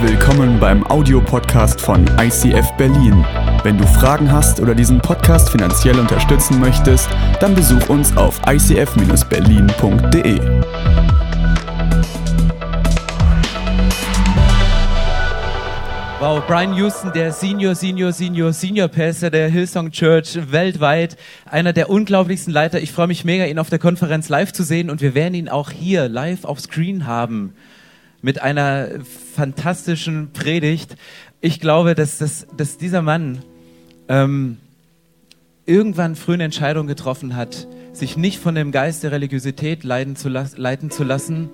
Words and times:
Willkommen 0.00 0.60
beim 0.60 0.86
Audiopodcast 0.86 1.80
von 1.80 2.06
ICF 2.20 2.70
Berlin. 2.76 3.24
Wenn 3.64 3.76
du 3.76 3.84
Fragen 3.84 4.30
hast 4.30 4.60
oder 4.60 4.72
diesen 4.72 5.00
Podcast 5.00 5.50
finanziell 5.50 5.98
unterstützen 5.98 6.60
möchtest, 6.60 7.08
dann 7.40 7.52
besuch 7.52 7.88
uns 7.88 8.16
auf 8.16 8.40
icf-berlin.de. 8.46 10.38
Wow, 16.20 16.46
Brian 16.46 16.74
Houston, 16.74 17.12
der 17.12 17.32
Senior, 17.32 17.74
Senior, 17.74 18.12
Senior, 18.12 18.52
Senior 18.52 18.86
Pastor 18.86 19.30
der 19.30 19.48
Hillsong 19.48 19.90
Church 19.90 20.38
weltweit, 20.52 21.16
einer 21.44 21.72
der 21.72 21.90
unglaublichsten 21.90 22.54
Leiter. 22.54 22.80
Ich 22.80 22.92
freue 22.92 23.08
mich 23.08 23.24
mega, 23.24 23.46
ihn 23.46 23.58
auf 23.58 23.68
der 23.68 23.80
Konferenz 23.80 24.28
live 24.28 24.52
zu 24.52 24.62
sehen 24.62 24.90
und 24.90 25.00
wir 25.00 25.16
werden 25.16 25.34
ihn 25.34 25.48
auch 25.48 25.72
hier 25.72 26.08
live 26.08 26.44
auf 26.44 26.60
Screen 26.60 27.04
haben 27.04 27.54
mit 28.22 28.42
einer 28.42 28.88
fantastischen 29.34 30.32
Predigt. 30.32 30.96
Ich 31.40 31.60
glaube, 31.60 31.94
dass, 31.94 32.18
dass, 32.18 32.46
dass 32.56 32.78
dieser 32.78 33.02
Mann 33.02 33.42
ähm, 34.08 34.58
irgendwann 35.66 36.16
früh 36.16 36.34
eine 36.34 36.44
Entscheidung 36.44 36.86
getroffen 36.86 37.36
hat, 37.36 37.68
sich 37.92 38.16
nicht 38.16 38.38
von 38.38 38.54
dem 38.54 38.72
Geist 38.72 39.02
der 39.02 39.12
Religiosität 39.12 39.84
leiden 39.84 40.16
zu 40.16 40.28
leiten 40.28 40.90
zu 40.90 41.04
lassen, 41.04 41.50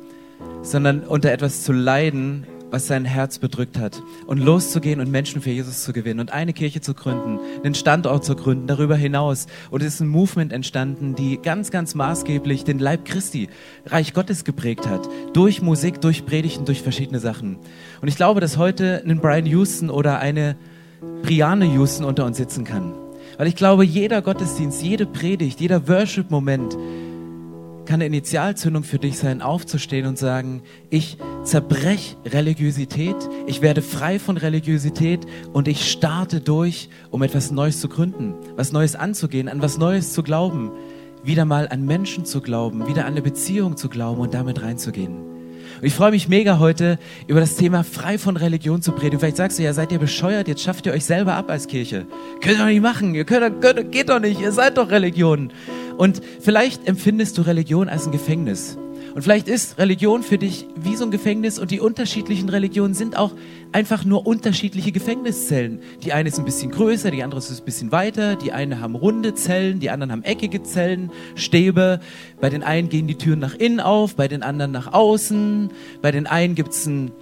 sondern 0.63 1.01
unter 1.01 1.33
etwas 1.33 1.63
zu 1.63 1.73
leiden, 1.73 2.47
was 2.75 2.89
sein 2.89 3.05
Herz 3.05 3.39
bedrückt 3.39 3.79
hat. 3.79 4.03
Und 4.27 4.39
loszugehen 4.39 4.99
und 4.99 5.09
Menschen 5.09 5.41
für 5.41 5.51
Jesus 5.51 5.85
zu 5.85 5.93
gewinnen 5.93 6.19
und 6.19 6.33
eine 6.33 6.53
Kirche 6.53 6.81
zu 6.81 6.93
gründen, 6.93 7.39
einen 7.63 7.77
Standort 7.77 8.25
zu 8.25 8.35
gründen, 8.35 8.67
darüber 8.67 8.97
hinaus. 8.97 9.47
Und 9.71 9.81
es 9.81 9.95
ist 9.95 10.01
ein 10.01 10.09
Movement 10.09 10.53
entstanden, 10.53 11.15
die 11.15 11.39
ganz, 11.41 11.71
ganz 11.71 11.95
maßgeblich 11.95 12.65
den 12.65 12.81
Leib 12.81 13.05
Christi, 13.05 13.49
Reich 13.87 14.13
Gottes 14.13 14.43
geprägt 14.43 14.89
hat. 14.89 15.09
Durch 15.35 15.63
Musik, 15.63 16.01
durch 16.01 16.27
Predigten, 16.27 16.65
durch 16.65 16.83
verschiedene 16.83 17.21
Sachen. 17.21 17.59
Und 18.03 18.09
ich 18.09 18.17
glaube, 18.17 18.41
dass 18.41 18.57
heute 18.57 19.05
ein 19.07 19.21
Brian 19.21 19.47
Houston 19.47 19.89
oder 19.89 20.19
eine 20.19 20.57
Brianne 21.23 21.67
Houston 21.67 22.05
unter 22.05 22.25
uns 22.25 22.39
sitzen 22.39 22.65
kann. 22.65 22.93
Weil 23.39 23.47
ich 23.47 23.55
glaube, 23.55 23.85
jeder 23.85 24.21
Gottesdienst, 24.21 24.83
jede 24.83 25.07
Predigt, 25.07 25.61
jeder 25.61 25.87
Worship-Moment, 25.87 26.77
kann 27.85 27.97
eine 27.97 28.07
Initialzündung 28.07 28.83
für 28.83 28.99
dich 28.99 29.19
sein, 29.19 29.43
aufzustehen 29.43 30.07
und 30.07 30.19
sagen, 30.19 30.63
ich 30.91 31.19
zerbrech 31.43 32.17
Religiosität, 32.25 33.17
ich 33.47 33.63
werde 33.63 33.83
frei 33.83 34.19
von 34.19 34.37
Religiosität 34.37 35.27
und 35.53 35.69
ich 35.69 35.91
starte 35.91 36.41
durch, 36.41 36.89
um 37.11 37.23
etwas 37.23 37.51
Neues 37.51 37.81
zu 37.81 37.89
gründen, 37.89 38.35
was 38.57 38.73
Neues 38.73 38.97
anzugehen, 38.97 39.49
an 39.49 39.63
was 39.63 39.79
Neues 39.79 40.13
zu 40.13 40.23
glauben, 40.23 40.71
wieder 41.23 41.45
mal 41.45 41.69
an 41.69 41.85
Menschen 41.85 42.25
zu 42.25 42.41
glauben, 42.41 42.87
wieder 42.87 43.05
an 43.07 43.13
eine 43.13 43.23
Beziehung 43.23 43.77
zu 43.77 43.89
glauben 43.89 44.21
und 44.21 44.35
damit 44.35 44.63
reinzugehen. 44.63 45.35
Und 45.81 45.87
ich 45.87 45.95
freue 45.95 46.11
mich 46.11 46.29
mega 46.29 46.59
heute 46.59 46.99
über 47.27 47.41
das 47.41 47.57
Thema 47.57 47.85
frei 47.85 48.19
von 48.19 48.37
Religion 48.37 48.83
zu 48.83 48.93
predigen. 48.93 49.19
Vielleicht 49.19 49.37
sagst 49.37 49.59
du 49.59 49.63
ja, 49.63 49.73
seid 49.73 49.93
ihr 49.93 49.99
bescheuert, 49.99 50.49
jetzt 50.49 50.63
schafft 50.63 50.87
ihr 50.87 50.93
euch 50.93 51.05
selber 51.05 51.35
ab 51.35 51.51
als 51.51 51.67
Kirche. 51.67 52.07
Könnt 52.41 52.57
ihr 52.57 52.59
doch 52.59 52.67
nicht 52.67 52.83
machen, 52.83 53.15
ihr 53.15 53.25
könnt, 53.25 53.61
könnt, 53.61 53.93
geht 53.93 54.09
doch 54.09 54.21
nicht, 54.21 54.41
ihr 54.41 54.53
seid 54.53 54.79
doch 54.79 54.91
Religion. 54.91 55.53
Und 55.97 56.21
vielleicht 56.41 56.87
empfindest 56.87 57.39
du 57.39 57.43
Religion 57.43 57.89
als 57.89 58.07
ein 58.07 58.13
Gefängnis. 58.13 58.77
Und 59.15 59.23
vielleicht 59.23 59.47
ist 59.47 59.79
Religion 59.79 60.25
für 60.25 60.39
dich 60.39 60.67
wie 60.75 60.97
so 60.97 61.05
ein 61.05 61.13
Gefängnis 61.13 61.61
und 61.61 61.71
die 61.71 61.79
unterschiedlichen 61.79 62.49
Religionen 62.49 62.95
sind 62.95 63.17
auch 63.17 63.31
einfach 63.71 64.05
nur 64.05 64.27
unterschiedliche 64.27 64.91
Gefängniszellen. 64.91 65.81
Die 66.03 66.13
eine 66.13 66.31
ist 66.31 66.39
ein 66.39 66.45
bisschen 66.45 66.73
größer, 66.73 67.13
die 67.13 67.23
andere 67.23 67.39
ist 67.39 67.51
ein 67.51 67.65
bisschen 67.65 67.93
weiter, 67.93 68.35
die 68.35 68.51
eine 68.51 68.81
haben 68.81 68.97
runde 68.97 69.35
Zellen, 69.35 69.79
die 69.79 69.91
anderen 69.91 70.11
haben 70.11 70.25
eckige 70.25 70.65
Zellen, 70.65 71.13
Stäbe. 71.37 72.01
Bei 72.41 72.51
den 72.51 72.65
einen 72.65 72.89
gehen 72.89 73.07
die 73.07 73.15
Türen 73.15 73.39
nach 73.39 73.55
innen 73.55 73.79
auf, 73.79 74.17
bei 74.17 74.27
den 74.27 74.43
anderen 74.43 74.73
nach 74.73 74.93
außen. 74.93 75.71
Bei 76.03 76.11
den 76.11 76.27
einen 76.27 76.57
gibt 76.57 76.73
es 76.73 76.87
ein 76.87 77.13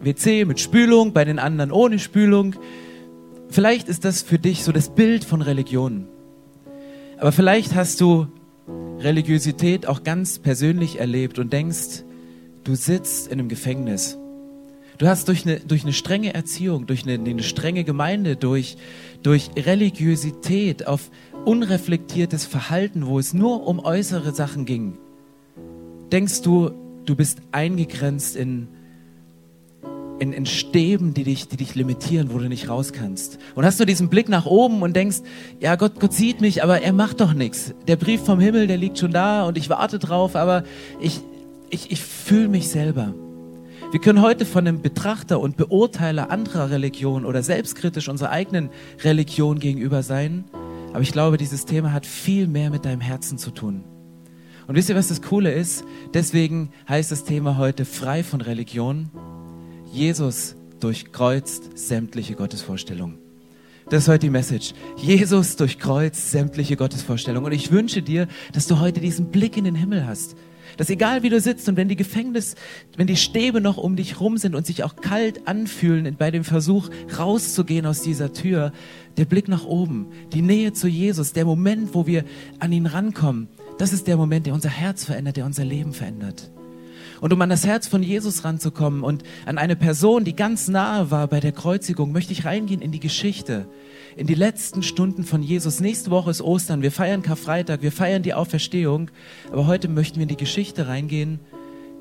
WC 0.00 0.44
mit 0.44 0.60
Spülung, 0.60 1.12
bei 1.12 1.24
den 1.24 1.40
anderen 1.40 1.72
ohne 1.72 1.98
Spülung. 1.98 2.54
Vielleicht 3.48 3.88
ist 3.88 4.04
das 4.04 4.22
für 4.22 4.38
dich 4.38 4.62
so 4.62 4.70
das 4.70 4.94
Bild 4.94 5.24
von 5.24 5.42
Religion. 5.42 6.06
Aber 7.18 7.32
vielleicht 7.32 7.74
hast 7.74 8.00
du 8.00 8.28
Religiosität 8.98 9.86
auch 9.86 10.02
ganz 10.02 10.38
persönlich 10.38 10.98
erlebt 10.98 11.38
und 11.38 11.52
denkst, 11.52 12.04
du 12.64 12.74
sitzt 12.74 13.28
in 13.28 13.38
einem 13.38 13.48
Gefängnis. 13.48 14.18
Du 14.98 15.08
hast 15.08 15.28
durch 15.28 15.44
eine, 15.44 15.60
durch 15.60 15.82
eine 15.82 15.92
strenge 15.92 16.34
Erziehung, 16.34 16.86
durch 16.86 17.04
eine, 17.06 17.14
eine 17.14 17.42
strenge 17.42 17.84
Gemeinde, 17.84 18.36
durch, 18.36 18.76
durch 19.22 19.50
Religiosität 19.56 20.86
auf 20.86 21.10
unreflektiertes 21.44 22.46
Verhalten, 22.46 23.06
wo 23.06 23.18
es 23.18 23.34
nur 23.34 23.66
um 23.66 23.80
äußere 23.80 24.32
Sachen 24.32 24.64
ging, 24.64 24.96
denkst 26.12 26.42
du, 26.42 26.70
du 27.04 27.16
bist 27.16 27.40
eingegrenzt 27.52 28.36
in 28.36 28.68
in, 30.24 30.32
in 30.32 30.46
Stäben, 30.46 31.12
die 31.12 31.22
dich, 31.22 31.48
die 31.48 31.58
dich 31.58 31.74
limitieren, 31.74 32.32
wo 32.32 32.38
du 32.38 32.48
nicht 32.48 32.68
raus 32.68 32.92
kannst. 32.92 33.38
Und 33.54 33.66
hast 33.66 33.78
du 33.78 33.84
diesen 33.84 34.08
Blick 34.08 34.30
nach 34.30 34.46
oben 34.46 34.80
und 34.80 34.96
denkst, 34.96 35.18
ja, 35.60 35.76
Gott, 35.76 36.00
Gott 36.00 36.14
sieht 36.14 36.40
mich, 36.40 36.62
aber 36.62 36.80
er 36.80 36.94
macht 36.94 37.20
doch 37.20 37.34
nichts. 37.34 37.74
Der 37.86 37.96
Brief 37.96 38.24
vom 38.24 38.40
Himmel, 38.40 38.66
der 38.66 38.78
liegt 38.78 38.98
schon 38.98 39.12
da 39.12 39.44
und 39.44 39.58
ich 39.58 39.68
warte 39.68 39.98
drauf, 39.98 40.34
aber 40.34 40.64
ich, 40.98 41.20
ich, 41.68 41.90
ich 41.90 42.02
fühle 42.02 42.48
mich 42.48 42.68
selber. 42.68 43.14
Wir 43.92 44.00
können 44.00 44.22
heute 44.22 44.46
von 44.46 44.66
einem 44.66 44.80
Betrachter 44.80 45.38
und 45.40 45.58
Beurteiler 45.58 46.30
anderer 46.30 46.70
Religionen 46.70 47.26
oder 47.26 47.42
selbstkritisch 47.42 48.08
unserer 48.08 48.30
eigenen 48.30 48.70
Religion 49.04 49.58
gegenüber 49.58 50.02
sein. 50.02 50.44
Aber 50.92 51.02
ich 51.02 51.12
glaube, 51.12 51.36
dieses 51.36 51.66
Thema 51.66 51.92
hat 51.92 52.06
viel 52.06 52.48
mehr 52.48 52.70
mit 52.70 52.86
deinem 52.86 53.02
Herzen 53.02 53.36
zu 53.36 53.50
tun. 53.50 53.84
Und 54.66 54.74
wisst 54.74 54.88
ihr, 54.88 54.96
was 54.96 55.08
das 55.08 55.20
Coole 55.20 55.52
ist? 55.52 55.84
Deswegen 56.14 56.70
heißt 56.88 57.12
das 57.12 57.24
Thema 57.24 57.58
heute 57.58 57.84
frei 57.84 58.24
von 58.24 58.40
Religion 58.40 59.10
Jesus 59.94 60.56
durchkreuzt 60.80 61.78
sämtliche 61.78 62.34
Gottesvorstellungen. 62.34 63.16
Das 63.88 64.02
ist 64.02 64.08
heute 64.08 64.26
die 64.26 64.30
Message. 64.30 64.72
Jesus 64.96 65.54
durchkreuzt 65.54 66.32
sämtliche 66.32 66.74
Gottesvorstellungen. 66.74 67.46
Und 67.46 67.52
ich 67.52 67.70
wünsche 67.70 68.02
dir, 68.02 68.26
dass 68.52 68.66
du 68.66 68.80
heute 68.80 68.98
diesen 68.98 69.30
Blick 69.30 69.56
in 69.56 69.62
den 69.62 69.76
Himmel 69.76 70.04
hast. 70.04 70.34
Dass 70.78 70.90
egal 70.90 71.22
wie 71.22 71.28
du 71.28 71.38
sitzt 71.38 71.68
und 71.68 71.76
wenn 71.76 71.86
die 71.86 71.94
Gefängnis, 71.94 72.56
wenn 72.96 73.06
die 73.06 73.16
Stäbe 73.16 73.60
noch 73.60 73.76
um 73.76 73.94
dich 73.94 74.18
rum 74.18 74.36
sind 74.36 74.56
und 74.56 74.66
sich 74.66 74.82
auch 74.82 74.96
kalt 74.96 75.46
anfühlen 75.46 76.16
bei 76.18 76.32
dem 76.32 76.42
Versuch 76.42 76.88
rauszugehen 77.16 77.86
aus 77.86 78.02
dieser 78.02 78.32
Tür, 78.32 78.72
der 79.16 79.26
Blick 79.26 79.46
nach 79.46 79.64
oben, 79.64 80.08
die 80.32 80.42
Nähe 80.42 80.72
zu 80.72 80.88
Jesus, 80.88 81.34
der 81.34 81.44
Moment, 81.44 81.94
wo 81.94 82.08
wir 82.08 82.24
an 82.58 82.72
ihn 82.72 82.86
rankommen, 82.86 83.46
das 83.78 83.92
ist 83.92 84.08
der 84.08 84.16
Moment, 84.16 84.46
der 84.46 84.54
unser 84.54 84.70
Herz 84.70 85.04
verändert, 85.04 85.36
der 85.36 85.46
unser 85.46 85.64
Leben 85.64 85.92
verändert. 85.92 86.50
Und 87.20 87.32
um 87.32 87.40
an 87.40 87.48
das 87.48 87.66
Herz 87.66 87.86
von 87.86 88.02
Jesus 88.02 88.44
ranzukommen 88.44 89.02
und 89.02 89.22
an 89.46 89.58
eine 89.58 89.76
Person, 89.76 90.24
die 90.24 90.36
ganz 90.36 90.68
nahe 90.68 91.10
war 91.10 91.26
bei 91.28 91.40
der 91.40 91.52
Kreuzigung, 91.52 92.12
möchte 92.12 92.32
ich 92.32 92.44
reingehen 92.44 92.80
in 92.80 92.92
die 92.92 93.00
Geschichte, 93.00 93.66
in 94.16 94.26
die 94.26 94.34
letzten 94.34 94.82
Stunden 94.82 95.24
von 95.24 95.42
Jesus. 95.42 95.80
Nächste 95.80 96.10
Woche 96.10 96.30
ist 96.30 96.42
Ostern, 96.42 96.82
wir 96.82 96.92
feiern 96.92 97.22
Karfreitag, 97.22 97.82
wir 97.82 97.92
feiern 97.92 98.22
die 98.22 98.34
Auferstehung, 98.34 99.10
aber 99.50 99.66
heute 99.66 99.88
möchten 99.88 100.16
wir 100.16 100.22
in 100.22 100.28
die 100.28 100.36
Geschichte 100.36 100.88
reingehen, 100.88 101.40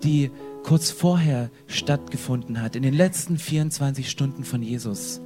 die 0.04 0.32
kurz 0.64 0.92
vorher 0.92 1.50
stattgefunden 1.68 2.62
hat, 2.62 2.76
in 2.76 2.84
den 2.84 2.94
letzten 2.94 3.38
24 3.38 4.10
Stunden 4.10 4.44
von 4.44 4.62
Jesus. 4.62 5.22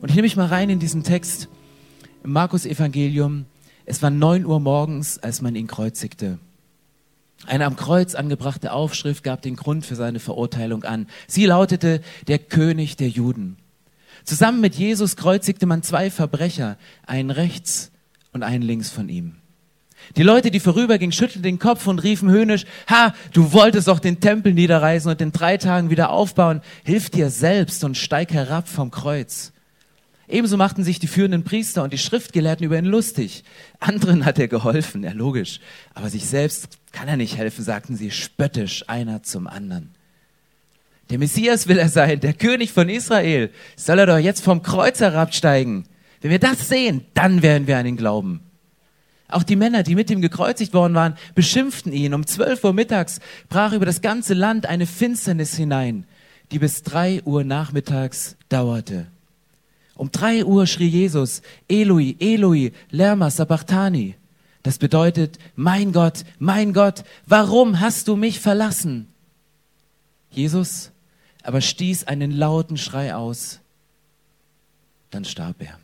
Und 0.00 0.08
ich 0.08 0.16
nehme 0.16 0.26
mich 0.26 0.36
mal 0.36 0.46
rein 0.46 0.70
in 0.70 0.78
diesen 0.78 1.04
Text 1.04 1.48
im 2.24 2.32
Markus 2.32 2.66
Evangelium. 2.66 3.46
Es 3.84 4.02
war 4.02 4.10
neun 4.10 4.44
Uhr 4.46 4.60
morgens, 4.60 5.18
als 5.18 5.42
man 5.42 5.54
ihn 5.54 5.66
kreuzigte. 5.66 6.38
Eine 7.46 7.66
am 7.66 7.76
Kreuz 7.76 8.14
angebrachte 8.14 8.72
Aufschrift 8.72 9.24
gab 9.24 9.42
den 9.42 9.56
Grund 9.56 9.84
für 9.84 9.96
seine 9.96 10.20
Verurteilung 10.20 10.84
an. 10.84 11.08
Sie 11.26 11.46
lautete 11.46 12.00
der 12.28 12.38
König 12.38 12.96
der 12.96 13.08
Juden. 13.08 13.56
Zusammen 14.24 14.60
mit 14.60 14.74
Jesus 14.76 15.16
kreuzigte 15.16 15.66
man 15.66 15.82
zwei 15.82 16.10
Verbrecher, 16.10 16.78
einen 17.06 17.30
rechts 17.30 17.90
und 18.32 18.42
einen 18.42 18.62
links 18.62 18.90
von 18.90 19.08
ihm. 19.08 19.36
Die 20.16 20.22
Leute, 20.22 20.50
die 20.50 20.60
vorübergingen, 20.60 21.12
schüttelten 21.12 21.42
den 21.42 21.58
Kopf 21.58 21.86
und 21.86 22.00
riefen 22.00 22.30
höhnisch, 22.30 22.64
Ha, 22.90 23.14
du 23.32 23.52
wolltest 23.52 23.88
doch 23.88 23.98
den 23.98 24.20
Tempel 24.20 24.52
niederreißen 24.52 25.10
und 25.10 25.20
in 25.20 25.32
drei 25.32 25.56
Tagen 25.56 25.90
wieder 25.90 26.10
aufbauen. 26.10 26.60
Hilf 26.84 27.10
dir 27.10 27.30
selbst 27.30 27.84
und 27.84 27.96
steig 27.96 28.32
herab 28.32 28.68
vom 28.68 28.90
Kreuz. 28.90 29.51
Ebenso 30.32 30.56
machten 30.56 30.82
sich 30.82 30.98
die 30.98 31.08
führenden 31.08 31.44
Priester 31.44 31.82
und 31.82 31.92
die 31.92 31.98
Schriftgelehrten 31.98 32.64
über 32.64 32.78
ihn 32.78 32.86
lustig. 32.86 33.44
Anderen 33.80 34.24
hat 34.24 34.38
er 34.38 34.48
geholfen, 34.48 35.04
ja 35.04 35.12
logisch. 35.12 35.60
Aber 35.92 36.08
sich 36.08 36.24
selbst 36.24 36.78
kann 36.90 37.06
er 37.06 37.18
nicht 37.18 37.36
helfen, 37.36 37.62
sagten 37.62 37.96
sie 37.96 38.10
spöttisch 38.10 38.88
einer 38.88 39.22
zum 39.22 39.46
anderen. 39.46 39.90
Der 41.10 41.18
Messias 41.18 41.68
will 41.68 41.78
er 41.78 41.90
sein, 41.90 42.20
der 42.20 42.32
König 42.32 42.72
von 42.72 42.88
Israel. 42.88 43.50
Soll 43.76 43.98
er 43.98 44.06
doch 44.06 44.16
jetzt 44.16 44.42
vom 44.42 44.62
Kreuz 44.62 45.00
herabsteigen? 45.00 45.84
Wenn 46.22 46.30
wir 46.30 46.38
das 46.38 46.66
sehen, 46.66 47.04
dann 47.12 47.42
werden 47.42 47.66
wir 47.66 47.76
an 47.76 47.84
ihn 47.84 47.98
glauben. 47.98 48.40
Auch 49.28 49.42
die 49.42 49.56
Männer, 49.56 49.82
die 49.82 49.94
mit 49.94 50.10
ihm 50.10 50.22
gekreuzigt 50.22 50.72
worden 50.72 50.94
waren, 50.94 51.18
beschimpften 51.34 51.92
ihn. 51.92 52.14
Um 52.14 52.26
zwölf 52.26 52.64
Uhr 52.64 52.72
mittags 52.72 53.20
brach 53.50 53.74
über 53.74 53.84
das 53.84 54.00
ganze 54.00 54.32
Land 54.32 54.64
eine 54.64 54.86
Finsternis 54.86 55.54
hinein, 55.56 56.06
die 56.52 56.58
bis 56.58 56.82
drei 56.82 57.22
Uhr 57.24 57.44
nachmittags 57.44 58.38
dauerte. 58.48 59.11
Um 59.94 60.10
drei 60.10 60.44
Uhr 60.44 60.66
schrie 60.66 60.88
Jesus, 60.88 61.42
Eloi, 61.68 62.16
Eloi, 62.18 62.72
Lerma 62.90 63.30
sabachthani. 63.30 64.14
Das 64.62 64.78
bedeutet, 64.78 65.38
mein 65.54 65.92
Gott, 65.92 66.24
mein 66.38 66.72
Gott, 66.72 67.04
warum 67.26 67.80
hast 67.80 68.08
du 68.08 68.16
mich 68.16 68.40
verlassen? 68.40 69.08
Jesus 70.30 70.92
aber 71.42 71.60
stieß 71.60 72.04
einen 72.04 72.30
lauten 72.30 72.76
Schrei 72.76 73.14
aus. 73.14 73.60
Dann 75.10 75.24
starb 75.24 75.60
er. 75.60 75.78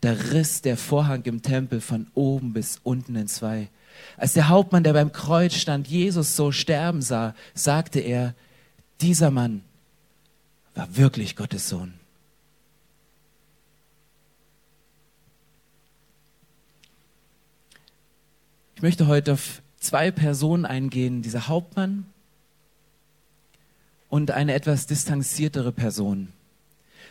Da 0.00 0.12
riss 0.12 0.62
der 0.62 0.76
Vorhang 0.76 1.22
im 1.24 1.42
Tempel 1.42 1.80
von 1.80 2.06
oben 2.14 2.52
bis 2.52 2.80
unten 2.82 3.16
in 3.16 3.28
zwei. 3.28 3.68
Als 4.16 4.32
der 4.32 4.48
Hauptmann, 4.48 4.84
der 4.84 4.92
beim 4.92 5.12
Kreuz 5.12 5.54
stand, 5.54 5.88
Jesus 5.88 6.36
so 6.36 6.52
sterben 6.52 7.02
sah, 7.02 7.34
sagte 7.54 8.00
er, 8.00 8.34
dieser 9.00 9.30
Mann 9.30 9.62
war 10.74 10.96
wirklich 10.96 11.36
Gottes 11.36 11.68
Sohn. 11.68 11.94
Ich 18.80 18.82
möchte 18.82 19.08
heute 19.08 19.34
auf 19.34 19.60
zwei 19.78 20.10
Personen 20.10 20.64
eingehen, 20.64 21.20
dieser 21.20 21.48
Hauptmann 21.48 22.06
und 24.08 24.30
eine 24.30 24.54
etwas 24.54 24.86
distanziertere 24.86 25.70
Person. 25.70 26.28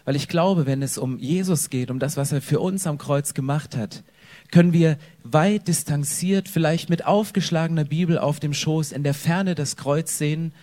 Weil 0.04 0.16
ich 0.16 0.28
glaube, 0.28 0.66
wenn 0.66 0.82
es 0.82 0.98
um 0.98 1.20
Jesus 1.20 1.70
geht, 1.70 1.92
um 1.92 2.00
das, 2.00 2.18
was 2.18 2.32
er 2.32 2.42
für 2.42 2.60
uns 2.60 2.88
am 2.88 2.98
Kreuz 2.98 3.36
gemacht 3.36 3.78
hat, 3.78 4.02
können 4.50 4.74
wir 4.74 4.98
weit 5.24 5.68
distanziert, 5.68 6.50
vielleicht 6.50 6.90
mit 6.90 7.06
aufgeschlagener 7.06 7.86
Bibel 7.86 8.18
auf 8.18 8.40
dem 8.40 8.56
Schoß 8.56 8.92
in 8.92 9.04
der 9.04 9.14
Ferne 9.14 9.54
das 9.54 9.76
Kreuz 9.76 10.18
sehen 10.18 10.54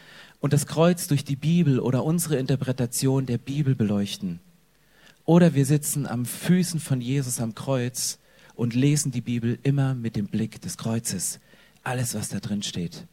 und 0.41 0.53
das 0.53 0.67
Kreuz 0.67 1.07
durch 1.07 1.25
die 1.25 1.37
Bibel 1.37 1.79
oder 1.79 2.03
unsere 2.03 2.35
Interpretation 2.35 3.27
der 3.27 3.39
Bibel 3.39 3.77
beleuchten. 3.77 4.41
Oder 5.25 5.55
wir 5.55 5.67
sitzen 5.67 6.05
am 6.05 6.27
Füßen 6.27 6.81
von 6.81 7.01
Jesus 7.01 7.41
am 7.41 7.55
Kreuz 7.55 8.19
und 8.57 8.75
lesen 8.75 9.13
die 9.13 9.21
Bibel 9.21 9.59
immer 9.63 9.95
mit 9.95 10.17
dem 10.17 10.27
Blick 10.27 10.61
des 10.63 10.77
Kreuzes. 10.77 11.39
Alles, 11.85 12.15
was 12.15 12.31
da 12.31 12.41
drin 12.41 12.63
steht. 12.63 13.07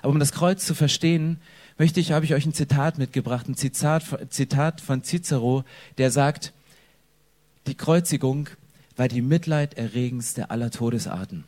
Aber 0.00 0.12
um 0.12 0.20
das 0.20 0.32
Kreuz 0.32 0.64
zu 0.64 0.74
verstehen, 0.74 1.38
möchte 1.76 2.00
ich, 2.00 2.12
habe 2.12 2.24
ich 2.24 2.34
euch 2.34 2.46
ein 2.46 2.54
Zitat 2.54 2.98
mitgebracht, 2.98 3.48
ein 3.48 3.56
Zitat, 3.56 4.04
Zitat 4.30 4.80
von 4.80 5.02
Cicero, 5.02 5.64
der 5.98 6.10
sagt, 6.10 6.52
die 7.66 7.74
Kreuzigung 7.74 8.48
war 8.96 9.08
die 9.08 9.22
mitleiderregendste 9.22 10.50
aller 10.50 10.70
Todesarten. 10.70 11.44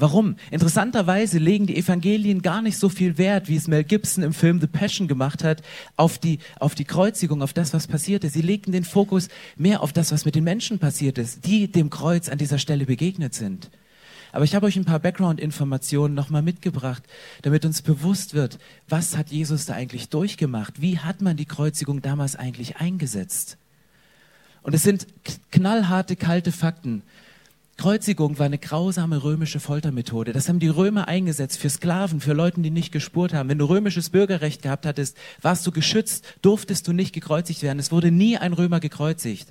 Warum? 0.00 0.36
Interessanterweise 0.50 1.38
legen 1.38 1.66
die 1.66 1.76
Evangelien 1.76 2.40
gar 2.40 2.62
nicht 2.62 2.78
so 2.78 2.88
viel 2.88 3.18
Wert, 3.18 3.48
wie 3.48 3.56
es 3.56 3.68
Mel 3.68 3.84
Gibson 3.84 4.24
im 4.24 4.32
Film 4.32 4.58
The 4.58 4.66
Passion 4.66 5.08
gemacht 5.08 5.44
hat, 5.44 5.60
auf 5.96 6.16
die, 6.18 6.38
auf 6.58 6.74
die 6.74 6.86
Kreuzigung, 6.86 7.42
auf 7.42 7.52
das, 7.52 7.74
was 7.74 7.86
passiert 7.86 8.24
ist. 8.24 8.32
Sie 8.32 8.40
legten 8.40 8.72
den 8.72 8.84
Fokus 8.84 9.28
mehr 9.56 9.82
auf 9.82 9.92
das, 9.92 10.10
was 10.10 10.24
mit 10.24 10.36
den 10.36 10.44
Menschen 10.44 10.78
passiert 10.78 11.18
ist, 11.18 11.44
die 11.44 11.70
dem 11.70 11.90
Kreuz 11.90 12.30
an 12.30 12.38
dieser 12.38 12.58
Stelle 12.58 12.86
begegnet 12.86 13.34
sind. 13.34 13.70
Aber 14.32 14.44
ich 14.44 14.54
habe 14.54 14.64
euch 14.64 14.76
ein 14.76 14.86
paar 14.86 15.00
Background-Informationen 15.00 16.14
nochmal 16.14 16.40
mitgebracht, 16.40 17.02
damit 17.42 17.66
uns 17.66 17.82
bewusst 17.82 18.32
wird, 18.32 18.58
was 18.88 19.18
hat 19.18 19.30
Jesus 19.30 19.66
da 19.66 19.74
eigentlich 19.74 20.08
durchgemacht? 20.08 20.80
Wie 20.80 20.98
hat 20.98 21.20
man 21.20 21.36
die 21.36 21.44
Kreuzigung 21.44 22.00
damals 22.00 22.36
eigentlich 22.36 22.78
eingesetzt? 22.78 23.58
Und 24.62 24.74
es 24.74 24.82
sind 24.82 25.06
knallharte, 25.50 26.16
kalte 26.16 26.52
Fakten. 26.52 27.02
Kreuzigung 27.80 28.38
war 28.38 28.44
eine 28.44 28.58
grausame 28.58 29.22
römische 29.22 29.58
Foltermethode. 29.58 30.34
Das 30.34 30.50
haben 30.50 30.58
die 30.58 30.68
Römer 30.68 31.08
eingesetzt 31.08 31.58
für 31.58 31.70
Sklaven, 31.70 32.20
für 32.20 32.34
Leute, 32.34 32.60
die 32.60 32.70
nicht 32.70 32.92
gespurt 32.92 33.32
haben. 33.32 33.48
Wenn 33.48 33.56
du 33.56 33.64
römisches 33.64 34.10
Bürgerrecht 34.10 34.60
gehabt 34.60 34.84
hattest, 34.84 35.16
warst 35.40 35.66
du 35.66 35.70
geschützt, 35.70 36.26
durftest 36.42 36.86
du 36.86 36.92
nicht 36.92 37.14
gekreuzigt 37.14 37.62
werden. 37.62 37.78
Es 37.78 37.90
wurde 37.90 38.10
nie 38.10 38.36
ein 38.36 38.52
Römer 38.52 38.80
gekreuzigt 38.80 39.48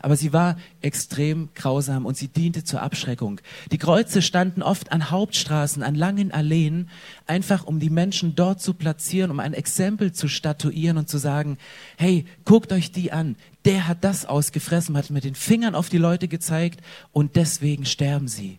aber 0.00 0.16
sie 0.16 0.32
war 0.32 0.56
extrem 0.80 1.48
grausam 1.54 2.06
und 2.06 2.16
sie 2.16 2.28
diente 2.28 2.64
zur 2.64 2.82
Abschreckung. 2.82 3.40
Die 3.72 3.78
Kreuze 3.78 4.22
standen 4.22 4.62
oft 4.62 4.92
an 4.92 5.10
Hauptstraßen, 5.10 5.82
an 5.82 5.94
langen 5.94 6.32
Alleen, 6.32 6.88
einfach 7.26 7.64
um 7.64 7.80
die 7.80 7.90
Menschen 7.90 8.34
dort 8.34 8.60
zu 8.60 8.74
platzieren, 8.74 9.30
um 9.30 9.40
ein 9.40 9.54
Exempel 9.54 10.12
zu 10.12 10.28
statuieren 10.28 10.98
und 10.98 11.08
zu 11.08 11.18
sagen, 11.18 11.58
hey, 11.96 12.26
guckt 12.44 12.72
euch 12.72 12.92
die 12.92 13.12
an, 13.12 13.36
der 13.64 13.88
hat 13.88 14.04
das 14.04 14.26
ausgefressen, 14.26 14.96
hat 14.96 15.10
mit 15.10 15.24
den 15.24 15.34
Fingern 15.34 15.74
auf 15.74 15.88
die 15.88 15.98
Leute 15.98 16.28
gezeigt 16.28 16.80
und 17.12 17.36
deswegen 17.36 17.84
sterben 17.84 18.28
sie. 18.28 18.58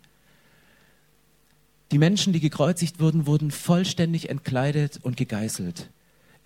Die 1.92 1.98
Menschen, 1.98 2.34
die 2.34 2.42
gekreuzigt 2.42 3.00
wurden, 3.00 3.26
wurden 3.28 3.52
vollständig 3.52 4.30
entkleidet 4.30 5.00
und 5.02 5.16
gegeißelt. 5.16 5.90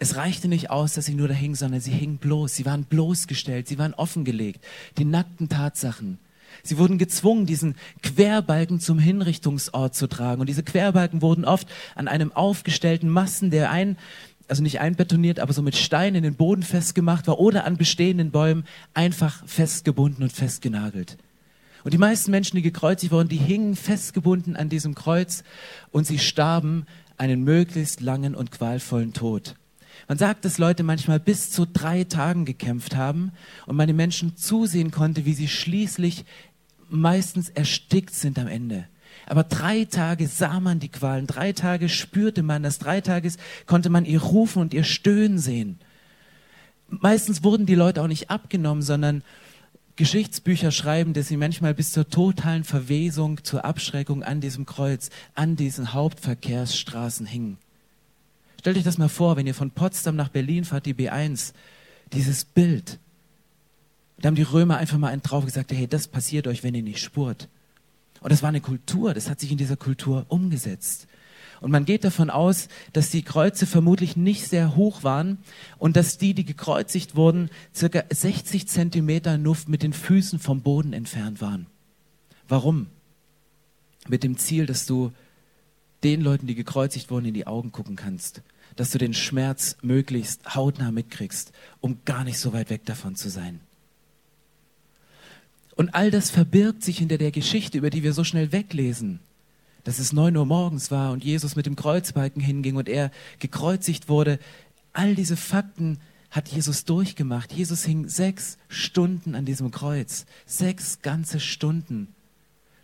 Es 0.02 0.16
reichte 0.16 0.48
nicht 0.48 0.72
aus, 0.72 0.94
dass 0.96 1.06
sie 1.06 1.14
nur 1.14 1.28
da 1.28 1.36
hingen, 1.36 1.54
sondern 1.54 1.80
sie 1.80 1.92
hingen 1.92 2.18
bloß. 2.18 2.56
Sie 2.56 2.66
waren 2.66 2.86
bloßgestellt, 2.86 3.68
sie 3.68 3.78
waren 3.78 3.94
offengelegt. 3.94 4.66
Die 4.98 5.06
nackten 5.06 5.48
Tatsachen. 5.48 6.18
Sie 6.64 6.80
wurden 6.80 6.98
gezwungen, 6.98 7.46
diesen 7.46 7.76
Querbalken 8.02 8.80
zum 8.80 8.98
Hinrichtungsort 8.98 9.94
zu 9.94 10.08
tragen. 10.08 10.42
Und 10.42 10.50
diese 10.50 10.64
Querbalken 10.64 11.22
wurden 11.22 11.46
oft 11.46 11.68
an 11.94 12.08
einem 12.08 12.32
aufgestellten 12.32 13.10
Massen, 13.10 13.52
der 13.52 13.70
ein, 13.70 13.96
also 14.48 14.64
nicht 14.64 14.80
einbetoniert, 14.80 15.40
aber 15.40 15.54
so 15.54 15.62
mit 15.62 15.76
Steinen 15.76 16.16
in 16.16 16.24
den 16.24 16.36
Boden 16.36 16.64
festgemacht 16.64 17.28
war 17.28 17.38
oder 17.38 17.66
an 17.66 17.78
bestehenden 17.78 18.32
Bäumen 18.32 18.66
einfach 18.96 19.46
festgebunden 19.46 20.24
und 20.24 20.32
festgenagelt. 20.32 21.20
Und 21.84 21.94
die 21.94 22.00
meisten 22.00 22.32
Menschen, 22.32 22.56
die 22.56 22.64
gekreuzigt 22.64 23.12
wurden, 23.12 23.30
die 23.30 23.38
hingen 23.38 23.76
festgebunden 23.76 24.56
an 24.56 24.68
diesem 24.68 24.96
Kreuz 24.96 25.44
und 25.92 26.08
sie 26.08 26.18
starben 26.18 26.88
einen 27.20 27.44
möglichst 27.44 28.02
langen 28.02 28.34
und 28.34 28.50
qualvollen 28.50 29.14
Tod. 29.14 29.54
Man 30.12 30.18
sagt, 30.18 30.44
dass 30.44 30.58
Leute 30.58 30.84
manchmal 30.84 31.22
bis 31.22 31.52
zu 31.52 31.66
drei 31.66 32.04
Tagen 32.04 32.44
gekämpft 32.44 32.98
haben 32.98 33.32
und 33.66 33.78
man 33.78 33.88
den 33.88 33.96
Menschen 33.96 34.36
zusehen 34.36 34.92
konnte, 34.92 35.24
wie 35.24 35.34
sie 35.34 35.48
schließlich 35.48 36.26
meistens 36.90 37.48
erstickt 37.48 38.14
sind 38.14 38.38
am 38.38 38.48
Ende. 38.48 38.90
Aber 39.26 39.46
drei 39.46 39.86
Tage 39.86 40.28
sah 40.28 40.60
man 40.60 40.82
die 40.82 40.90
Qualen, 40.90 41.28
drei 41.28 41.54
Tage 41.54 41.88
spürte 41.88 42.44
man 42.44 42.62
das, 42.62 42.78
drei 42.78 43.00
Tage 43.00 43.32
konnte 43.68 43.90
man 43.90 44.04
ihr 44.04 44.22
Rufen 44.22 44.62
und 44.62 44.74
ihr 44.74 44.84
Stöhnen 44.84 45.40
sehen. 45.40 45.80
Meistens 46.90 47.42
wurden 47.46 47.66
die 47.66 47.76
Leute 47.76 48.02
auch 48.02 48.08
nicht 48.08 48.30
abgenommen, 48.30 48.84
sondern 48.84 49.24
Geschichtsbücher 49.96 50.72
schreiben, 50.72 51.14
dass 51.14 51.30
sie 51.30 51.38
manchmal 51.38 51.74
bis 51.74 51.94
zur 51.94 52.10
totalen 52.10 52.66
Verwesung, 52.66 53.46
zur 53.46 53.64
Abschreckung 53.64 54.24
an 54.24 54.42
diesem 54.42 54.66
Kreuz, 54.66 55.10
an 55.36 55.56
diesen 55.56 55.94
Hauptverkehrsstraßen 55.94 57.26
hingen. 57.26 57.60
Stellt 58.62 58.78
euch 58.78 58.84
das 58.84 59.00
mal 59.00 59.10
vor, 59.10 59.38
wenn 59.38 59.48
ihr 59.48 59.56
von 59.56 59.72
Potsdam 59.72 60.16
nach 60.16 60.30
Berlin 60.30 60.66
fahrt, 60.66 60.86
die 60.86 60.94
B1, 60.94 61.54
dieses 62.14 62.46
Bild. 62.46 63.00
Da 64.20 64.28
haben 64.28 64.36
die 64.36 64.44
Römer 64.44 64.78
einfach 64.78 65.00
mal 65.00 65.08
einen 65.08 65.24
drauf 65.24 65.46
gesagt, 65.46 65.72
hey, 65.72 65.88
das 65.88 66.08
passiert 66.08 66.46
euch, 66.46 66.62
wenn 66.62 66.76
ihr 66.76 66.84
nicht 66.84 67.00
spurt. 67.00 67.50
Und 68.20 68.32
das 68.32 68.44
war 68.44 68.50
eine 68.50 68.62
Kultur, 68.62 69.16
das 69.16 69.32
hat 69.32 69.40
sich 69.40 69.52
in 69.52 69.58
dieser 69.58 69.78
Kultur 69.78 70.28
umgesetzt. 70.28 71.08
Und 71.60 71.72
man 71.72 71.86
geht 71.86 72.04
davon 72.04 72.30
aus, 72.30 72.68
dass 72.94 73.10
die 73.10 73.24
Kreuze 73.24 73.66
vermutlich 73.66 74.16
nicht 74.16 74.48
sehr 74.48 74.76
hoch 74.76 75.02
waren 75.02 75.40
und 75.80 75.96
dass 75.96 76.20
die, 76.20 76.36
die 76.36 76.46
gekreuzigt 76.46 77.16
wurden, 77.16 77.50
circa 77.74 78.04
60 78.12 78.68
Zentimeter 78.68 79.40
Nuft 79.40 79.70
mit 79.70 79.82
den 79.82 79.94
Füßen 79.94 80.38
vom 80.38 80.62
Boden 80.62 80.94
entfernt 80.94 81.42
waren. 81.42 81.66
Warum? 82.48 82.86
Mit 84.08 84.22
dem 84.22 84.38
Ziel, 84.38 84.68
dass 84.68 84.86
du 84.86 85.12
den 86.04 86.22
Leuten, 86.22 86.46
die 86.46 86.56
gekreuzigt 86.56 87.10
wurden, 87.10 87.26
in 87.26 87.34
die 87.34 87.48
Augen 87.48 87.72
gucken 87.72 87.96
kannst 87.96 88.44
dass 88.76 88.92
du 88.92 88.98
den 88.98 89.14
Schmerz 89.14 89.78
möglichst 89.82 90.56
hautnah 90.56 90.92
mitkriegst, 90.92 91.52
um 91.80 92.00
gar 92.06 92.24
nicht 92.24 92.40
so 92.40 92.54
weit 92.54 92.70
weg 92.70 92.86
davon 92.86 93.16
zu 93.16 93.30
sein. 93.30 93.60
Und 95.76 95.96
all 95.96 96.12
das 96.12 96.30
verbirgt 96.30 96.84
sich 96.84 97.00
hinter 97.00 97.18
der 97.18 97.32
Geschichte, 97.32 97.78
über 97.78 97.90
die 97.90 98.04
wir 98.04 98.14
so 98.14 98.24
schnell 98.24 98.52
weglesen. 98.52 99.20
Dass 99.84 100.00
es 100.00 100.14
neun 100.14 100.38
Uhr 100.38 100.46
morgens 100.46 100.92
war 100.92 101.12
und 101.12 101.24
Jesus 101.24 101.56
mit 101.56 101.66
dem 101.66 101.76
Kreuzbalken 101.76 102.42
hinging 102.42 102.76
und 102.76 102.88
er 102.88 103.12
gekreuzigt 103.40 104.10
wurde. 104.10 104.38
All 104.94 105.16
diese 105.16 105.38
Fakten 105.38 106.00
hat 106.30 106.50
Jesus 106.50 106.86
durchgemacht. 106.86 107.52
Jesus 107.52 107.84
hing 107.84 108.08
sechs 108.08 108.58
Stunden 108.68 109.34
an 109.34 109.46
diesem 109.46 109.72
Kreuz. 109.72 110.26
Sechs 110.46 111.02
ganze 111.02 111.40
Stunden. 111.40 112.10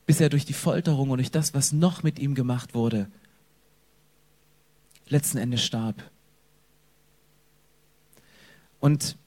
Bis 0.06 0.20
er 0.20 0.30
durch 0.30 0.46
die 0.46 0.54
Folterung 0.54 1.12
und 1.12 1.18
durch 1.18 1.32
das, 1.32 1.54
was 1.54 1.74
noch 1.74 2.02
mit 2.02 2.18
ihm 2.18 2.34
gemacht 2.34 2.74
wurde, 2.74 3.08
letzten 5.10 5.38
Endes 5.38 5.64
starb. 5.64 6.04
Und 8.80 9.18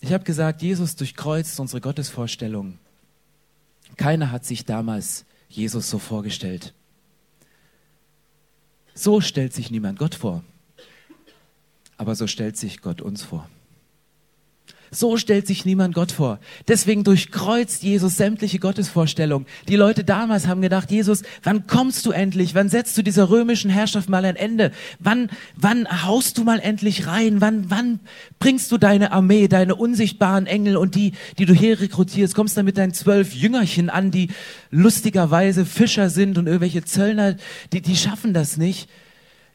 ich 0.00 0.12
habe 0.12 0.24
gesagt, 0.24 0.62
Jesus 0.62 0.96
durchkreuzt 0.96 1.58
unsere 1.60 1.80
Gottesvorstellung. 1.80 2.78
Keiner 3.96 4.30
hat 4.30 4.44
sich 4.44 4.64
damals 4.64 5.24
Jesus 5.48 5.88
so 5.90 5.98
vorgestellt. 5.98 6.74
So 8.94 9.20
stellt 9.20 9.52
sich 9.52 9.70
niemand 9.70 9.98
Gott 9.98 10.14
vor, 10.14 10.42
aber 11.98 12.14
so 12.14 12.26
stellt 12.26 12.56
sich 12.56 12.80
Gott 12.80 13.02
uns 13.02 13.22
vor. 13.22 13.48
So 14.90 15.16
stellt 15.16 15.46
sich 15.46 15.64
niemand 15.64 15.94
Gott 15.94 16.12
vor. 16.12 16.38
Deswegen 16.68 17.02
durchkreuzt 17.02 17.82
Jesus 17.82 18.16
sämtliche 18.16 18.58
Gottesvorstellungen. 18.58 19.46
Die 19.68 19.76
Leute 19.76 20.04
damals 20.04 20.46
haben 20.46 20.62
gedacht, 20.62 20.90
Jesus, 20.90 21.22
wann 21.42 21.66
kommst 21.66 22.06
du 22.06 22.12
endlich? 22.12 22.54
Wann 22.54 22.68
setzt 22.68 22.96
du 22.96 23.02
dieser 23.02 23.28
römischen 23.28 23.70
Herrschaft 23.70 24.08
mal 24.08 24.24
ein 24.24 24.36
Ende? 24.36 24.70
Wann, 25.00 25.30
wann 25.56 25.86
haust 26.04 26.38
du 26.38 26.44
mal 26.44 26.60
endlich 26.60 27.06
rein? 27.06 27.40
Wann, 27.40 27.68
wann 27.70 28.00
bringst 28.38 28.70
du 28.70 28.78
deine 28.78 29.12
Armee, 29.12 29.48
deine 29.48 29.74
unsichtbaren 29.74 30.46
Engel 30.46 30.76
und 30.76 30.94
die, 30.94 31.12
die 31.38 31.46
du 31.46 31.52
hier 31.52 31.80
rekrutierst? 31.80 32.34
Kommst 32.34 32.56
dann 32.56 32.64
mit 32.64 32.78
deinen 32.78 32.94
zwölf 32.94 33.34
Jüngerchen 33.34 33.90
an, 33.90 34.10
die 34.10 34.30
lustigerweise 34.70 35.66
Fischer 35.66 36.10
sind 36.10 36.38
und 36.38 36.46
irgendwelche 36.46 36.84
Zöllner, 36.84 37.36
die, 37.72 37.80
die 37.80 37.96
schaffen 37.96 38.34
das 38.34 38.56
nicht. 38.56 38.88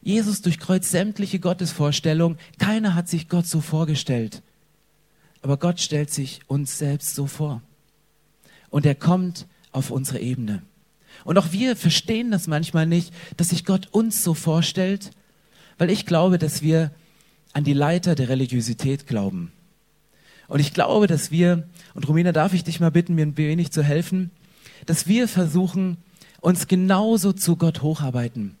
Jesus 0.02 0.42
durchkreuzt 0.42 0.90
sämtliche 0.90 1.38
Gottesvorstellungen. 1.38 2.38
Keiner 2.58 2.94
hat 2.94 3.08
sich 3.08 3.28
Gott 3.28 3.46
so 3.46 3.60
vorgestellt. 3.60 4.42
Aber 5.42 5.56
Gott 5.56 5.80
stellt 5.80 6.10
sich 6.10 6.40
uns 6.46 6.78
selbst 6.78 7.14
so 7.14 7.26
vor. 7.26 7.62
Und 8.70 8.86
er 8.86 8.94
kommt 8.94 9.46
auf 9.72 9.90
unsere 9.90 10.20
Ebene. 10.20 10.62
Und 11.24 11.36
auch 11.38 11.52
wir 11.52 11.76
verstehen 11.76 12.30
das 12.30 12.46
manchmal 12.46 12.86
nicht, 12.86 13.12
dass 13.36 13.50
sich 13.50 13.64
Gott 13.64 13.88
uns 13.90 14.24
so 14.24 14.34
vorstellt, 14.34 15.10
weil 15.78 15.90
ich 15.90 16.06
glaube, 16.06 16.38
dass 16.38 16.62
wir 16.62 16.90
an 17.52 17.64
die 17.64 17.74
Leiter 17.74 18.14
der 18.14 18.28
Religiosität 18.28 19.06
glauben. 19.06 19.52
Und 20.48 20.60
ich 20.60 20.72
glaube, 20.72 21.06
dass 21.06 21.30
wir, 21.30 21.68
und 21.94 22.08
Romina, 22.08 22.32
darf 22.32 22.54
ich 22.54 22.64
dich 22.64 22.80
mal 22.80 22.90
bitten, 22.90 23.14
mir 23.14 23.26
ein 23.26 23.36
wenig 23.36 23.72
zu 23.72 23.82
helfen, 23.82 24.30
dass 24.86 25.06
wir 25.06 25.28
versuchen, 25.28 25.98
uns 26.40 26.66
genauso 26.66 27.32
zu 27.32 27.56
Gott 27.56 27.82
hocharbeiten. 27.82 28.56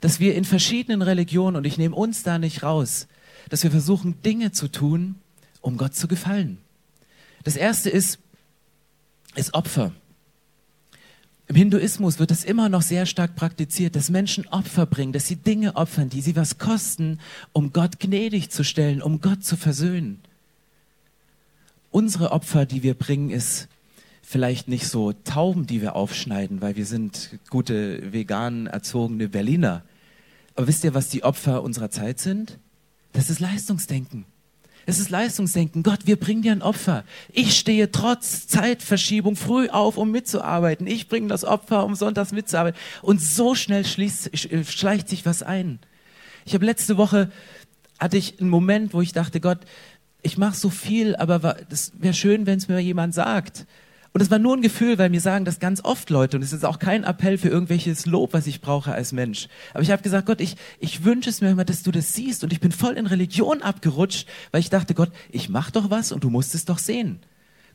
Dass 0.00 0.20
wir 0.20 0.34
in 0.34 0.44
verschiedenen 0.44 1.02
Religionen, 1.02 1.56
und 1.56 1.66
ich 1.66 1.78
nehme 1.78 1.96
uns 1.96 2.22
da 2.22 2.38
nicht 2.38 2.62
raus, 2.62 3.08
dass 3.48 3.62
wir 3.62 3.70
versuchen, 3.70 4.22
Dinge 4.22 4.52
zu 4.52 4.68
tun, 4.68 5.16
um 5.66 5.78
Gott 5.78 5.96
zu 5.96 6.06
gefallen. 6.06 6.58
Das 7.42 7.56
erste 7.56 7.90
ist, 7.90 8.20
ist 9.34 9.52
Opfer. 9.52 9.90
Im 11.48 11.56
Hinduismus 11.56 12.20
wird 12.20 12.30
es 12.30 12.44
immer 12.44 12.68
noch 12.68 12.82
sehr 12.82 13.04
stark 13.04 13.34
praktiziert, 13.34 13.96
dass 13.96 14.08
Menschen 14.08 14.46
Opfer 14.46 14.86
bringen, 14.86 15.12
dass 15.12 15.26
sie 15.26 15.34
Dinge 15.34 15.74
opfern, 15.74 16.08
die 16.08 16.20
sie 16.20 16.36
was 16.36 16.58
kosten, 16.58 17.18
um 17.52 17.72
Gott 17.72 17.98
gnädig 17.98 18.50
zu 18.50 18.62
stellen, 18.62 19.02
um 19.02 19.20
Gott 19.20 19.44
zu 19.44 19.56
versöhnen. 19.56 20.20
Unsere 21.90 22.30
Opfer, 22.30 22.64
die 22.64 22.84
wir 22.84 22.94
bringen, 22.94 23.30
ist 23.30 23.66
vielleicht 24.22 24.68
nicht 24.68 24.86
so 24.86 25.12
Tauben, 25.12 25.66
die 25.66 25.82
wir 25.82 25.96
aufschneiden, 25.96 26.60
weil 26.60 26.76
wir 26.76 26.86
sind 26.86 27.40
gute 27.50 28.12
vegan 28.12 28.68
erzogene 28.68 29.28
Berliner. 29.28 29.82
Aber 30.54 30.68
wisst 30.68 30.84
ihr, 30.84 30.94
was 30.94 31.08
die 31.08 31.24
Opfer 31.24 31.64
unserer 31.64 31.90
Zeit 31.90 32.20
sind? 32.20 32.58
Das 33.12 33.30
ist 33.30 33.40
Leistungsdenken. 33.40 34.26
Es 34.88 35.00
ist 35.00 35.10
Leistungsdenken. 35.10 35.82
Gott, 35.82 36.06
wir 36.06 36.14
bringen 36.14 36.42
dir 36.42 36.52
ein 36.52 36.62
Opfer. 36.62 37.02
Ich 37.32 37.58
stehe 37.58 37.90
trotz 37.90 38.46
Zeitverschiebung 38.46 39.34
früh 39.34 39.68
auf, 39.68 39.96
um 39.96 40.12
mitzuarbeiten. 40.12 40.86
Ich 40.86 41.08
bringe 41.08 41.26
das 41.26 41.44
Opfer, 41.44 41.84
um 41.84 41.96
sonntags 41.96 42.30
mitzuarbeiten. 42.30 42.80
Und 43.02 43.20
so 43.20 43.56
schnell 43.56 43.84
schließt, 43.84 44.30
schleicht 44.70 45.08
sich 45.08 45.26
was 45.26 45.42
ein. 45.42 45.80
Ich 46.44 46.54
habe 46.54 46.64
letzte 46.64 46.96
Woche, 46.96 47.32
hatte 47.98 48.16
ich 48.16 48.40
einen 48.40 48.48
Moment, 48.48 48.94
wo 48.94 49.00
ich 49.00 49.12
dachte, 49.12 49.40
Gott, 49.40 49.58
ich 50.22 50.38
mache 50.38 50.56
so 50.56 50.70
viel, 50.70 51.16
aber 51.16 51.56
es 51.68 51.92
wäre 51.98 52.14
schön, 52.14 52.46
wenn 52.46 52.58
es 52.58 52.68
mir 52.68 52.78
jemand 52.78 53.12
sagt. 53.12 53.66
Und 54.16 54.22
es 54.22 54.30
war 54.30 54.38
nur 54.38 54.56
ein 54.56 54.62
Gefühl, 54.62 54.96
weil 54.96 55.10
mir 55.10 55.20
sagen 55.20 55.44
das 55.44 55.58
ganz 55.58 55.84
oft 55.84 56.08
Leute 56.08 56.38
und 56.38 56.42
es 56.42 56.54
ist 56.54 56.64
auch 56.64 56.78
kein 56.78 57.04
Appell 57.04 57.36
für 57.36 57.50
irgendwelches 57.50 58.06
Lob, 58.06 58.32
was 58.32 58.46
ich 58.46 58.62
brauche 58.62 58.90
als 58.90 59.12
Mensch. 59.12 59.46
Aber 59.74 59.82
ich 59.82 59.90
habe 59.90 60.02
gesagt, 60.02 60.24
Gott, 60.24 60.40
ich, 60.40 60.56
ich 60.80 61.04
wünsche 61.04 61.28
es 61.28 61.42
mir 61.42 61.50
immer, 61.50 61.66
dass 61.66 61.82
du 61.82 61.90
das 61.90 62.14
siehst 62.14 62.42
und 62.42 62.50
ich 62.50 62.60
bin 62.60 62.72
voll 62.72 62.94
in 62.94 63.06
Religion 63.06 63.60
abgerutscht, 63.60 64.26
weil 64.52 64.60
ich 64.60 64.70
dachte, 64.70 64.94
Gott, 64.94 65.10
ich 65.30 65.50
mach 65.50 65.70
doch 65.70 65.90
was 65.90 66.12
und 66.12 66.24
du 66.24 66.30
musst 66.30 66.54
es 66.54 66.64
doch 66.64 66.78
sehen. 66.78 67.18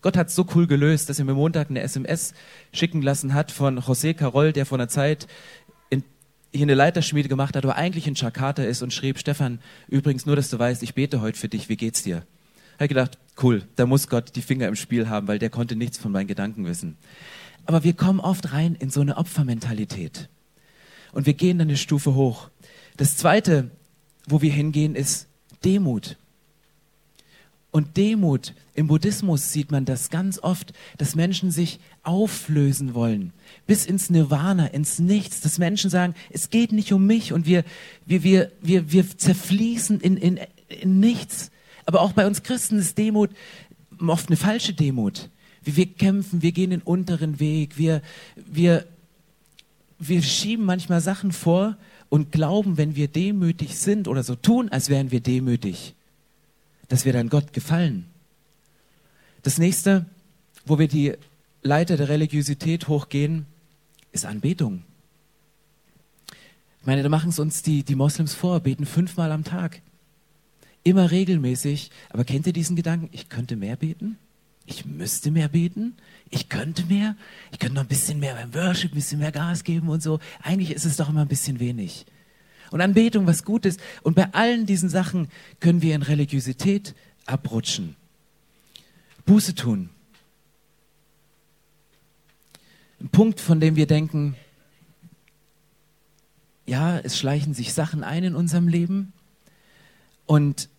Gott 0.01 0.17
hat 0.17 0.31
so 0.31 0.47
cool 0.55 0.65
gelöst, 0.65 1.09
dass 1.09 1.19
er 1.19 1.25
mir 1.25 1.35
Montag 1.35 1.69
eine 1.69 1.81
SMS 1.81 2.33
schicken 2.73 3.03
lassen 3.03 3.35
hat 3.35 3.51
von 3.51 3.77
José 3.77 4.15
Carol, 4.15 4.51
der 4.51 4.65
vor 4.65 4.79
einer 4.79 4.89
Zeit 4.89 5.27
in, 5.91 6.03
hier 6.51 6.63
eine 6.63 6.73
Leiterschmiede 6.73 7.29
gemacht 7.29 7.55
hat, 7.55 7.65
aber 7.65 7.75
eigentlich 7.75 8.07
in 8.07 8.15
Jakarta 8.15 8.63
ist 8.63 8.81
und 8.81 8.93
schrieb, 8.93 9.19
Stefan, 9.19 9.59
übrigens 9.89 10.25
nur, 10.25 10.35
dass 10.35 10.49
du 10.49 10.57
weißt, 10.57 10.81
ich 10.81 10.95
bete 10.95 11.21
heute 11.21 11.37
für 11.37 11.49
dich, 11.49 11.69
wie 11.69 11.77
geht's 11.77 12.01
dir? 12.01 12.23
habe 12.81 12.87
gedacht, 12.87 13.17
cool, 13.43 13.63
da 13.75 13.85
muss 13.85 14.07
Gott 14.07 14.35
die 14.35 14.41
Finger 14.41 14.67
im 14.67 14.75
Spiel 14.75 15.09
haben, 15.09 15.27
weil 15.27 15.39
der 15.39 15.49
konnte 15.49 15.75
nichts 15.75 15.97
von 15.97 16.11
meinen 16.11 16.27
Gedanken 16.27 16.65
wissen. 16.65 16.97
Aber 17.65 17.83
wir 17.83 17.93
kommen 17.93 18.19
oft 18.19 18.53
rein 18.53 18.75
in 18.75 18.89
so 18.89 19.01
eine 19.01 19.17
Opfermentalität. 19.17 20.29
Und 21.11 21.25
wir 21.25 21.33
gehen 21.33 21.59
dann 21.59 21.67
eine 21.67 21.77
Stufe 21.77 22.15
hoch. 22.15 22.49
Das 22.97 23.17
zweite, 23.17 23.71
wo 24.27 24.41
wir 24.41 24.51
hingehen, 24.51 24.95
ist 24.95 25.27
Demut. 25.63 26.17
Und 27.71 27.95
Demut, 27.95 28.53
im 28.73 28.87
Buddhismus 28.87 29.53
sieht 29.53 29.71
man 29.71 29.85
das 29.85 30.09
ganz 30.09 30.39
oft, 30.39 30.73
dass 30.97 31.15
Menschen 31.15 31.51
sich 31.51 31.79
auflösen 32.03 32.93
wollen, 32.93 33.31
bis 33.65 33.85
ins 33.85 34.09
Nirvana, 34.09 34.67
ins 34.67 34.99
Nichts, 34.99 35.39
dass 35.39 35.57
Menschen 35.57 35.89
sagen, 35.89 36.13
es 36.29 36.49
geht 36.49 36.73
nicht 36.73 36.91
um 36.91 37.05
mich 37.05 37.31
und 37.31 37.45
wir, 37.45 37.63
wir, 38.05 38.23
wir, 38.23 38.51
wir, 38.61 38.91
wir 38.91 39.17
zerfließen 39.17 40.01
in, 40.01 40.17
in, 40.17 40.39
in 40.67 40.99
nichts. 40.99 41.51
Aber 41.85 42.01
auch 42.01 42.13
bei 42.13 42.25
uns 42.27 42.43
Christen 42.43 42.79
ist 42.79 42.97
Demut 42.97 43.31
oft 44.09 44.29
eine 44.29 44.37
falsche 44.37 44.73
Demut. 44.73 45.29
Wie 45.63 45.75
wir 45.75 45.85
kämpfen, 45.85 46.41
wir 46.41 46.51
gehen 46.51 46.71
den 46.71 46.81
unteren 46.81 47.39
Weg, 47.39 47.77
wir, 47.77 48.01
wir, 48.35 48.87
wir 49.99 50.23
schieben 50.23 50.65
manchmal 50.65 51.01
Sachen 51.01 51.31
vor 51.31 51.77
und 52.09 52.31
glauben, 52.31 52.77
wenn 52.77 52.95
wir 52.95 53.07
demütig 53.07 53.77
sind 53.77 54.07
oder 54.07 54.23
so 54.23 54.35
tun, 54.35 54.69
als 54.69 54.89
wären 54.89 55.11
wir 55.11 55.21
demütig, 55.21 55.93
dass 56.87 57.05
wir 57.05 57.13
dann 57.13 57.29
Gott 57.29 57.53
gefallen. 57.53 58.07
Das 59.43 59.57
nächste, 59.57 60.05
wo 60.65 60.79
wir 60.79 60.87
die 60.87 61.13
Leiter 61.61 61.95
der 61.95 62.09
Religiosität 62.09 62.87
hochgehen, 62.87 63.45
ist 64.11 64.25
Anbetung. 64.25 64.83
Ich 66.81 66.87
meine, 66.87 67.03
da 67.03 67.09
machen 67.09 67.29
es 67.29 67.37
uns 67.37 67.61
die, 67.61 67.83
die 67.83 67.95
Moslems 67.95 68.33
vor, 68.33 68.59
beten 68.59 68.87
fünfmal 68.87 69.31
am 69.31 69.43
Tag 69.43 69.81
immer 70.83 71.11
regelmäßig. 71.11 71.91
Aber 72.09 72.23
kennt 72.23 72.47
ihr 72.47 72.53
diesen 72.53 72.75
Gedanken? 72.75 73.09
Ich 73.11 73.29
könnte 73.29 73.55
mehr 73.55 73.75
beten? 73.75 74.17
Ich 74.65 74.85
müsste 74.85 75.31
mehr 75.31 75.49
beten? 75.49 75.95
Ich 76.29 76.49
könnte 76.49 76.85
mehr? 76.85 77.15
Ich 77.51 77.59
könnte 77.59 77.75
noch 77.75 77.83
ein 77.83 77.87
bisschen 77.87 78.19
mehr 78.19 78.35
beim 78.35 78.53
Worship, 78.53 78.91
ein 78.91 78.95
bisschen 78.95 79.19
mehr 79.19 79.31
Gas 79.31 79.63
geben 79.63 79.89
und 79.89 80.01
so. 80.01 80.19
Eigentlich 80.41 80.71
ist 80.71 80.85
es 80.85 80.97
doch 80.97 81.09
immer 81.09 81.21
ein 81.21 81.27
bisschen 81.27 81.59
wenig. 81.59 82.05
Und 82.69 82.79
Anbetung, 82.79 83.27
was 83.27 83.43
gut 83.43 83.65
ist. 83.65 83.79
Und 84.01 84.15
bei 84.15 84.33
allen 84.33 84.65
diesen 84.65 84.89
Sachen 84.89 85.27
können 85.59 85.81
wir 85.81 85.93
in 85.93 86.03
Religiosität 86.03 86.95
abrutschen. 87.25 87.95
Buße 89.25 89.55
tun. 89.55 89.89
Ein 93.01 93.09
Punkt, 93.09 93.39
von 93.39 93.59
dem 93.59 93.75
wir 93.75 93.87
denken, 93.87 94.35
ja, 96.65 96.99
es 96.99 97.17
schleichen 97.17 97.53
sich 97.53 97.73
Sachen 97.73 98.03
ein 98.03 98.23
in 98.23 98.35
unserem 98.35 98.67
Leben, 98.67 99.11
und 100.31 100.69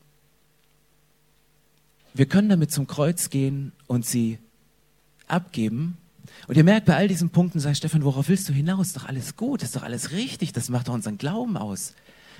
wir 2.14 2.26
können 2.26 2.48
damit 2.48 2.70
zum 2.70 2.86
Kreuz 2.86 3.30
gehen 3.30 3.72
und 3.86 4.04
sie 4.06 4.38
abgeben. 5.26 5.96
Und 6.46 6.56
ihr 6.56 6.64
merkt, 6.64 6.86
bei 6.86 6.96
all 6.96 7.08
diesen 7.08 7.30
Punkten 7.30 7.60
sagt 7.60 7.78
Stefan, 7.78 8.04
worauf 8.04 8.28
willst 8.28 8.48
du 8.48 8.52
hinaus? 8.52 8.88
Ist 8.88 8.96
doch 8.96 9.06
alles 9.06 9.36
gut, 9.36 9.62
ist 9.62 9.76
doch 9.76 9.82
alles 9.82 10.12
richtig, 10.12 10.52
das 10.52 10.68
macht 10.68 10.88
doch 10.88 10.94
unseren 10.94 11.18
Glauben 11.18 11.56
aus. 11.56 11.94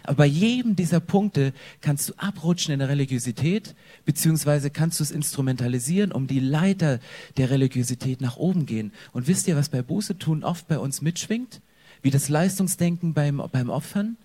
Aber 0.05 0.17
bei 0.17 0.27
jedem 0.27 0.75
dieser 0.75 0.99
Punkte 1.01 1.53
kannst 1.81 2.09
du 2.09 2.15
abrutschen 2.17 2.73
in 2.73 2.81
der 2.81 2.89
Religiosität, 2.89 3.75
beziehungsweise 4.05 4.71
kannst 4.71 4.99
du 4.99 5.05
es 5.05 5.13
instrumentalisieren, 5.13 6.11
um 6.11 6.27
die 6.27 6.41
Leiter 6.41 6.99
der 7.37 7.51
Religiosität 7.51 8.21
nach 8.21 8.37
oben 8.37 8.67
gehen. 8.67 8.93
Und 9.13 9.29
wisst 9.29 9.47
ihr, 9.47 9.57
was 9.57 9.69
bei 9.69 9.83
Buße 9.83 10.19
tun 10.19 10.43
oft 10.43 10.67
bei 10.67 10.79
uns 10.79 11.03
mitschwingt? 11.03 11.61
Wie 12.03 12.11
das 12.11 12.29
Leistungsdenken 12.29 13.15
beim, 13.15 13.41
beim 13.53 13.71
Opfern? 13.71 14.17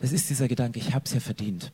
Das 0.00 0.12
ist 0.12 0.28
dieser 0.28 0.48
Gedanke, 0.48 0.78
ich 0.78 0.94
habe 0.94 1.06
es 1.06 1.14
ja 1.14 1.20
verdient. 1.20 1.72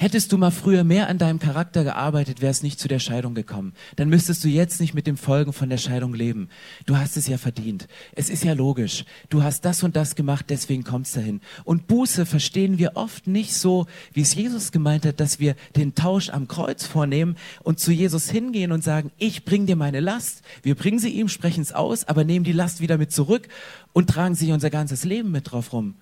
Hättest 0.00 0.30
du 0.30 0.38
mal 0.38 0.52
früher 0.52 0.84
mehr 0.84 1.08
an 1.08 1.18
deinem 1.18 1.40
Charakter 1.40 1.82
gearbeitet, 1.82 2.40
wäre 2.40 2.52
es 2.52 2.62
nicht 2.62 2.78
zu 2.78 2.86
der 2.86 3.00
Scheidung 3.00 3.34
gekommen. 3.34 3.72
Dann 3.96 4.08
müsstest 4.08 4.44
du 4.44 4.48
jetzt 4.48 4.80
nicht 4.80 4.94
mit 4.94 5.08
den 5.08 5.16
Folgen 5.16 5.52
von 5.52 5.68
der 5.68 5.76
Scheidung 5.76 6.14
leben. 6.14 6.50
Du 6.86 6.96
hast 6.96 7.16
es 7.16 7.26
ja 7.26 7.36
verdient. 7.36 7.88
Es 8.14 8.30
ist 8.30 8.44
ja 8.44 8.52
logisch. 8.52 9.04
Du 9.28 9.42
hast 9.42 9.64
das 9.64 9.82
und 9.82 9.96
das 9.96 10.14
gemacht, 10.14 10.46
deswegen 10.50 10.84
kommst 10.84 11.16
du 11.16 11.18
dahin. 11.18 11.40
Und 11.64 11.88
Buße 11.88 12.26
verstehen 12.26 12.78
wir 12.78 12.92
oft 12.94 13.26
nicht 13.26 13.54
so, 13.54 13.86
wie 14.12 14.20
es 14.20 14.36
Jesus 14.36 14.70
gemeint 14.70 15.04
hat, 15.04 15.18
dass 15.18 15.40
wir 15.40 15.56
den 15.74 15.96
Tausch 15.96 16.30
am 16.30 16.46
Kreuz 16.46 16.86
vornehmen 16.86 17.34
und 17.64 17.80
zu 17.80 17.90
Jesus 17.90 18.30
hingehen 18.30 18.70
und 18.70 18.84
sagen, 18.84 19.10
ich 19.18 19.44
bring 19.44 19.66
dir 19.66 19.74
meine 19.74 19.98
Last. 19.98 20.42
Wir 20.62 20.76
bringen 20.76 21.00
sie 21.00 21.10
ihm, 21.10 21.28
sprechen 21.28 21.62
es 21.62 21.72
aus, 21.72 22.04
aber 22.04 22.22
nehmen 22.22 22.44
die 22.44 22.52
Last 22.52 22.80
wieder 22.80 22.98
mit 22.98 23.10
zurück 23.10 23.48
und 23.92 24.08
tragen 24.08 24.36
sie 24.36 24.52
unser 24.52 24.70
ganzes 24.70 25.02
Leben 25.02 25.32
mit 25.32 25.50
drauf 25.50 25.72
rum. 25.72 25.96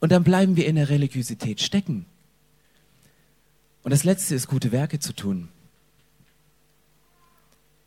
Und 0.00 0.10
dann 0.10 0.24
bleiben 0.24 0.56
wir 0.56 0.66
in 0.66 0.74
der 0.74 0.88
Religiosität 0.88 1.60
stecken. 1.60 2.06
Und 3.86 3.92
das 3.92 4.02
Letzte 4.02 4.34
ist, 4.34 4.48
gute 4.48 4.72
Werke 4.72 4.98
zu 4.98 5.12
tun. 5.12 5.48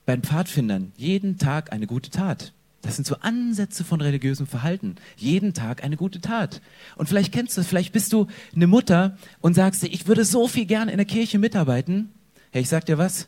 Bei 0.06 0.16
den 0.16 0.24
Pfadfindern 0.24 0.94
jeden 0.96 1.38
Tag 1.38 1.74
eine 1.74 1.88
gute 1.88 2.10
Tat. 2.10 2.54
Das 2.82 2.96
sind 2.96 3.06
so 3.06 3.18
Ansätze 3.20 3.84
von 3.84 4.00
religiösem 4.00 4.48
Verhalten. 4.48 4.96
Jeden 5.18 5.54
Tag 5.54 5.84
eine 5.84 5.98
gute 5.98 6.22
Tat. 6.22 6.62
Und 6.96 7.10
vielleicht 7.10 7.34
kennst 7.34 7.58
du 7.58 7.60
das, 7.60 7.68
vielleicht 7.68 7.92
bist 7.92 8.14
du 8.14 8.28
eine 8.56 8.68
Mutter 8.68 9.18
und 9.42 9.56
sagst 9.56 9.84
dir, 9.84 9.88
ich 9.88 10.08
würde 10.08 10.24
so 10.24 10.48
viel 10.48 10.66
gerne 10.66 10.92
in 10.92 10.98
der 11.00 11.06
Kirche 11.06 11.38
mitarbeiten. 11.38 12.14
Hey, 12.52 12.62
ich 12.62 12.70
sag 12.70 12.86
dir 12.86 12.98
was, 12.98 13.28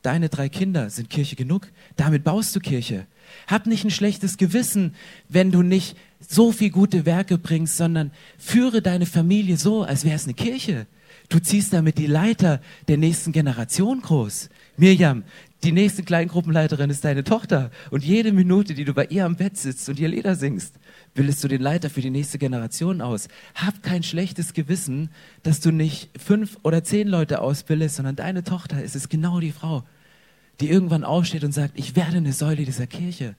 deine 0.00 0.30
drei 0.30 0.48
Kinder 0.48 0.88
sind 0.88 1.10
Kirche 1.10 1.36
genug. 1.36 1.68
Damit 1.96 2.24
baust 2.24 2.56
du 2.56 2.60
Kirche. 2.60 3.06
Hab 3.46 3.66
nicht 3.66 3.84
ein 3.84 3.90
schlechtes 3.90 4.38
Gewissen, 4.38 4.94
wenn 5.28 5.52
du 5.52 5.60
nicht 5.60 5.94
so 6.26 6.52
viel 6.52 6.70
gute 6.70 7.04
Werke 7.04 7.36
bringst, 7.36 7.76
sondern 7.76 8.12
führe 8.38 8.80
deine 8.80 9.04
Familie 9.04 9.58
so, 9.58 9.82
als 9.82 10.06
wäre 10.06 10.16
es 10.16 10.24
eine 10.24 10.32
Kirche. 10.32 10.86
Du 11.28 11.38
ziehst 11.38 11.74
damit 11.74 11.98
die 11.98 12.06
Leiter 12.06 12.60
der 12.88 12.96
nächsten 12.96 13.32
Generation 13.32 14.00
groß. 14.00 14.48
Miriam, 14.78 15.24
die 15.62 15.72
nächste 15.72 16.02
Kleingruppenleiterin 16.02 16.88
ist 16.88 17.04
deine 17.04 17.24
Tochter. 17.24 17.70
Und 17.90 18.04
jede 18.04 18.32
Minute, 18.32 18.74
die 18.74 18.84
du 18.84 18.94
bei 18.94 19.06
ihr 19.06 19.26
am 19.26 19.36
Bett 19.36 19.58
sitzt 19.58 19.88
und 19.88 19.98
ihr 19.98 20.08
Lieder 20.08 20.36
singst, 20.36 20.76
bildest 21.14 21.42
du 21.44 21.48
den 21.48 21.60
Leiter 21.60 21.90
für 21.90 22.00
die 22.00 22.10
nächste 22.10 22.38
Generation 22.38 23.02
aus. 23.02 23.28
Hab 23.54 23.82
kein 23.82 24.02
schlechtes 24.02 24.54
Gewissen, 24.54 25.10
dass 25.42 25.60
du 25.60 25.70
nicht 25.70 26.10
fünf 26.18 26.58
oder 26.62 26.82
zehn 26.82 27.08
Leute 27.08 27.42
ausbildest, 27.42 27.96
sondern 27.96 28.16
deine 28.16 28.44
Tochter 28.44 28.82
ist 28.82 28.96
es 28.96 29.08
genau 29.08 29.40
die 29.40 29.52
Frau, 29.52 29.84
die 30.60 30.70
irgendwann 30.70 31.04
aufsteht 31.04 31.44
und 31.44 31.52
sagt, 31.52 31.78
ich 31.78 31.94
werde 31.94 32.18
eine 32.18 32.32
Säule 32.32 32.64
dieser 32.64 32.86
Kirche. 32.86 33.34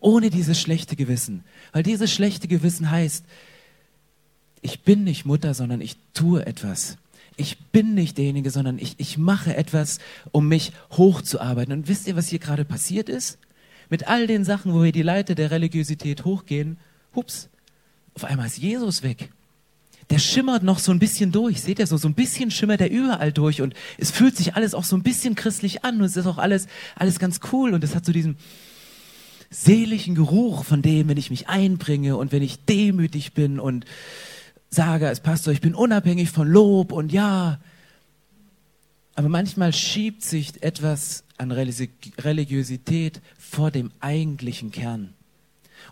Ohne 0.00 0.30
dieses 0.30 0.60
schlechte 0.60 0.94
Gewissen. 0.94 1.42
Weil 1.72 1.82
dieses 1.82 2.12
schlechte 2.12 2.46
Gewissen 2.46 2.90
heißt, 2.90 3.24
ich 4.60 4.82
bin 4.82 5.02
nicht 5.02 5.24
Mutter, 5.24 5.54
sondern 5.54 5.80
ich 5.80 5.96
tue 6.14 6.46
etwas. 6.46 6.98
Ich 7.38 7.58
bin 7.70 7.94
nicht 7.94 8.18
derjenige, 8.18 8.50
sondern 8.50 8.78
ich, 8.78 8.96
ich 8.98 9.16
mache 9.16 9.56
etwas, 9.56 10.00
um 10.32 10.48
mich 10.48 10.72
hochzuarbeiten. 10.90 11.72
Und 11.72 11.88
wisst 11.88 12.08
ihr, 12.08 12.16
was 12.16 12.28
hier 12.28 12.40
gerade 12.40 12.64
passiert 12.64 13.08
ist? 13.08 13.38
Mit 13.88 14.08
all 14.08 14.26
den 14.26 14.44
Sachen, 14.44 14.74
wo 14.74 14.82
wir 14.82 14.92
die 14.92 15.02
Leiter 15.02 15.34
der 15.34 15.52
Religiosität 15.52 16.24
hochgehen, 16.24 16.78
hups, 17.14 17.48
auf 18.14 18.24
einmal 18.24 18.48
ist 18.48 18.58
Jesus 18.58 19.04
weg. 19.04 19.30
Der 20.10 20.18
schimmert 20.18 20.64
noch 20.64 20.80
so 20.80 20.90
ein 20.90 20.98
bisschen 20.98 21.30
durch. 21.30 21.60
Seht 21.60 21.78
ihr 21.78 21.86
so, 21.86 21.96
so 21.96 22.08
ein 22.08 22.14
bisschen 22.14 22.50
schimmert 22.50 22.80
er 22.80 22.90
überall 22.90 23.32
durch 23.32 23.62
und 23.62 23.74
es 23.98 24.10
fühlt 24.10 24.36
sich 24.36 24.56
alles 24.56 24.74
auch 24.74 24.84
so 24.84 24.96
ein 24.96 25.04
bisschen 25.04 25.36
christlich 25.36 25.84
an 25.84 25.98
und 25.98 26.04
es 26.04 26.16
ist 26.16 26.26
auch 26.26 26.38
alles, 26.38 26.66
alles 26.96 27.20
ganz 27.20 27.40
cool 27.52 27.72
und 27.72 27.84
es 27.84 27.94
hat 27.94 28.04
so 28.04 28.12
diesen 28.12 28.36
seligen 29.50 30.14
Geruch 30.14 30.64
von 30.64 30.82
dem, 30.82 31.08
wenn 31.08 31.16
ich 31.16 31.30
mich 31.30 31.48
einbringe 31.48 32.16
und 32.16 32.32
wenn 32.32 32.42
ich 32.42 32.64
demütig 32.64 33.32
bin 33.32 33.60
und 33.60 33.84
sage 34.70 35.08
als 35.08 35.20
Pastor, 35.20 35.52
ich 35.52 35.60
bin 35.60 35.74
unabhängig 35.74 36.30
von 36.30 36.48
Lob 36.48 36.92
und 36.92 37.12
ja. 37.12 37.60
Aber 39.14 39.28
manchmal 39.28 39.72
schiebt 39.72 40.22
sich 40.22 40.62
etwas 40.62 41.24
an 41.38 41.50
Religiosität 41.52 43.20
vor 43.38 43.70
dem 43.70 43.90
eigentlichen 44.00 44.70
Kern. 44.70 45.14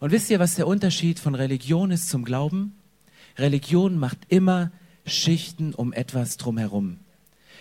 Und 0.01 0.13
wisst 0.13 0.31
ihr, 0.31 0.39
was 0.39 0.57
der 0.57 0.67
Unterschied 0.67 1.19
von 1.19 1.35
Religion 1.35 1.91
ist 1.91 2.09
zum 2.09 2.25
Glauben? 2.25 2.77
Religion 3.39 3.99
macht 3.99 4.19
immer 4.29 4.71
Schichten 5.07 5.75
um 5.75 5.93
etwas 5.93 6.37
drumherum. 6.37 6.99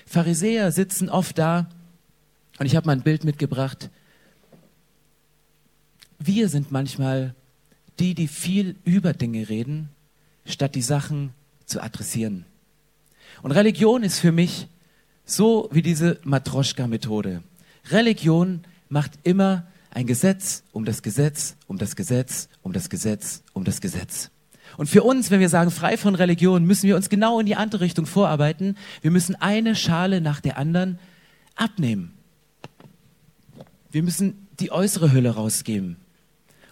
Pharisäer 0.05 0.71
sitzen 0.71 1.09
oft 1.09 1.37
da, 1.37 1.69
und 2.57 2.65
ich 2.65 2.75
habe 2.75 2.87
mal 2.87 2.93
ein 2.93 3.03
Bild 3.03 3.23
mitgebracht. 3.23 3.89
Wir 6.19 6.47
sind 6.47 6.71
manchmal 6.71 7.35
die, 7.99 8.13
die 8.13 8.27
viel 8.27 8.75
über 8.83 9.13
Dinge 9.13 9.49
reden, 9.49 9.89
statt 10.45 10.75
die 10.75 10.81
Sachen 10.81 11.33
zu 11.65 11.81
adressieren. 11.81 12.45
Und 13.41 13.51
Religion 13.51 14.03
ist 14.03 14.19
für 14.19 14.31
mich 14.31 14.67
so 15.25 15.69
wie 15.71 15.81
diese 15.81 16.19
Matroschka-Methode. 16.23 17.41
Religion 17.89 18.61
macht 18.89 19.11
immer 19.23 19.65
ein 19.91 20.05
Gesetz 20.05 20.63
um 20.71 20.85
das 20.85 21.01
Gesetz, 21.01 21.55
um 21.67 21.77
das 21.77 21.95
Gesetz, 21.95 22.49
um 22.61 22.73
das 22.73 22.89
Gesetz, 22.89 23.43
um 23.53 23.63
das 23.63 23.81
Gesetz. 23.81 24.29
Und 24.77 24.87
für 24.87 25.03
uns, 25.03 25.31
wenn 25.31 25.39
wir 25.39 25.49
sagen 25.49 25.71
frei 25.71 25.97
von 25.97 26.15
Religion, 26.15 26.65
müssen 26.65 26.87
wir 26.87 26.95
uns 26.95 27.09
genau 27.09 27.39
in 27.39 27.45
die 27.45 27.55
andere 27.55 27.81
Richtung 27.81 28.05
vorarbeiten. 28.05 28.77
Wir 29.01 29.11
müssen 29.11 29.35
eine 29.35 29.75
Schale 29.75 30.21
nach 30.21 30.41
der 30.41 30.57
anderen 30.57 30.99
abnehmen. 31.55 32.13
Wir 33.89 34.03
müssen 34.03 34.47
die 34.59 34.71
äußere 34.71 35.11
Hülle 35.13 35.31
rausgeben. 35.31 35.97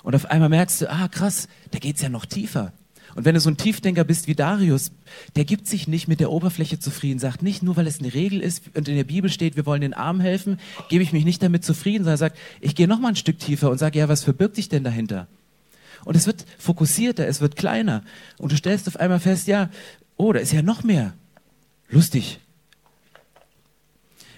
Und 0.04 0.16
auf 0.16 0.26
einmal 0.26 0.50
merkst 0.50 0.82
du, 0.82 0.92
ah 0.92 1.08
krass, 1.08 1.48
da 1.72 1.80
geht's 1.80 2.02
ja 2.02 2.10
noch 2.10 2.26
tiefer. 2.26 2.74
Und 3.16 3.26
wenn 3.26 3.36
du 3.36 3.42
so 3.42 3.50
ein 3.50 3.58
Tiefdenker 3.58 4.04
bist 4.04 4.28
wie 4.28 4.36
Darius, 4.36 4.92
der 5.36 5.46
gibt 5.46 5.68
sich 5.68 5.88
nicht 5.88 6.08
mit 6.08 6.20
der 6.20 6.32
Oberfläche 6.32 6.80
zufrieden, 6.80 7.20
sagt 7.20 7.44
nicht 7.44 7.62
nur, 7.62 7.76
weil 7.76 7.88
es 7.88 8.00
eine 8.00 8.14
Regel 8.14 8.42
ist 8.42 8.64
und 8.76 8.88
in 8.88 8.96
der 8.96 9.04
Bibel 9.04 9.30
steht, 9.30 9.56
wir 9.56 9.66
wollen 9.66 9.82
den 9.82 9.94
Armen 9.94 10.20
helfen, 10.20 10.60
gebe 10.90 11.04
ich 11.04 11.14
mich 11.14 11.26
nicht 11.26 11.44
damit 11.44 11.64
zufrieden, 11.64 12.04
sondern 12.04 12.18
sagt, 12.18 12.38
ich 12.60 12.76
gehe 12.76 12.88
noch 12.88 13.00
mal 13.00 13.10
ein 13.10 13.16
Stück 13.16 13.40
tiefer 13.40 13.70
und 13.70 13.78
sage, 13.78 14.00
ja, 14.00 14.10
was 14.10 14.24
verbirgt 14.24 14.56
sich 14.56 14.70
denn 14.70 14.84
dahinter? 14.84 15.28
Und 16.06 16.16
es 16.16 16.28
wird 16.28 16.46
fokussierter, 16.58 17.28
es 17.28 17.40
wird 17.40 17.56
kleiner. 17.56 18.04
Und 18.38 18.52
du 18.52 18.58
stellst 18.58 18.88
auf 18.88 18.98
einmal 18.98 19.20
fest, 19.20 19.48
ja, 19.48 19.70
oh, 20.18 20.34
da 20.34 20.40
ist 20.40 20.52
ja 20.52 20.62
noch 20.62 20.84
mehr. 20.84 21.14
Lustig. 21.90 22.40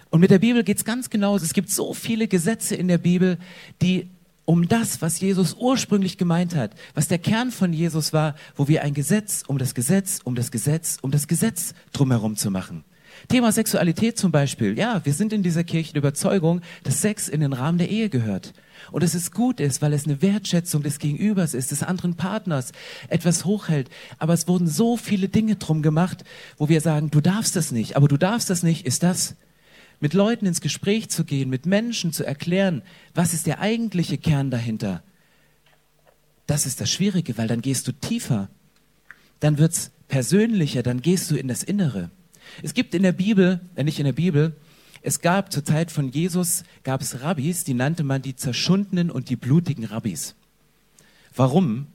Und 0.10 0.20
mit 0.20 0.32
der 0.32 0.40
Bibel 0.40 0.64
geht's 0.64 0.86
ganz 0.86 1.10
genauso. 1.10 1.44
Es 1.44 1.54
gibt 1.54 1.70
so 1.70 1.94
viele 1.94 2.28
Gesetze 2.28 2.76
in 2.76 2.88
der 2.88 2.98
Bibel, 2.98 3.38
die 3.82 4.10
um 4.46 4.68
das, 4.68 5.02
was 5.02 5.20
Jesus 5.20 5.56
ursprünglich 5.60 6.18
gemeint 6.18 6.56
hat, 6.56 6.76
was 6.94 7.08
der 7.08 7.18
Kern 7.18 7.52
von 7.52 7.74
Jesus 7.74 8.14
war, 8.14 8.36
wo 8.56 8.68
wir 8.68 8.84
ein 8.84 8.94
Gesetz 8.94 9.44
um 9.48 9.58
das 9.58 9.76
Gesetz, 9.76 10.20
um 10.24 10.36
das 10.36 10.52
Gesetz, 10.52 11.00
um 11.02 11.12
das 11.12 11.28
Gesetz 11.28 11.74
drumherum 11.92 12.36
zu 12.36 12.52
machen. 12.52 12.84
Thema 13.28 13.52
Sexualität 13.52 14.18
zum 14.18 14.32
Beispiel. 14.32 14.78
Ja, 14.78 15.02
wir 15.04 15.14
sind 15.14 15.34
in 15.34 15.42
dieser 15.42 15.64
Kirche 15.64 15.94
der 15.94 16.02
Überzeugung, 16.02 16.62
dass 16.84 17.02
Sex 17.02 17.28
in 17.28 17.42
den 17.42 17.54
Rahmen 17.54 17.78
der 17.78 17.90
Ehe 17.90 18.10
gehört. 18.10 18.54
Und 18.92 19.04
dass 19.04 19.14
es 19.14 19.32
gut 19.32 19.60
ist, 19.60 19.82
weil 19.82 19.94
es 19.94 20.06
eine 20.06 20.22
Wertschätzung 20.22 20.84
des 20.84 21.00
Gegenübers 21.00 21.54
ist, 21.54 21.72
des 21.72 21.82
anderen 21.82 22.16
Partners, 22.16 22.72
etwas 23.08 23.46
hochhält. 23.46 23.90
Aber 24.20 24.34
es 24.34 24.48
wurden 24.48 24.68
so 24.68 24.98
viele 24.98 25.30
Dinge 25.30 25.56
drum 25.56 25.82
gemacht, 25.82 26.24
wo 26.58 26.70
wir 26.70 26.82
sagen, 26.82 27.10
du 27.10 27.22
darfst 27.22 27.56
das 27.56 27.72
nicht, 27.72 27.96
aber 27.96 28.08
du 28.08 28.18
darfst 28.18 28.50
das 28.50 28.64
nicht, 28.64 28.86
ist 28.86 29.02
das 29.02 29.36
mit 30.00 30.14
Leuten 30.14 30.46
ins 30.46 30.62
Gespräch 30.62 31.10
zu 31.10 31.24
gehen, 31.24 31.50
mit 31.50 31.66
Menschen 31.66 32.12
zu 32.12 32.26
erklären, 32.26 32.82
was 33.14 33.34
ist 33.34 33.48
der 33.48 33.60
eigentliche 33.60 34.18
Kern 34.18 34.52
dahinter. 34.52 35.04
Das 36.48 36.66
ist 36.66 36.82
das 36.82 36.92
Schwierige, 36.92 37.38
weil 37.38 37.48
dann 37.48 37.62
gehst 37.62 37.88
du 37.88 37.92
tiefer, 37.92 38.50
dann 39.40 39.58
wird 39.58 39.74
es 39.74 39.92
persönlicher, 40.08 40.84
dann 40.84 41.02
gehst 41.02 41.32
du 41.32 41.36
in 41.36 41.48
das 41.48 41.64
Innere. 41.64 42.12
Es 42.62 42.74
gibt 42.74 42.94
in 42.94 43.04
der 43.04 43.12
Bibel, 43.12 43.60
äh 43.76 43.84
nicht 43.84 44.00
in 44.00 44.06
der 44.06 44.14
Bibel, 44.14 44.56
es 45.02 45.22
gab 45.22 45.52
zur 45.52 45.64
Zeit 45.64 45.92
von 45.92 46.10
Jesus, 46.10 46.64
gab 46.84 47.02
es 47.02 47.22
Rabbis, 47.22 47.64
die 47.64 47.74
nannte 47.74 48.04
man 48.04 48.22
die 48.22 48.36
zerschundenen 48.36 49.12
und 49.12 49.30
die 49.30 49.36
blutigen 49.36 49.86
Rabbis. 49.86 50.36
Warum? 51.36 51.88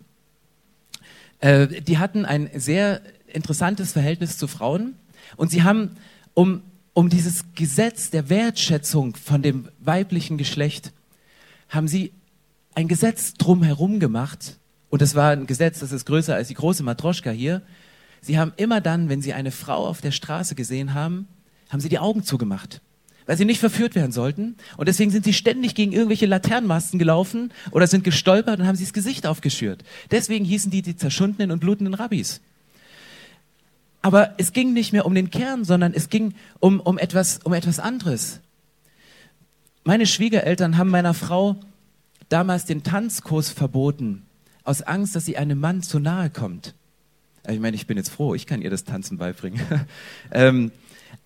Äh, 1.40 1.80
die 1.82 1.98
hatten 1.98 2.24
ein 2.24 2.50
sehr 2.54 3.02
interessantes 3.26 3.92
Verhältnis 3.92 4.38
zu 4.38 4.46
Frauen 4.46 4.94
und 5.36 5.50
sie 5.50 5.62
haben, 5.62 5.96
um 6.34 6.62
um 6.92 7.08
dieses 7.08 7.44
Gesetz 7.54 8.10
der 8.10 8.28
Wertschätzung 8.28 9.16
von 9.16 9.42
dem 9.42 9.68
weiblichen 9.78 10.38
Geschlecht 10.38 10.92
haben 11.68 11.88
sie 11.88 12.12
ein 12.74 12.88
Gesetz 12.88 13.34
drumherum 13.34 14.00
gemacht. 14.00 14.58
Und 14.88 15.02
das 15.02 15.14
war 15.14 15.30
ein 15.30 15.46
Gesetz, 15.46 15.80
das 15.80 15.92
ist 15.92 16.04
größer 16.06 16.34
als 16.34 16.48
die 16.48 16.54
große 16.54 16.82
Matroschka 16.82 17.30
hier. 17.30 17.62
Sie 18.20 18.38
haben 18.38 18.52
immer 18.56 18.80
dann, 18.80 19.08
wenn 19.08 19.22
sie 19.22 19.32
eine 19.32 19.50
Frau 19.50 19.86
auf 19.86 20.00
der 20.00 20.10
Straße 20.10 20.54
gesehen 20.54 20.94
haben, 20.94 21.28
haben 21.68 21.80
sie 21.80 21.88
die 21.88 22.00
Augen 22.00 22.24
zugemacht, 22.24 22.80
weil 23.26 23.36
sie 23.36 23.44
nicht 23.44 23.60
verführt 23.60 23.94
werden 23.94 24.12
sollten. 24.12 24.56
Und 24.76 24.88
deswegen 24.88 25.12
sind 25.12 25.24
sie 25.24 25.32
ständig 25.32 25.74
gegen 25.74 25.92
irgendwelche 25.92 26.26
Laternenmasten 26.26 26.98
gelaufen 26.98 27.52
oder 27.70 27.86
sind 27.86 28.02
gestolpert 28.02 28.58
und 28.58 28.66
haben 28.66 28.76
sie 28.76 28.84
das 28.84 28.92
Gesicht 28.92 29.26
aufgeschürt. 29.26 29.84
Deswegen 30.10 30.44
hießen 30.44 30.70
die 30.70 30.82
die 30.82 30.96
zerschundenen 30.96 31.52
und 31.52 31.60
blutenden 31.60 31.94
Rabbis. 31.94 32.40
Aber 34.02 34.34
es 34.38 34.52
ging 34.52 34.72
nicht 34.72 34.92
mehr 34.92 35.06
um 35.06 35.14
den 35.14 35.30
Kern, 35.30 35.64
sondern 35.64 35.92
es 35.92 36.08
ging 36.08 36.34
um, 36.58 36.80
um, 36.80 36.98
etwas, 36.98 37.40
um 37.44 37.52
etwas 37.52 37.78
anderes. 37.78 38.40
Meine 39.84 40.06
Schwiegereltern 40.06 40.78
haben 40.78 40.90
meiner 40.90 41.14
Frau 41.14 41.56
damals 42.28 42.64
den 42.64 42.82
Tanzkurs 42.82 43.50
verboten, 43.50 44.26
aus 44.64 44.82
Angst, 44.82 45.16
dass 45.16 45.24
sie 45.24 45.36
einem 45.36 45.58
Mann 45.58 45.82
zu 45.82 45.98
nahe 45.98 46.30
kommt. 46.30 46.74
Ich 47.48 47.60
meine, 47.60 47.74
ich 47.74 47.86
bin 47.86 47.96
jetzt 47.96 48.10
froh, 48.10 48.34
ich 48.34 48.46
kann 48.46 48.62
ihr 48.62 48.70
das 48.70 48.84
Tanzen 48.84 49.18
beibringen. 49.18 49.60
ähm, 50.30 50.70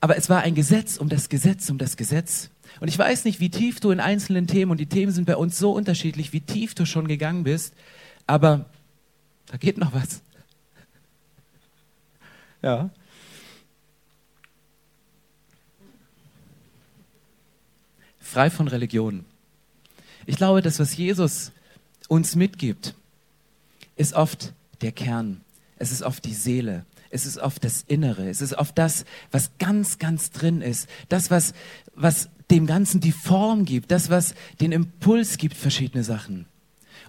aber 0.00 0.16
es 0.16 0.30
war 0.30 0.42
ein 0.42 0.54
Gesetz 0.54 0.96
um 0.96 1.08
das 1.08 1.28
Gesetz 1.28 1.68
um 1.70 1.78
das 1.78 1.96
Gesetz. 1.96 2.50
Und 2.80 2.88
ich 2.88 2.98
weiß 2.98 3.24
nicht, 3.24 3.40
wie 3.40 3.50
tief 3.50 3.80
du 3.80 3.90
in 3.90 4.00
einzelnen 4.00 4.46
Themen, 4.46 4.70
und 4.70 4.78
die 4.78 4.86
Themen 4.86 5.12
sind 5.12 5.26
bei 5.26 5.36
uns 5.36 5.58
so 5.58 5.72
unterschiedlich, 5.72 6.32
wie 6.32 6.40
tief 6.40 6.74
du 6.74 6.86
schon 6.86 7.08
gegangen 7.08 7.44
bist, 7.44 7.74
aber 8.26 8.66
da 9.46 9.56
geht 9.58 9.78
noch 9.78 9.92
was. 9.92 10.22
Ja. 12.64 12.88
Frei 18.18 18.48
von 18.48 18.68
Religion. 18.68 19.26
Ich 20.24 20.36
glaube, 20.36 20.62
das, 20.62 20.78
was 20.78 20.96
Jesus 20.96 21.52
uns 22.08 22.36
mitgibt, 22.36 22.94
ist 23.96 24.14
oft 24.14 24.54
der 24.80 24.92
Kern. 24.92 25.42
Es 25.76 25.92
ist 25.92 26.00
oft 26.00 26.24
die 26.24 26.32
Seele. 26.32 26.86
Es 27.10 27.26
ist 27.26 27.36
oft 27.36 27.62
das 27.64 27.82
Innere. 27.86 28.30
Es 28.30 28.40
ist 28.40 28.54
oft 28.54 28.78
das, 28.78 29.04
was 29.30 29.50
ganz, 29.58 29.98
ganz 29.98 30.30
drin 30.30 30.62
ist. 30.62 30.88
Das, 31.10 31.30
was, 31.30 31.52
was 31.94 32.30
dem 32.50 32.66
Ganzen 32.66 33.02
die 33.02 33.12
Form 33.12 33.66
gibt. 33.66 33.90
Das, 33.90 34.08
was 34.08 34.34
den 34.62 34.72
Impuls 34.72 35.36
gibt, 35.36 35.54
verschiedene 35.54 36.02
Sachen. 36.02 36.46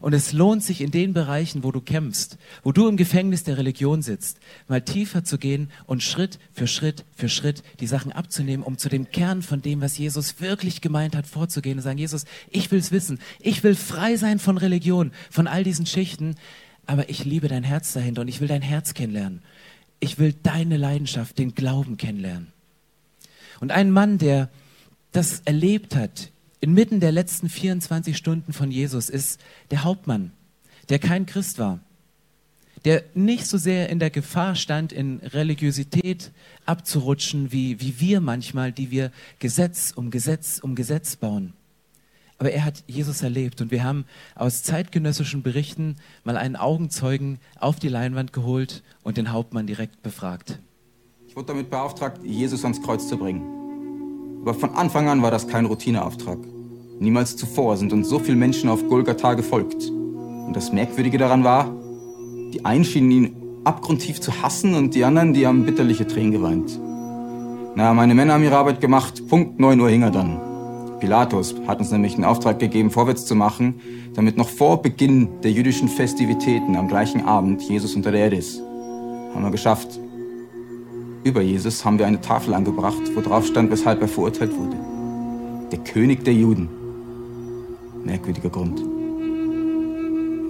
Und 0.02 0.14
es 0.14 0.34
lohnt 0.34 0.64
sich 0.64 0.82
in 0.82 0.92
den 0.92 1.14
Bereichen, 1.14 1.64
wo 1.64 1.72
du 1.72 1.82
kämpfst, 1.82 2.38
wo 2.64 2.72
du 2.72 2.88
im 2.88 2.98
Gefängnis 2.98 3.44
der 3.44 3.58
Religion 3.58 4.02
sitzt, 4.02 4.40
mal 4.68 4.82
tiefer 4.82 5.24
zu 5.24 5.38
gehen 5.38 5.70
und 5.86 6.04
Schritt 6.04 6.40
für 6.54 6.68
Schritt 6.68 7.06
für 7.16 7.30
Schritt 7.30 7.64
die 7.80 7.88
Sachen 7.88 8.12
abzunehmen, 8.12 8.66
um 8.66 8.78
zu 8.78 8.90
dem 8.90 9.10
Kern 9.10 9.42
von 9.42 9.62
dem, 9.62 9.82
was 9.82 9.98
Jesus 9.98 10.42
wirklich 10.42 10.82
gemeint 10.82 11.16
hat, 11.16 11.28
vorzugehen 11.28 11.78
und 11.78 11.84
sagen, 11.84 11.98
Jesus, 11.98 12.26
ich 12.50 12.72
will's 12.72 12.92
wissen. 12.92 13.20
Ich 13.40 13.64
will 13.64 13.76
frei 13.76 14.18
sein 14.18 14.40
von 14.40 14.58
Religion, 14.58 15.12
von 15.32 15.48
all 15.48 15.64
diesen 15.64 15.86
Schichten, 15.86 16.36
aber 16.86 17.10
ich 17.10 17.26
liebe 17.26 17.48
dein 17.48 17.64
Herz 17.64 17.94
dahinter 17.94 18.22
und 18.22 18.28
ich 18.28 18.42
will 18.42 18.48
dein 18.48 18.62
Herz 18.62 18.94
kennenlernen. 18.94 19.42
ich 20.00 20.20
will 20.20 20.34
deine 20.44 20.78
Leidenschaft, 20.78 21.38
den 21.38 21.56
Glauben 21.56 21.98
kennenlernen. 21.98 22.52
Und 23.60 23.72
ein 23.72 23.92
Mann, 23.92 24.18
der 24.18 24.50
das 25.12 25.42
erlebt 25.46 25.96
hat, 25.96 26.32
inmitten 26.60 27.00
der 27.00 27.12
letzten 27.12 27.50
24 27.50 28.16
Stunden 28.18 28.54
von 28.54 28.72
Jesus, 28.72 29.10
ist 29.10 29.40
der 29.72 29.84
Hauptmann, 29.84 30.32
der 30.90 31.00
kein 31.00 31.26
Christ 31.26 31.60
war, 31.60 31.80
der 32.86 33.04
nicht 33.14 33.48
so 33.48 33.58
sehr 33.58 33.90
in 33.90 34.00
der 34.00 34.10
Gefahr 34.10 34.56
stand, 34.56 34.92
in 34.92 35.20
Religiosität 35.20 36.32
abzurutschen, 36.66 37.52
wie, 37.52 37.82
wie 37.82 38.00
wir 38.00 38.22
manchmal, 38.22 38.72
die 38.72 38.92
wir 38.92 39.12
Gesetz 39.40 39.92
um 39.96 40.12
Gesetz 40.12 40.60
um 40.60 40.76
Gesetz 40.76 41.16
bauen. 41.16 41.54
Aber 42.38 42.52
er 42.52 42.66
hat 42.66 42.84
Jesus 42.88 43.22
erlebt 43.22 43.62
und 43.62 43.72
wir 43.72 43.84
haben 43.84 44.06
aus 44.36 44.62
zeitgenössischen 44.62 45.42
Berichten 45.42 45.96
mal 46.24 46.36
einen 46.36 46.58
Augenzeugen 46.58 47.40
auf 47.60 47.80
die 47.80 47.88
Leinwand 47.88 48.34
geholt 48.34 48.84
und 49.04 49.18
den 49.18 49.32
Hauptmann 49.32 49.68
direkt 49.68 50.04
befragt. 50.04 50.60
Ich 51.28 51.36
wurde 51.36 51.48
damit 51.48 51.70
beauftragt, 51.70 52.24
Jesus 52.24 52.64
ans 52.64 52.82
Kreuz 52.82 53.08
zu 53.08 53.18
bringen. 53.18 53.65
Aber 54.46 54.54
von 54.54 54.76
Anfang 54.76 55.10
an 55.10 55.24
war 55.24 55.32
das 55.32 55.48
kein 55.48 55.66
Routineauftrag. 55.66 56.38
Niemals 57.00 57.36
zuvor 57.36 57.78
sind 57.78 57.92
uns 57.92 58.08
so 58.08 58.20
viele 58.20 58.38
Menschen 58.38 58.70
auf 58.70 58.88
Golgatha 58.88 59.34
gefolgt. 59.34 59.90
Und 59.90 60.56
das 60.56 60.72
Merkwürdige 60.72 61.18
daran 61.18 61.44
war, 61.44 61.72
die 62.54 62.64
einen 62.64 62.86
schienen 62.86 63.12
ihn 63.12 63.36
abgrundtief 63.64 64.22
zu 64.22 64.44
hassen 64.44 64.76
und 64.76 64.94
die 64.94 65.04
anderen, 65.04 65.34
die 65.34 65.48
haben 65.48 65.66
bitterliche 65.66 66.06
Tränen 66.06 66.32
geweint. 66.32 66.80
Na, 67.74 67.96
meine 67.96 68.14
Männer 68.14 68.34
haben 68.34 68.44
ihre 68.44 68.56
Arbeit 68.56 68.82
gemacht. 68.82 69.28
Punkt 69.28 69.60
9 69.60 69.80
Uhr 69.80 69.90
hing 69.90 70.04
er 70.04 70.12
dann. 70.12 70.40
Pilatus 71.00 71.56
hat 71.66 71.80
uns 71.80 71.90
nämlich 71.90 72.14
einen 72.14 72.24
Auftrag 72.24 72.60
gegeben, 72.60 72.92
vorwärts 72.92 73.26
zu 73.26 73.34
machen, 73.34 73.82
damit 74.14 74.38
noch 74.38 74.50
vor 74.50 74.80
Beginn 74.80 75.42
der 75.42 75.54
jüdischen 75.54 75.90
Festivitäten 75.90 76.76
am 76.76 76.88
gleichen 76.88 77.26
Abend 77.26 77.64
Jesus 77.64 77.96
unter 77.96 78.12
der 78.12 78.22
Erde 78.22 78.36
ist. 78.36 78.62
Haben 79.34 79.44
wir 79.44 79.50
geschafft. 79.50 80.00
Über 81.26 81.42
Jesus 81.42 81.84
haben 81.84 81.98
wir 81.98 82.06
eine 82.06 82.22
Tafel 82.22 82.54
angebracht, 82.54 83.02
wo 83.16 83.20
drauf 83.20 83.48
stand, 83.48 83.72
weshalb 83.72 84.00
er 84.00 84.08
verurteilt 84.08 84.56
wurde. 84.56 84.78
Der 85.72 85.80
König 85.80 86.24
der 86.24 86.36
Juden. 86.36 86.70
Merkwürdiger 88.04 88.50
Grund. 88.50 88.80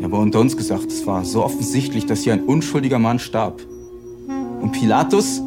Ja, 0.02 0.08
aber 0.08 0.20
unter 0.20 0.42
uns 0.42 0.58
gesagt, 0.58 0.88
es 0.88 1.08
war 1.08 1.24
so 1.24 1.46
offensichtlich, 1.46 2.06
dass 2.06 2.24
hier 2.24 2.34
ein 2.34 2.44
unschuldiger 2.44 3.00
Mann 3.00 3.20
starb. 3.20 3.62
Und 4.62 4.74
Pilatus, 4.74 5.42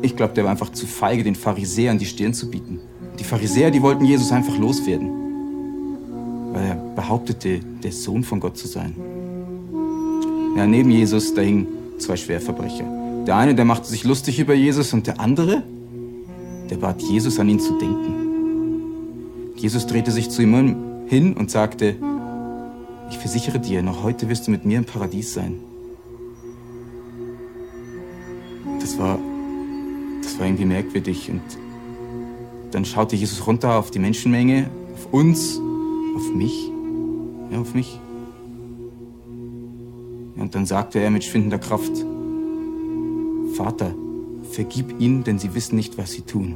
ich 0.00 0.16
glaube, 0.16 0.32
der 0.32 0.44
war 0.44 0.52
einfach 0.52 0.72
zu 0.72 0.86
feige, 0.86 1.22
den 1.22 1.34
Pharisäern 1.34 1.98
die 1.98 2.06
Stirn 2.06 2.32
zu 2.32 2.50
bieten. 2.50 2.80
Die 3.18 3.24
Pharisäer, 3.24 3.70
die 3.70 3.82
wollten 3.82 4.06
Jesus 4.06 4.32
einfach 4.32 4.56
loswerden, 4.56 5.10
weil 6.54 6.64
er 6.64 6.76
behauptete, 6.96 7.60
der 7.82 7.92
Sohn 7.92 8.24
von 8.24 8.40
Gott 8.40 8.56
zu 8.56 8.66
sein. 8.66 8.94
Ja, 10.56 10.66
neben 10.66 10.90
Jesus, 10.90 11.34
da 11.34 11.42
hingen 11.42 11.79
zwei 12.00 12.16
Schwerverbrecher. 12.16 12.84
Der 13.26 13.36
eine, 13.36 13.54
der 13.54 13.64
machte 13.64 13.88
sich 13.88 14.04
lustig 14.04 14.38
über 14.38 14.54
Jesus 14.54 14.92
und 14.92 15.06
der 15.06 15.20
andere, 15.20 15.62
der 16.70 16.76
bat 16.76 17.02
Jesus, 17.02 17.38
an 17.38 17.48
ihn 17.48 17.60
zu 17.60 17.78
denken. 17.78 19.52
Jesus 19.56 19.86
drehte 19.86 20.10
sich 20.10 20.30
zu 20.30 20.42
ihm 20.42 21.06
hin 21.06 21.34
und 21.34 21.50
sagte, 21.50 21.96
ich 23.10 23.18
versichere 23.18 23.58
dir, 23.58 23.82
noch 23.82 24.02
heute 24.02 24.28
wirst 24.28 24.46
du 24.46 24.50
mit 24.52 24.64
mir 24.64 24.78
im 24.78 24.84
Paradies 24.84 25.34
sein. 25.34 25.58
Das 28.80 28.98
war, 28.98 29.18
das 30.22 30.38
war 30.38 30.46
irgendwie 30.46 30.64
merkwürdig 30.64 31.30
und 31.30 31.42
dann 32.70 32.84
schaute 32.84 33.16
Jesus 33.16 33.46
runter 33.46 33.76
auf 33.76 33.90
die 33.90 33.98
Menschenmenge, 33.98 34.70
auf 34.94 35.12
uns, 35.12 35.60
auf 36.16 36.34
mich, 36.34 36.70
ja, 37.50 37.60
auf 37.60 37.74
mich. 37.74 38.00
Und 40.40 40.54
dann 40.54 40.64
sagte 40.64 40.98
er 40.98 41.10
mit 41.10 41.22
schwindender 41.22 41.58
Kraft, 41.58 41.92
Vater, 43.54 43.94
vergib 44.50 44.98
ihnen, 44.98 45.22
denn 45.22 45.38
sie 45.38 45.54
wissen 45.54 45.76
nicht, 45.76 45.98
was 45.98 46.12
sie 46.12 46.22
tun. 46.22 46.54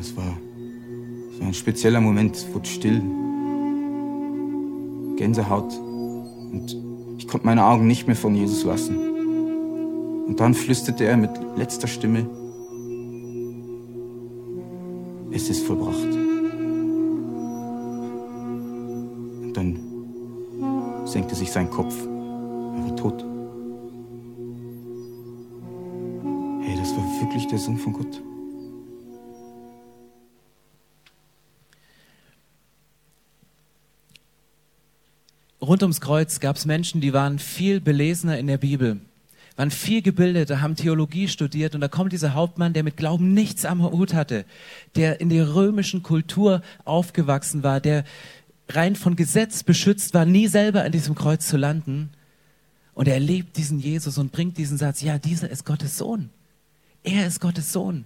Es 0.00 0.16
war, 0.16 0.24
war 0.24 1.46
ein 1.46 1.54
spezieller 1.54 2.00
Moment, 2.00 2.34
es 2.34 2.52
wurde 2.52 2.68
still, 2.68 3.00
Gänsehaut 5.16 5.72
und 6.52 6.76
ich 7.18 7.28
konnte 7.28 7.46
meine 7.46 7.66
Augen 7.66 7.86
nicht 7.86 8.06
mehr 8.06 8.16
von 8.16 8.34
Jesus 8.34 8.64
lassen. 8.64 8.96
Und 10.26 10.40
dann 10.40 10.54
flüsterte 10.54 11.04
er 11.04 11.16
mit 11.16 11.30
letzter 11.56 11.86
Stimme, 11.86 12.26
es 15.30 15.48
ist 15.48 15.64
vollbracht. 15.64 16.09
Senkte 21.10 21.34
sich 21.34 21.50
sein 21.50 21.68
Kopf. 21.70 21.94
Er 21.96 22.84
war 22.84 22.96
tot. 22.96 23.24
Hey, 26.62 26.76
das 26.76 26.90
war 26.96 27.04
wirklich 27.20 27.46
der 27.48 27.58
Sohn 27.58 27.78
von 27.78 27.92
Gott. 27.92 28.22
Rund 35.60 35.82
ums 35.82 36.00
Kreuz 36.00 36.40
gab 36.40 36.56
es 36.56 36.64
Menschen, 36.64 37.00
die 37.00 37.12
waren 37.12 37.38
viel 37.38 37.80
belesener 37.80 38.38
in 38.38 38.46
der 38.46 38.56
Bibel, 38.56 38.98
waren 39.56 39.70
viel 39.70 40.00
gebildeter, 40.00 40.62
haben 40.62 40.74
Theologie 40.74 41.28
studiert 41.28 41.74
und 41.74 41.82
da 41.82 41.88
kommt 41.88 42.12
dieser 42.12 42.34
Hauptmann, 42.34 42.72
der 42.72 42.82
mit 42.82 42.96
Glauben 42.96 43.34
nichts 43.34 43.66
am 43.66 43.82
Hut 43.82 44.14
hatte, 44.14 44.46
der 44.96 45.20
in 45.20 45.28
der 45.28 45.54
römischen 45.54 46.02
Kultur 46.02 46.62
aufgewachsen 46.84 47.62
war, 47.62 47.78
der 47.80 48.04
rein 48.74 48.96
von 48.96 49.16
Gesetz 49.16 49.62
beschützt 49.62 50.14
war, 50.14 50.24
nie 50.24 50.46
selber 50.46 50.82
an 50.82 50.92
diesem 50.92 51.14
Kreuz 51.14 51.46
zu 51.46 51.56
landen. 51.56 52.10
Und 52.94 53.08
er 53.08 53.14
erlebt 53.14 53.56
diesen 53.56 53.78
Jesus 53.78 54.18
und 54.18 54.32
bringt 54.32 54.58
diesen 54.58 54.78
Satz, 54.78 55.00
ja, 55.02 55.18
dieser 55.18 55.50
ist 55.50 55.64
Gottes 55.64 55.96
Sohn. 55.96 56.30
Er 57.02 57.26
ist 57.26 57.40
Gottes 57.40 57.72
Sohn. 57.72 58.04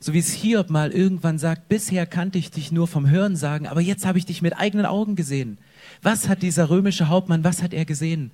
So 0.00 0.12
wie 0.12 0.18
es 0.18 0.32
Hiob 0.32 0.68
mal 0.68 0.92
irgendwann 0.92 1.38
sagt, 1.38 1.68
bisher 1.68 2.06
kannte 2.06 2.38
ich 2.38 2.50
dich 2.50 2.70
nur 2.70 2.86
vom 2.86 3.08
Hören 3.08 3.36
sagen, 3.36 3.66
aber 3.66 3.80
jetzt 3.80 4.04
habe 4.04 4.18
ich 4.18 4.26
dich 4.26 4.42
mit 4.42 4.56
eigenen 4.56 4.86
Augen 4.86 5.16
gesehen. 5.16 5.58
Was 6.02 6.28
hat 6.28 6.42
dieser 6.42 6.68
römische 6.68 7.08
Hauptmann, 7.08 7.44
was 7.44 7.62
hat 7.62 7.72
er 7.72 7.84
gesehen? 7.84 8.30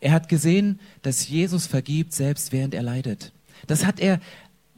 Er 0.00 0.12
hat 0.12 0.28
gesehen, 0.28 0.80
dass 1.02 1.28
Jesus 1.28 1.66
vergibt, 1.66 2.12
selbst 2.12 2.52
während 2.52 2.74
er 2.74 2.82
leidet. 2.82 3.32
Das 3.66 3.84
hat 3.84 4.00
er 4.00 4.20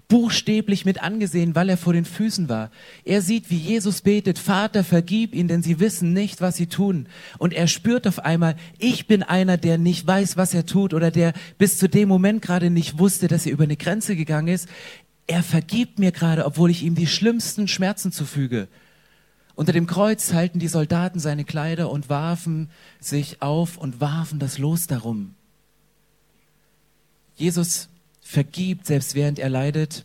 buchstäblich 0.08 0.84
mit 0.84 1.02
angesehen, 1.02 1.54
weil 1.54 1.68
er 1.68 1.76
vor 1.76 1.92
den 1.92 2.04
Füßen 2.04 2.48
war. 2.48 2.70
Er 3.04 3.22
sieht, 3.22 3.50
wie 3.50 3.56
Jesus 3.56 4.02
betet, 4.02 4.38
Vater, 4.38 4.84
vergib 4.84 5.34
ihnen, 5.34 5.48
denn 5.48 5.62
sie 5.62 5.80
wissen 5.80 6.12
nicht, 6.12 6.40
was 6.40 6.56
sie 6.56 6.66
tun. 6.66 7.08
Und 7.38 7.54
er 7.54 7.66
spürt 7.66 8.06
auf 8.06 8.18
einmal, 8.18 8.56
ich 8.78 9.06
bin 9.06 9.22
einer, 9.22 9.56
der 9.56 9.78
nicht 9.78 10.06
weiß, 10.06 10.36
was 10.36 10.52
er 10.52 10.66
tut 10.66 10.92
oder 10.94 11.10
der 11.10 11.32
bis 11.58 11.78
zu 11.78 11.88
dem 11.88 12.08
Moment 12.08 12.42
gerade 12.42 12.70
nicht 12.70 12.98
wusste, 12.98 13.28
dass 13.28 13.46
er 13.46 13.52
über 13.52 13.64
eine 13.64 13.76
Grenze 13.76 14.14
gegangen 14.14 14.48
ist. 14.48 14.68
Er 15.26 15.42
vergibt 15.42 15.98
mir 15.98 16.12
gerade, 16.12 16.44
obwohl 16.44 16.70
ich 16.70 16.82
ihm 16.82 16.94
die 16.94 17.06
schlimmsten 17.06 17.66
Schmerzen 17.66 18.12
zufüge. 18.12 18.68
Unter 19.54 19.72
dem 19.72 19.86
Kreuz 19.86 20.32
halten 20.32 20.58
die 20.58 20.68
Soldaten 20.68 21.20
seine 21.20 21.44
Kleider 21.44 21.90
und 21.90 22.08
warfen 22.08 22.70
sich 23.00 23.40
auf 23.40 23.78
und 23.78 24.00
warfen 24.00 24.38
das 24.38 24.58
Los 24.58 24.86
darum. 24.86 25.34
Jesus 27.36 27.88
vergibt, 28.24 28.86
selbst 28.86 29.14
während 29.14 29.38
er 29.38 29.50
leidet, 29.50 30.04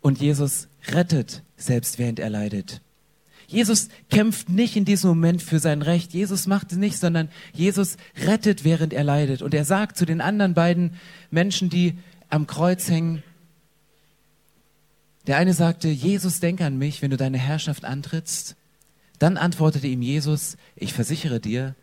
und 0.00 0.18
Jesus 0.18 0.66
rettet, 0.88 1.42
selbst 1.56 1.98
während 1.98 2.18
er 2.18 2.30
leidet. 2.30 2.80
Jesus 3.46 3.88
kämpft 4.08 4.48
nicht 4.48 4.76
in 4.76 4.84
diesem 4.84 5.10
Moment 5.10 5.42
für 5.42 5.58
sein 5.58 5.82
Recht. 5.82 6.14
Jesus 6.14 6.46
macht 6.46 6.72
es 6.72 6.78
nicht, 6.78 6.98
sondern 6.98 7.28
Jesus 7.52 7.96
rettet, 8.16 8.64
während 8.64 8.92
er 8.92 9.04
leidet. 9.04 9.42
Und 9.42 9.52
er 9.54 9.64
sagt 9.64 9.98
zu 9.98 10.06
den 10.06 10.20
anderen 10.20 10.54
beiden 10.54 10.94
Menschen, 11.30 11.68
die 11.68 11.98
am 12.28 12.46
Kreuz 12.46 12.88
hängen, 12.88 13.22
der 15.26 15.36
eine 15.36 15.52
sagte, 15.52 15.88
Jesus, 15.88 16.40
denk 16.40 16.60
an 16.60 16.78
mich, 16.78 17.02
wenn 17.02 17.10
du 17.10 17.16
deine 17.16 17.38
Herrschaft 17.38 17.84
antrittst. 17.84 18.56
Dann 19.18 19.36
antwortete 19.36 19.86
ihm 19.86 20.00
Jesus, 20.00 20.56
ich 20.76 20.94
versichere 20.94 21.40
dir, 21.40 21.74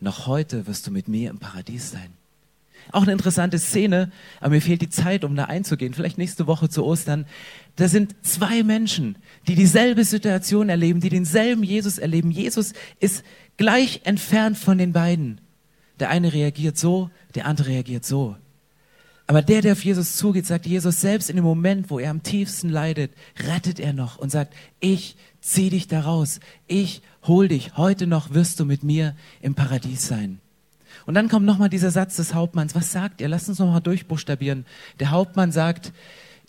noch 0.00 0.26
heute 0.26 0.66
wirst 0.66 0.86
du 0.86 0.90
mit 0.90 1.08
mir 1.08 1.30
im 1.30 1.38
Paradies 1.38 1.92
sein. 1.92 2.12
Auch 2.92 3.02
eine 3.02 3.12
interessante 3.12 3.58
Szene, 3.58 4.10
aber 4.40 4.50
mir 4.50 4.60
fehlt 4.60 4.82
die 4.82 4.88
Zeit, 4.88 5.24
um 5.24 5.34
da 5.36 5.44
einzugehen. 5.44 5.94
Vielleicht 5.94 6.18
nächste 6.18 6.46
Woche 6.46 6.68
zu 6.68 6.84
Ostern. 6.84 7.26
Da 7.76 7.88
sind 7.88 8.14
zwei 8.22 8.62
Menschen, 8.62 9.16
die 9.48 9.54
dieselbe 9.54 10.04
Situation 10.04 10.68
erleben, 10.68 11.00
die 11.00 11.08
denselben 11.08 11.62
Jesus 11.62 11.98
erleben. 11.98 12.30
Jesus 12.30 12.72
ist 13.00 13.24
gleich 13.56 14.02
entfernt 14.04 14.58
von 14.58 14.78
den 14.78 14.92
beiden. 14.92 15.40
Der 16.00 16.10
eine 16.10 16.32
reagiert 16.32 16.76
so, 16.76 17.10
der 17.34 17.46
andere 17.46 17.68
reagiert 17.68 18.04
so. 18.04 18.36
Aber 19.26 19.40
der, 19.40 19.62
der 19.62 19.72
auf 19.72 19.84
Jesus 19.84 20.16
zugeht, 20.16 20.46
sagt 20.46 20.66
Jesus, 20.66 21.00
selbst 21.00 21.30
in 21.30 21.36
dem 21.36 21.44
Moment, 21.44 21.88
wo 21.88 21.98
er 21.98 22.10
am 22.10 22.22
tiefsten 22.22 22.68
leidet, 22.68 23.12
rettet 23.38 23.80
er 23.80 23.94
noch 23.94 24.18
und 24.18 24.30
sagt, 24.30 24.54
ich 24.80 25.16
zieh 25.40 25.70
dich 25.70 25.88
da 25.88 26.00
raus. 26.00 26.40
Ich 26.66 27.00
hol 27.22 27.48
dich. 27.48 27.76
Heute 27.76 28.06
noch 28.06 28.34
wirst 28.34 28.60
du 28.60 28.66
mit 28.66 28.84
mir 28.84 29.16
im 29.40 29.54
Paradies 29.54 30.06
sein. 30.06 30.40
Und 31.06 31.14
dann 31.14 31.28
kommt 31.28 31.46
nochmal 31.46 31.68
dieser 31.68 31.90
Satz 31.90 32.16
des 32.16 32.34
Hauptmanns. 32.34 32.74
Was 32.74 32.92
sagt 32.92 33.20
er? 33.20 33.28
Lass 33.28 33.48
uns 33.48 33.58
nochmal 33.58 33.80
durchbuchstabieren. 33.80 34.64
Der 35.00 35.10
Hauptmann 35.10 35.52
sagt, 35.52 35.92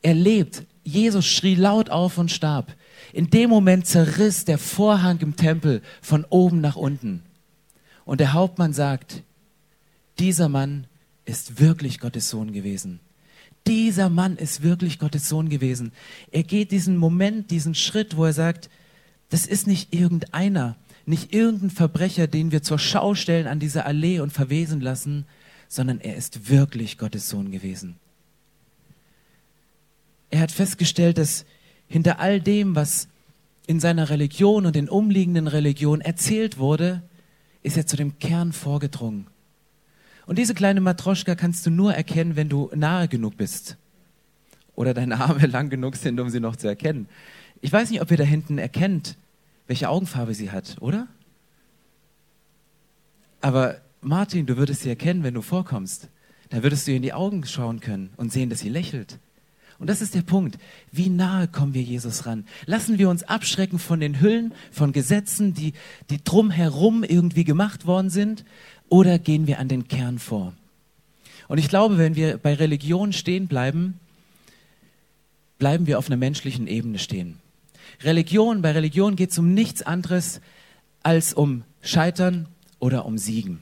er 0.02 0.14
lebt. 0.14 0.64
Jesus 0.84 1.26
schrie 1.26 1.56
laut 1.56 1.90
auf 1.90 2.18
und 2.18 2.32
starb. 2.32 2.76
In 3.12 3.30
dem 3.30 3.50
Moment 3.50 3.88
zerriss 3.88 4.46
der 4.46 4.58
Vorhang 4.58 5.20
im 5.20 5.36
Tempel 5.36 5.82
von 6.02 6.26
oben 6.30 6.62
nach 6.62 6.76
unten. 6.76 7.24
Und 8.06 8.20
der 8.20 8.34
Hauptmann 8.34 8.72
sagt, 8.72 9.24
dieser 10.20 10.48
Mann 10.48 10.88
ist 11.26 11.60
wirklich 11.60 12.00
Gottes 12.00 12.30
Sohn 12.30 12.54
gewesen. 12.54 13.00
Dieser 13.68 14.10
Mann 14.10 14.38
ist 14.38 14.62
wirklich 14.62 15.00
Gottes 15.00 15.28
Sohn 15.28 15.50
gewesen. 15.50 15.92
Er 16.32 16.44
geht 16.44 16.72
diesen 16.72 16.98
Moment, 16.98 17.50
diesen 17.50 17.74
Schritt, 17.74 18.16
wo 18.16 18.26
er 18.26 18.34
sagt, 18.34 18.70
das 19.30 19.48
ist 19.48 19.66
nicht 19.66 19.94
irgendeiner, 19.94 20.76
nicht 21.06 21.34
irgendein 21.34 21.70
Verbrecher, 21.70 22.28
den 22.28 22.52
wir 22.52 22.64
zur 22.64 22.80
Schau 22.80 23.16
stellen 23.16 23.48
an 23.48 23.60
dieser 23.60 23.86
Allee 23.86 24.20
und 24.20 24.34
verwesen 24.34 24.82
lassen, 24.82 25.26
sondern 25.68 26.00
er 26.00 26.16
ist 26.16 26.50
wirklich 26.50 26.98
Gottes 26.98 27.30
Sohn 27.30 27.52
gewesen. 27.52 27.98
Er 30.30 30.40
hat 30.42 30.52
festgestellt, 30.52 31.18
dass 31.18 31.46
hinter 31.88 32.20
all 32.20 32.42
dem, 32.42 32.76
was 32.76 33.08
in 33.68 33.80
seiner 33.80 34.10
Religion 34.10 34.66
und 34.66 34.76
den 34.76 34.90
umliegenden 34.90 35.48
Religionen 35.48 36.02
erzählt 36.02 36.58
wurde, 36.58 37.02
ist 37.64 37.78
er 37.78 37.88
zu 37.88 37.96
dem 37.98 38.20
Kern 38.20 38.54
vorgedrungen. 38.54 39.28
Und 40.26 40.38
diese 40.40 40.54
kleine 40.54 40.82
Matroschka 40.82 41.36
kannst 41.36 41.66
du 41.66 41.70
nur 41.70 41.94
erkennen, 41.94 42.36
wenn 42.36 42.50
du 42.50 42.72
nahe 42.76 43.08
genug 43.08 43.38
bist. 43.38 43.78
Oder 44.76 44.94
deine 44.94 45.20
Arme 45.20 45.46
lang 45.48 45.70
genug 45.70 45.96
sind, 45.96 46.20
um 46.20 46.30
sie 46.30 46.40
noch 46.40 46.56
zu 46.56 46.68
erkennen. 46.68 47.08
Ich 47.62 47.72
weiß 47.72 47.90
nicht, 47.90 48.02
ob 48.02 48.12
ihr 48.12 48.18
da 48.18 48.24
hinten 48.24 48.58
erkennt, 48.58 49.18
welche 49.68 49.90
Augenfarbe 49.90 50.34
sie 50.34 50.52
hat, 50.52 50.78
oder? 50.80 51.08
Aber 53.42 53.82
Martin, 54.02 54.46
du 54.46 54.58
würdest 54.58 54.82
sie 54.82 54.90
erkennen, 54.90 55.24
wenn 55.24 55.34
du 55.34 55.42
vorkommst. 55.42 56.10
Da 56.50 56.64
würdest 56.64 56.88
du 56.88 56.92
ihr 56.92 56.98
in 56.98 57.04
die 57.04 57.14
Augen 57.14 57.44
schauen 57.46 57.80
können 57.80 58.12
und 58.18 58.32
sehen, 58.32 58.50
dass 58.50 58.60
sie 58.60 58.70
lächelt. 58.70 59.20
Und 59.78 59.90
das 59.90 60.02
ist 60.02 60.16
der 60.16 60.22
Punkt. 60.22 60.58
Wie 60.92 61.10
nahe 61.10 61.48
kommen 61.48 61.74
wir 61.74 61.82
Jesus 61.82 62.26
ran? 62.26 62.46
Lassen 62.66 62.98
wir 62.98 63.10
uns 63.10 63.24
abschrecken 63.24 63.78
von 63.78 64.00
den 64.00 64.22
Hüllen, 64.22 64.54
von 64.72 64.94
Gesetzen, 64.94 65.54
die, 65.54 65.74
die 66.10 66.24
drumherum 66.24 67.04
irgendwie 67.04 67.44
gemacht 67.44 67.86
worden 67.86 68.10
sind, 68.10 68.46
oder 68.88 69.20
gehen 69.20 69.48
wir 69.48 69.60
an 69.60 69.68
den 69.68 69.88
Kern 69.88 70.20
vor? 70.20 70.54
Und 71.48 71.58
ich 71.58 71.70
glaube, 71.70 71.98
wenn 71.98 72.16
wir 72.16 72.38
bei 72.38 72.54
Religion 72.54 73.12
stehen 73.12 73.48
bleiben, 73.48 74.00
bleiben 75.58 75.88
wir 75.88 76.00
auf 76.00 76.08
einer 76.08 76.18
menschlichen 76.18 76.68
Ebene 76.68 77.00
stehen. 77.00 77.40
Religion, 78.04 78.62
bei 78.62 78.72
Religion 78.72 79.16
geht 79.16 79.32
es 79.32 79.38
um 79.38 79.54
nichts 79.54 79.82
anderes 79.82 80.42
als 81.04 81.34
um 81.34 81.64
Scheitern 81.82 82.48
oder 82.80 83.06
um 83.06 83.18
Siegen. 83.18 83.62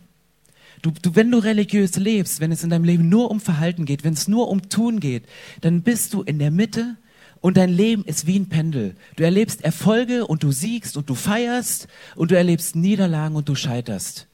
Du, 0.82 0.91
du, 0.91 1.15
wenn 1.15 1.32
du 1.32 1.38
religiös 1.38 1.96
lebst, 1.96 2.41
wenn 2.41 2.52
es 2.52 2.63
in 2.63 2.69
deinem 2.69 2.84
Leben 2.84 3.08
nur 3.08 3.32
um 3.32 3.39
Verhalten 3.39 3.86
geht, 3.86 4.04
wenn 4.04 4.13
es 4.13 4.28
nur 4.28 4.50
um 4.50 4.69
Tun 4.69 5.00
geht, 5.00 5.26
dann 5.62 5.82
bist 5.82 6.13
du 6.13 6.24
in 6.24 6.39
der 6.39 6.52
Mitte 6.52 6.98
und 7.39 7.58
dein 7.58 7.69
Leben 7.69 8.04
ist 8.04 8.28
wie 8.28 8.38
ein 8.38 8.50
Pendel. 8.50 8.96
Du 9.15 9.24
erlebst 9.24 9.63
Erfolge 9.63 10.28
und 10.28 10.43
du 10.43 10.52
siegst 10.52 10.98
und 10.98 11.10
du 11.10 11.15
feierst 11.15 11.88
und 12.15 12.32
du 12.32 12.38
erlebst 12.38 12.76
Niederlagen 12.76 13.36
und 13.36 13.48
du 13.48 13.56
scheiterst. 13.56 14.28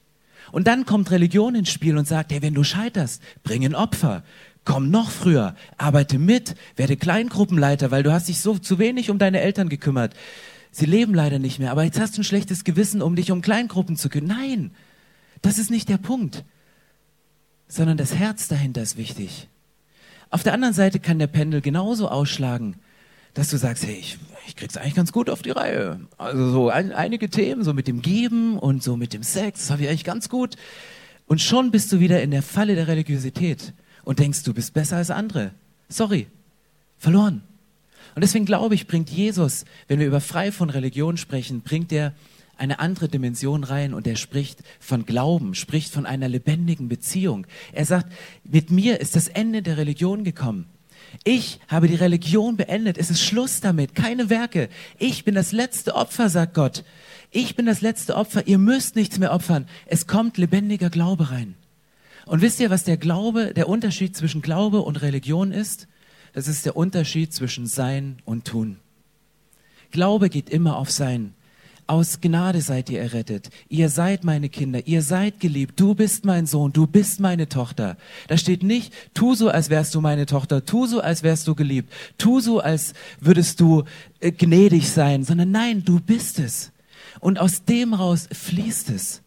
Und 0.52 0.66
dann 0.66 0.86
kommt 0.86 1.10
Religion 1.10 1.54
ins 1.54 1.70
Spiel 1.70 1.96
und 1.96 2.08
sagt, 2.08 2.32
hey, 2.32 2.42
wenn 2.42 2.54
du 2.54 2.64
scheiterst, 2.64 3.22
bring 3.42 3.64
ein 3.64 3.74
Opfer. 3.74 4.24
Komm 4.64 4.90
noch 4.90 5.10
früher, 5.10 5.54
arbeite 5.78 6.18
mit, 6.18 6.54
werde 6.76 6.96
Kleingruppenleiter, 6.96 7.90
weil 7.90 8.02
du 8.02 8.12
hast 8.12 8.28
dich 8.28 8.40
so 8.40 8.58
zu 8.58 8.78
wenig 8.78 9.10
um 9.10 9.18
deine 9.18 9.40
Eltern 9.40 9.68
gekümmert. 9.68 10.14
Sie 10.70 10.86
leben 10.86 11.14
leider 11.14 11.38
nicht 11.38 11.58
mehr, 11.58 11.70
aber 11.70 11.84
jetzt 11.84 11.98
hast 11.98 12.16
du 12.16 12.20
ein 12.20 12.24
schlechtes 12.24 12.64
Gewissen, 12.64 13.02
um 13.02 13.16
dich 13.16 13.32
um 13.32 13.40
Kleingruppen 13.40 13.96
zu 13.96 14.08
kümmern. 14.08 14.36
Nein, 14.38 14.70
das 15.42 15.58
ist 15.58 15.70
nicht 15.70 15.88
der 15.88 15.96
Punkt, 15.96 16.44
sondern 17.68 17.96
das 17.96 18.14
Herz 18.14 18.48
dahinter 18.48 18.82
ist 18.82 18.96
wichtig. 18.96 19.48
Auf 20.28 20.42
der 20.42 20.52
anderen 20.52 20.74
Seite 20.74 21.00
kann 21.00 21.18
der 21.18 21.26
Pendel 21.26 21.60
genauso 21.60 22.08
ausschlagen, 22.08 22.76
dass 23.34 23.48
du 23.50 23.56
sagst, 23.56 23.84
hey, 23.84 23.96
ich, 23.98 24.18
ich 24.46 24.56
krieg's 24.56 24.76
eigentlich 24.76 24.94
ganz 24.94 25.10
gut 25.12 25.30
auf 25.30 25.42
die 25.42 25.50
Reihe. 25.50 26.00
Also 26.18 26.50
so 26.50 26.68
ein, 26.68 26.92
einige 26.92 27.30
Themen, 27.30 27.64
so 27.64 27.72
mit 27.72 27.88
dem 27.88 28.02
Geben 28.02 28.58
und 28.58 28.82
so 28.82 28.96
mit 28.96 29.12
dem 29.12 29.22
Sex, 29.22 29.60
das 29.60 29.70
habe 29.70 29.82
ich 29.82 29.88
eigentlich 29.88 30.04
ganz 30.04 30.28
gut. 30.28 30.56
Und 31.26 31.40
schon 31.40 31.70
bist 31.70 31.90
du 31.92 32.00
wieder 32.00 32.22
in 32.22 32.30
der 32.30 32.42
Falle 32.42 32.74
der 32.74 32.88
Religiosität 32.88 33.72
und 34.10 34.18
denkst, 34.18 34.42
du 34.42 34.52
bist 34.52 34.74
besser 34.74 34.96
als 34.96 35.12
andere. 35.12 35.52
Sorry, 35.88 36.26
verloren. 36.98 37.42
Und 38.16 38.22
deswegen 38.22 38.44
glaube 38.44 38.74
ich, 38.74 38.88
bringt 38.88 39.08
Jesus, 39.08 39.64
wenn 39.86 40.00
wir 40.00 40.08
über 40.08 40.20
frei 40.20 40.50
von 40.50 40.68
Religion 40.68 41.16
sprechen, 41.16 41.60
bringt 41.60 41.92
er 41.92 42.12
eine 42.56 42.80
andere 42.80 43.06
Dimension 43.06 43.62
rein 43.62 43.94
und 43.94 44.08
er 44.08 44.16
spricht 44.16 44.64
von 44.80 45.06
Glauben, 45.06 45.54
spricht 45.54 45.92
von 45.92 46.06
einer 46.06 46.28
lebendigen 46.28 46.88
Beziehung. 46.88 47.46
Er 47.72 47.84
sagt, 47.84 48.12
mit 48.42 48.72
mir 48.72 48.98
ist 48.98 49.14
das 49.14 49.28
Ende 49.28 49.62
der 49.62 49.76
Religion 49.76 50.24
gekommen. 50.24 50.66
Ich 51.22 51.60
habe 51.68 51.86
die 51.86 51.94
Religion 51.94 52.56
beendet. 52.56 52.98
Es 52.98 53.10
ist 53.10 53.22
Schluss 53.22 53.60
damit. 53.60 53.94
Keine 53.94 54.28
Werke. 54.28 54.70
Ich 54.98 55.24
bin 55.24 55.36
das 55.36 55.52
letzte 55.52 55.94
Opfer, 55.94 56.30
sagt 56.30 56.54
Gott. 56.54 56.82
Ich 57.30 57.54
bin 57.54 57.64
das 57.64 57.80
letzte 57.80 58.16
Opfer. 58.16 58.48
Ihr 58.48 58.58
müsst 58.58 58.96
nichts 58.96 59.20
mehr 59.20 59.32
opfern. 59.32 59.68
Es 59.86 60.08
kommt 60.08 60.36
lebendiger 60.36 60.90
Glaube 60.90 61.30
rein. 61.30 61.54
Und 62.26 62.42
wisst 62.42 62.60
ihr, 62.60 62.70
was 62.70 62.84
der 62.84 62.96
Glaube, 62.96 63.52
der 63.54 63.68
Unterschied 63.68 64.16
zwischen 64.16 64.42
Glaube 64.42 64.80
und 64.80 65.02
Religion 65.02 65.52
ist? 65.52 65.88
Das 66.32 66.48
ist 66.48 66.66
der 66.66 66.76
Unterschied 66.76 67.32
zwischen 67.32 67.66
Sein 67.66 68.18
und 68.24 68.44
Tun. 68.44 68.78
Glaube 69.90 70.28
geht 70.28 70.48
immer 70.48 70.76
auf 70.76 70.90
Sein. 70.90 71.34
Aus 71.90 72.20
Gnade 72.20 72.60
seid 72.60 72.88
ihr 72.88 73.00
errettet. 73.00 73.50
Ihr 73.68 73.88
seid 73.88 74.22
meine 74.22 74.48
Kinder. 74.48 74.86
Ihr 74.86 75.02
seid 75.02 75.40
geliebt. 75.40 75.80
Du 75.80 75.96
bist 75.96 76.24
mein 76.24 76.46
Sohn. 76.46 76.72
Du 76.72 76.86
bist 76.86 77.18
meine 77.18 77.48
Tochter. 77.48 77.96
Da 78.28 78.36
steht 78.36 78.62
nicht, 78.62 78.92
tu 79.12 79.34
so, 79.34 79.48
als 79.48 79.70
wärst 79.70 79.96
du 79.96 80.00
meine 80.00 80.26
Tochter. 80.26 80.64
Tu 80.64 80.86
so, 80.86 81.00
als 81.00 81.24
wärst 81.24 81.48
du 81.48 81.56
geliebt. 81.56 81.92
Tu 82.16 82.38
so, 82.38 82.60
als 82.60 82.94
würdest 83.18 83.58
du 83.58 83.82
äh, 84.20 84.30
gnädig 84.30 84.88
sein. 84.88 85.24
Sondern 85.24 85.50
nein, 85.50 85.84
du 85.84 85.98
bist 85.98 86.38
es. 86.38 86.70
Und 87.18 87.40
aus 87.40 87.64
dem 87.64 87.92
raus 87.92 88.28
fließt 88.30 88.90
es. 88.90 89.22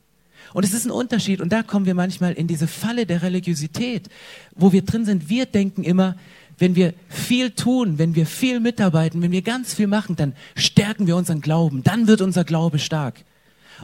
Und 0.53 0.63
es 0.63 0.73
ist 0.73 0.85
ein 0.85 0.91
Unterschied. 0.91 1.41
Und 1.41 1.51
da 1.51 1.63
kommen 1.63 1.85
wir 1.85 1.95
manchmal 1.95 2.33
in 2.33 2.47
diese 2.47 2.67
Falle 2.67 3.05
der 3.05 3.21
Religiosität, 3.21 4.09
wo 4.55 4.71
wir 4.71 4.83
drin 4.83 5.05
sind. 5.05 5.29
Wir 5.29 5.45
denken 5.45 5.83
immer, 5.83 6.15
wenn 6.57 6.75
wir 6.75 6.93
viel 7.09 7.51
tun, 7.51 7.97
wenn 7.97 8.15
wir 8.15 8.25
viel 8.25 8.59
mitarbeiten, 8.59 9.21
wenn 9.21 9.31
wir 9.31 9.41
ganz 9.41 9.73
viel 9.73 9.87
machen, 9.87 10.15
dann 10.15 10.33
stärken 10.55 11.07
wir 11.07 11.15
unseren 11.15 11.41
Glauben, 11.41 11.83
dann 11.83 12.07
wird 12.07 12.21
unser 12.21 12.43
Glaube 12.43 12.79
stark. 12.79 13.23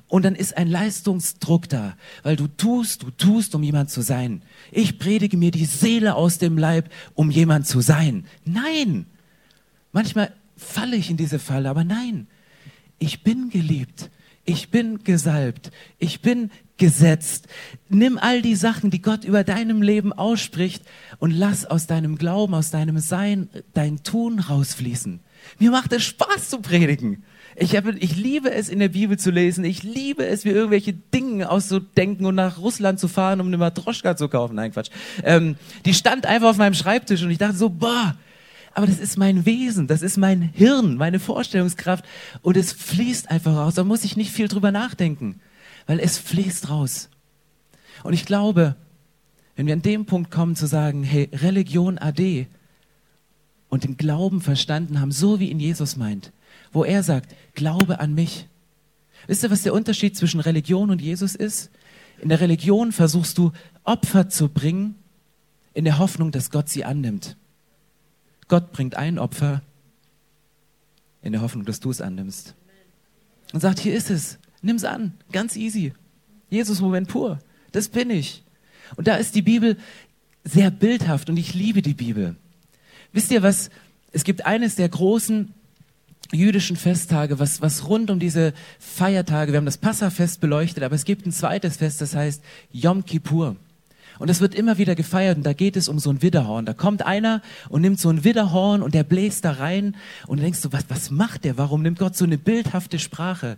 Und 0.08 0.24
dann 0.24 0.36
ist 0.36 0.56
ein 0.56 0.68
Leistungsdruck 0.68 1.68
da, 1.68 1.98
weil 2.24 2.36
du 2.36 2.48
tust, 2.48 3.04
du 3.04 3.12
tust, 3.12 3.56
um 3.56 3.64
jemand 3.64 3.90
zu 3.90 4.02
sein. 4.02 4.44
Ich 4.72 5.00
predige 5.00 5.36
mir 5.36 5.52
die 5.52 5.66
Seele 5.66 6.16
aus 6.16 6.38
dem 6.38 6.58
Leib, 6.58 6.90
um 7.16 7.32
jemand 7.32 7.68
zu 7.68 7.82
sein. 7.82 8.26
Nein! 8.46 9.08
Manchmal 9.92 10.32
falle 10.56 10.96
ich 10.96 11.10
in 11.10 11.18
diese 11.18 11.40
Falle, 11.40 11.70
aber 11.70 11.84
nein. 11.84 12.28
Ich 13.00 13.24
bin 13.24 13.50
geliebt. 13.50 14.10
Ich 14.50 14.70
bin 14.70 15.04
gesalbt. 15.04 15.70
Ich 16.00 16.22
bin 16.22 16.50
gesetzt. 16.78 17.48
Nimm 17.88 18.18
all 18.18 18.42
die 18.42 18.56
Sachen, 18.56 18.90
die 18.90 19.00
Gott 19.00 19.24
über 19.24 19.44
deinem 19.44 19.84
Leben 19.84 20.12
ausspricht 20.12 20.82
und 21.20 21.30
lass 21.30 21.68
aus 21.68 21.86
deinem 21.86 22.18
Glauben, 22.18 22.56
aus 22.56 22.72
deinem 22.72 22.98
Sein, 22.98 23.50
dein 23.76 24.02
Tun 24.02 24.40
rausfließen. 24.40 25.20
Mir 25.60 25.70
macht 25.70 25.94
es 25.94 26.04
Spaß 26.04 26.50
zu 26.50 26.62
predigen. 26.62 27.24
Ich, 27.58 27.76
habe, 27.76 27.92
ich 28.00 28.16
liebe 28.16 28.52
es, 28.52 28.70
in 28.70 28.80
der 28.80 28.90
Bibel 28.90 29.20
zu 29.20 29.30
lesen. 29.30 29.66
Ich 29.66 29.84
liebe 29.84 30.26
es, 30.26 30.46
mir 30.46 30.54
irgendwelche 30.54 30.94
Dinge 30.94 31.52
auszudenken 31.52 32.26
und 32.26 32.34
nach 32.34 32.58
Russland 32.58 33.00
zu 33.00 33.08
fahren, 33.08 33.42
um 33.42 33.48
eine 33.48 33.58
Matroschka 33.58 34.18
zu 34.18 34.30
kaufen. 34.30 34.56
Nein, 34.56 34.72
Quatsch. 34.72 34.90
Ähm, 35.24 35.58
die 35.86 35.94
stand 35.94 36.26
einfach 36.26 36.50
auf 36.50 36.58
meinem 36.58 36.74
Schreibtisch 36.74 37.22
und 37.22 37.30
ich 37.30 37.38
dachte 37.38 37.56
so, 37.56 37.70
boah, 37.70 38.16
aber 38.74 38.88
das 38.88 39.00
ist 39.00 39.18
mein 39.18 39.46
Wesen, 39.46 39.88
das 39.88 40.02
ist 40.02 40.18
mein 40.18 40.42
Hirn, 40.42 40.96
meine 40.96 41.20
Vorstellungskraft 41.20 42.06
und 42.42 42.58
es 42.58 42.72
fließt 42.72 43.30
einfach 43.30 43.56
raus. 43.56 43.76
Da 43.76 43.84
muss 43.84 44.04
ich 44.04 44.18
nicht 44.18 44.32
viel 44.32 44.48
drüber 44.48 44.72
nachdenken 44.72 45.42
weil 45.90 46.00
es 46.00 46.20
fließt 46.20 46.70
raus. 46.70 47.10
Und 48.04 48.14
ich 48.14 48.24
glaube, 48.24 48.76
wenn 49.56 49.66
wir 49.66 49.74
an 49.74 49.82
dem 49.82 50.06
Punkt 50.06 50.30
kommen 50.30 50.56
zu 50.56 50.68
sagen, 50.68 51.04
hey, 51.04 51.32
Religion 51.34 51.98
AD 51.98 52.46
und 53.70 53.86
den 53.86 53.98
Glauben 53.98 54.40
verstanden 54.40 55.02
haben, 55.02 55.12
so 55.12 55.40
wie 55.40 55.50
ihn 55.50 55.60
Jesus 55.60 55.96
meint, 55.96 56.32
wo 56.72 56.84
er 56.84 57.02
sagt, 57.02 57.36
glaube 57.56 58.00
an 58.00 58.14
mich. 58.14 58.48
Wisst 59.26 59.42
ihr, 59.42 59.50
was 59.50 59.64
der 59.64 59.74
Unterschied 59.74 60.16
zwischen 60.16 60.40
Religion 60.40 60.92
und 60.92 61.02
Jesus 61.02 61.34
ist? 61.34 61.72
In 62.22 62.30
der 62.30 62.40
Religion 62.40 62.92
versuchst 62.92 63.40
du 63.40 63.52
Opfer 63.84 64.30
zu 64.30 64.48
bringen, 64.48 64.94
in 65.74 65.86
der 65.86 65.98
Hoffnung, 65.98 66.32
dass 66.32 66.52
Gott 66.52 66.70
sie 66.70 66.86
annimmt. 66.86 67.36
Gott 68.50 68.74
bringt 68.74 68.96
ein 68.96 69.18
Opfer 69.18 69.62
in 71.22 71.32
der 71.32 71.42
Hoffnung, 71.42 71.66
dass 71.66 71.80
du 71.80 71.90
es 71.90 72.02
annimmst. 72.02 72.56
Und 73.54 73.62
sagt, 73.62 73.80
hier 73.80 73.96
ist 73.96 74.10
es. 74.10 74.38
Nimm's 74.62 74.84
an, 74.84 75.14
ganz 75.32 75.56
easy. 75.56 75.94
Jesus-Moment 76.50 77.08
pur. 77.08 77.40
Das 77.72 77.88
bin 77.88 78.10
ich. 78.10 78.44
Und 78.96 79.08
da 79.08 79.16
ist 79.16 79.36
die 79.36 79.42
Bibel 79.42 79.78
sehr 80.44 80.72
bildhaft 80.72 81.30
und 81.30 81.38
ich 81.38 81.54
liebe 81.54 81.82
die 81.82 81.94
Bibel. 81.94 82.36
Wisst 83.14 83.32
ihr 83.32 83.44
was? 83.44 83.70
Es 84.12 84.24
gibt 84.24 84.46
eines 84.46 84.76
der 84.76 84.90
großen 84.90 85.54
jüdischen 86.32 86.76
Festtage, 86.76 87.40
was, 87.40 87.62
was 87.62 87.88
rund 87.88 88.12
um 88.12 88.20
diese 88.20 88.54
Feiertage, 88.80 89.52
wir 89.52 89.58
haben 89.58 89.66
das 89.66 89.78
Passafest 89.78 90.42
beleuchtet, 90.42 90.84
aber 90.84 90.96
es 90.96 91.06
gibt 91.06 91.26
ein 91.26 91.32
zweites 91.32 91.78
Fest, 91.78 92.02
das 92.02 92.16
heißt 92.16 92.44
Yom 92.72 93.06
Kippur. 93.06 93.56
Und 94.20 94.30
es 94.30 94.42
wird 94.42 94.54
immer 94.54 94.78
wieder 94.78 94.96
gefeiert 94.96 95.38
und 95.38 95.46
da 95.46 95.54
geht 95.54 95.78
es 95.78 95.88
um 95.88 95.98
so 95.98 96.10
ein 96.12 96.22
Widderhorn. 96.22 96.66
Da 96.66 96.74
kommt 96.74 97.06
einer 97.06 97.42
und 97.70 97.82
nimmt 97.82 98.00
so 98.00 98.10
ein 98.10 98.26
Widderhorn 98.26 98.84
und 98.84 98.94
der 98.94 99.04
bläst 99.04 99.46
da 99.46 99.54
rein 99.54 99.96
und 100.28 100.38
du 100.38 100.44
denkst 100.44 100.60
so, 100.60 100.74
was, 100.74 100.86
was 100.90 101.10
macht 101.10 101.46
der? 101.46 101.58
Warum 101.58 101.82
nimmt 101.82 102.00
Gott 102.00 102.16
so 102.16 102.26
eine 102.26 102.38
bildhafte 102.38 103.00
Sprache? 103.00 103.58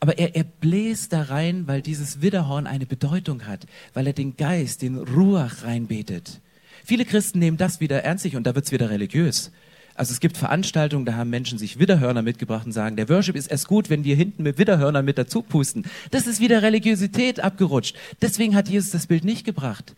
Aber 0.00 0.18
er, 0.18 0.34
er 0.34 0.44
bläst 0.44 1.12
da 1.12 1.22
rein, 1.22 1.66
weil 1.66 1.82
dieses 1.82 2.22
Widderhorn 2.22 2.66
eine 2.66 2.86
Bedeutung 2.86 3.46
hat, 3.46 3.66
weil 3.92 4.06
er 4.06 4.14
den 4.14 4.36
Geist, 4.36 4.80
den 4.80 4.96
Ruach 4.96 5.64
reinbetet. 5.64 6.40
Viele 6.84 7.04
Christen 7.04 7.38
nehmen 7.38 7.58
das 7.58 7.80
wieder 7.80 8.02
ernstlich 8.02 8.36
und 8.36 8.44
da 8.46 8.54
wird's 8.54 8.72
wieder 8.72 8.88
religiös. 8.88 9.52
Also 10.00 10.12
es 10.12 10.20
gibt 10.20 10.38
Veranstaltungen, 10.38 11.04
da 11.04 11.12
haben 11.12 11.28
Menschen 11.28 11.58
sich 11.58 11.78
Widderhörner 11.78 12.22
mitgebracht 12.22 12.64
und 12.64 12.72
sagen, 12.72 12.96
der 12.96 13.10
Worship 13.10 13.36
ist 13.36 13.50
erst 13.50 13.68
gut, 13.68 13.90
wenn 13.90 14.02
wir 14.02 14.16
hinten 14.16 14.44
mit 14.44 14.56
Widderhörnern 14.56 15.04
mit 15.04 15.18
dazu 15.18 15.42
pusten. 15.42 15.84
Das 16.10 16.26
ist 16.26 16.40
wieder 16.40 16.62
Religiosität 16.62 17.40
abgerutscht. 17.40 17.94
Deswegen 18.22 18.54
hat 18.54 18.70
Jesus 18.70 18.92
das 18.92 19.06
Bild 19.06 19.24
nicht 19.24 19.44
gebracht. 19.44 19.94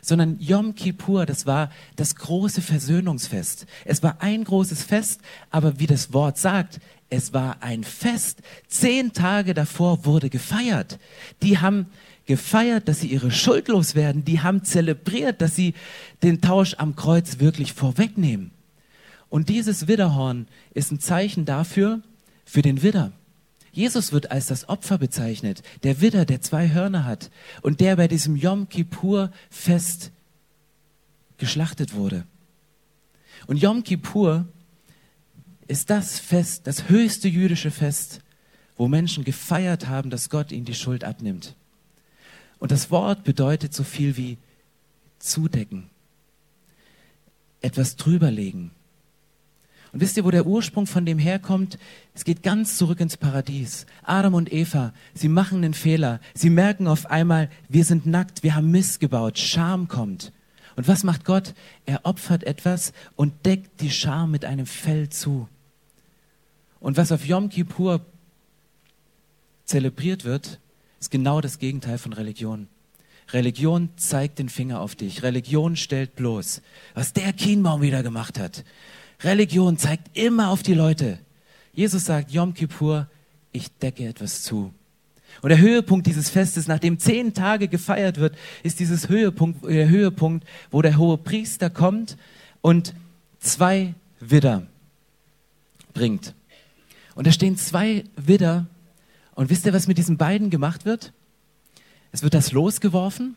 Sondern 0.00 0.38
Yom 0.38 0.76
Kippur, 0.76 1.26
das 1.26 1.44
war 1.44 1.72
das 1.96 2.14
große 2.14 2.62
Versöhnungsfest. 2.62 3.66
Es 3.84 4.00
war 4.04 4.18
ein 4.22 4.44
großes 4.44 4.84
Fest, 4.84 5.20
aber 5.50 5.80
wie 5.80 5.88
das 5.88 6.12
Wort 6.12 6.38
sagt, 6.38 6.78
es 7.10 7.32
war 7.32 7.64
ein 7.64 7.82
Fest. 7.82 8.42
Zehn 8.68 9.12
Tage 9.12 9.54
davor 9.54 10.04
wurde 10.04 10.30
gefeiert. 10.30 11.00
Die 11.42 11.58
haben 11.58 11.86
gefeiert, 12.26 12.86
dass 12.86 13.00
sie 13.00 13.08
ihre 13.08 13.32
Schuld 13.32 13.66
loswerden. 13.66 14.24
Die 14.24 14.38
haben 14.38 14.62
zelebriert, 14.62 15.42
dass 15.42 15.56
sie 15.56 15.74
den 16.22 16.40
Tausch 16.40 16.76
am 16.78 16.94
Kreuz 16.94 17.40
wirklich 17.40 17.72
vorwegnehmen. 17.72 18.52
Und 19.32 19.48
dieses 19.48 19.88
Widderhorn 19.88 20.46
ist 20.74 20.92
ein 20.92 21.00
Zeichen 21.00 21.46
dafür, 21.46 22.02
für 22.44 22.60
den 22.60 22.82
Widder. 22.82 23.12
Jesus 23.72 24.12
wird 24.12 24.30
als 24.30 24.48
das 24.48 24.68
Opfer 24.68 24.98
bezeichnet, 24.98 25.62
der 25.84 26.02
Widder, 26.02 26.26
der 26.26 26.42
zwei 26.42 26.68
Hörner 26.68 27.06
hat 27.06 27.30
und 27.62 27.80
der 27.80 27.96
bei 27.96 28.08
diesem 28.08 28.36
Yom 28.36 28.68
Kippur 28.68 29.32
Fest 29.48 30.10
geschlachtet 31.38 31.94
wurde. 31.94 32.26
Und 33.46 33.56
Yom 33.56 33.84
Kippur 33.84 34.46
ist 35.66 35.88
das 35.88 36.18
Fest, 36.18 36.66
das 36.66 36.90
höchste 36.90 37.26
jüdische 37.26 37.70
Fest, 37.70 38.20
wo 38.76 38.86
Menschen 38.86 39.24
gefeiert 39.24 39.88
haben, 39.88 40.10
dass 40.10 40.28
Gott 40.28 40.52
ihnen 40.52 40.66
die 40.66 40.74
Schuld 40.74 41.04
abnimmt. 41.04 41.56
Und 42.58 42.70
das 42.70 42.90
Wort 42.90 43.24
bedeutet 43.24 43.72
so 43.72 43.82
viel 43.82 44.18
wie 44.18 44.36
zudecken, 45.18 45.88
etwas 47.62 47.96
drüberlegen, 47.96 48.72
und 49.92 50.00
wisst 50.00 50.16
ihr, 50.16 50.24
wo 50.24 50.30
der 50.30 50.46
Ursprung 50.46 50.86
von 50.86 51.04
dem 51.04 51.18
herkommt? 51.18 51.78
Es 52.14 52.24
geht 52.24 52.42
ganz 52.42 52.78
zurück 52.78 53.00
ins 53.00 53.18
Paradies. 53.18 53.84
Adam 54.02 54.32
und 54.32 54.50
Eva, 54.50 54.94
sie 55.12 55.28
machen 55.28 55.58
einen 55.58 55.74
Fehler. 55.74 56.20
Sie 56.34 56.48
merken 56.48 56.86
auf 56.86 57.10
einmal, 57.10 57.50
wir 57.68 57.84
sind 57.84 58.06
nackt, 58.06 58.42
wir 58.42 58.54
haben 58.54 58.70
Mist 58.70 59.00
gebaut, 59.00 59.38
Scham 59.38 59.88
kommt. 59.88 60.32
Und 60.76 60.88
was 60.88 61.04
macht 61.04 61.26
Gott? 61.26 61.54
Er 61.84 62.06
opfert 62.06 62.44
etwas 62.44 62.94
und 63.16 63.44
deckt 63.44 63.82
die 63.82 63.90
Scham 63.90 64.30
mit 64.30 64.46
einem 64.46 64.64
Fell 64.64 65.10
zu. 65.10 65.46
Und 66.80 66.96
was 66.96 67.12
auf 67.12 67.26
Yom 67.26 67.50
Kippur 67.50 68.00
zelebriert 69.66 70.24
wird, 70.24 70.58
ist 71.00 71.10
genau 71.10 71.42
das 71.42 71.58
Gegenteil 71.58 71.98
von 71.98 72.14
Religion. 72.14 72.68
Religion 73.32 73.90
zeigt 73.96 74.38
den 74.38 74.48
Finger 74.48 74.80
auf 74.80 74.94
dich. 74.94 75.22
Religion 75.22 75.76
stellt 75.76 76.16
bloß, 76.16 76.62
was 76.94 77.12
der 77.12 77.32
Kienbaum 77.34 77.82
wieder 77.82 78.02
gemacht 78.02 78.38
hat. 78.38 78.64
Religion 79.24 79.78
zeigt 79.78 80.16
immer 80.16 80.50
auf 80.50 80.62
die 80.62 80.74
Leute. 80.74 81.18
Jesus 81.72 82.04
sagt, 82.04 82.30
Yom 82.30 82.54
Kippur, 82.54 83.08
ich 83.52 83.70
decke 83.78 84.06
etwas 84.06 84.42
zu. 84.42 84.72
Und 85.40 85.48
der 85.48 85.58
Höhepunkt 85.58 86.06
dieses 86.06 86.28
Festes, 86.28 86.68
nachdem 86.68 86.98
zehn 86.98 87.32
Tage 87.32 87.68
gefeiert 87.68 88.18
wird, 88.18 88.36
ist 88.62 88.80
dieses 88.80 89.08
Höhepunkt, 89.08 89.64
der 89.64 89.88
Höhepunkt, 89.88 90.46
wo 90.70 90.82
der 90.82 90.98
hohe 90.98 91.16
Priester 91.16 91.70
kommt 91.70 92.16
und 92.60 92.94
zwei 93.40 93.94
Widder 94.20 94.66
bringt. 95.94 96.34
Und 97.14 97.26
da 97.26 97.32
stehen 97.32 97.56
zwei 97.56 98.04
Widder. 98.16 98.66
Und 99.34 99.50
wisst 99.50 99.64
ihr, 99.64 99.72
was 99.72 99.86
mit 99.86 99.98
diesen 99.98 100.18
beiden 100.18 100.50
gemacht 100.50 100.84
wird? 100.84 101.12
Es 102.12 102.22
wird 102.22 102.34
das 102.34 102.52
losgeworfen 102.52 103.34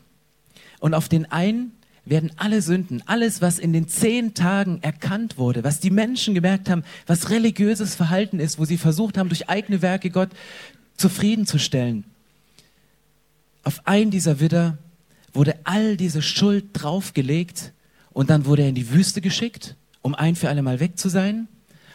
und 0.80 0.94
auf 0.94 1.08
den 1.08 1.30
einen 1.32 1.72
werden 2.06 2.30
alle 2.36 2.62
Sünden, 2.62 3.02
alles, 3.06 3.42
was 3.42 3.58
in 3.58 3.72
den 3.72 3.88
zehn 3.88 4.32
Tagen 4.32 4.78
erkannt 4.80 5.38
wurde, 5.38 5.64
was 5.64 5.80
die 5.80 5.90
Menschen 5.90 6.34
gemerkt 6.34 6.70
haben, 6.70 6.84
was 7.06 7.30
religiöses 7.30 7.94
Verhalten 7.94 8.38
ist, 8.38 8.58
wo 8.58 8.64
sie 8.64 8.78
versucht 8.78 9.18
haben, 9.18 9.28
durch 9.28 9.48
eigene 9.48 9.82
Werke 9.82 10.10
Gott 10.10 10.30
zufriedenzustellen. 10.96 12.04
Auf 13.64 13.86
einen 13.86 14.12
dieser 14.12 14.38
Widder 14.38 14.78
wurde 15.34 15.56
all 15.64 15.96
diese 15.96 16.22
Schuld 16.22 16.66
draufgelegt 16.72 17.72
und 18.12 18.30
dann 18.30 18.46
wurde 18.46 18.62
er 18.62 18.68
in 18.68 18.76
die 18.76 18.90
Wüste 18.90 19.20
geschickt, 19.20 19.74
um 20.00 20.14
ein 20.14 20.36
für 20.36 20.48
alle 20.48 20.62
Mal 20.62 20.78
weg 20.78 20.98
zu 20.98 21.08
sein. 21.08 21.48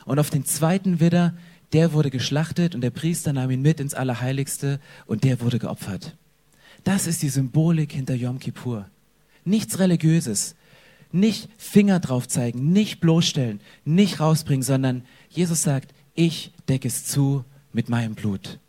Und 0.06 0.20
auf 0.20 0.30
den 0.30 0.46
zweiten 0.46 1.00
Widder, 1.00 1.34
der 1.72 1.94
wurde 1.94 2.12
geschlachtet 2.12 2.76
und 2.76 2.82
der 2.82 2.90
Priester 2.90 3.32
nahm 3.32 3.50
ihn 3.50 3.62
mit 3.62 3.80
ins 3.80 3.94
Allerheiligste 3.94 4.82
und 5.06 5.24
der 5.24 5.40
wurde 5.40 5.58
geopfert. 5.58 6.16
Das 6.84 7.08
ist 7.08 7.22
die 7.22 7.30
Symbolik 7.30 7.94
hinter 7.94 8.16
Yom 8.16 8.40
Kippur. 8.40 8.88
Nichts 9.46 9.80
Religiöses. 9.80 10.56
Nicht 11.12 11.50
Finger 11.58 12.00
drauf 12.00 12.28
zeigen, 12.28 12.72
nicht 12.72 13.02
bloßstellen, 13.02 13.60
nicht 13.84 14.20
rausbringen, 14.20 14.64
sondern 14.64 15.04
Jesus 15.30 15.62
sagt, 15.64 15.94
ich 16.16 16.54
decke 16.70 16.88
es 16.88 17.06
zu 17.06 17.44
mit 17.74 17.90
meinem 17.90 18.16
Blut. 18.16 18.60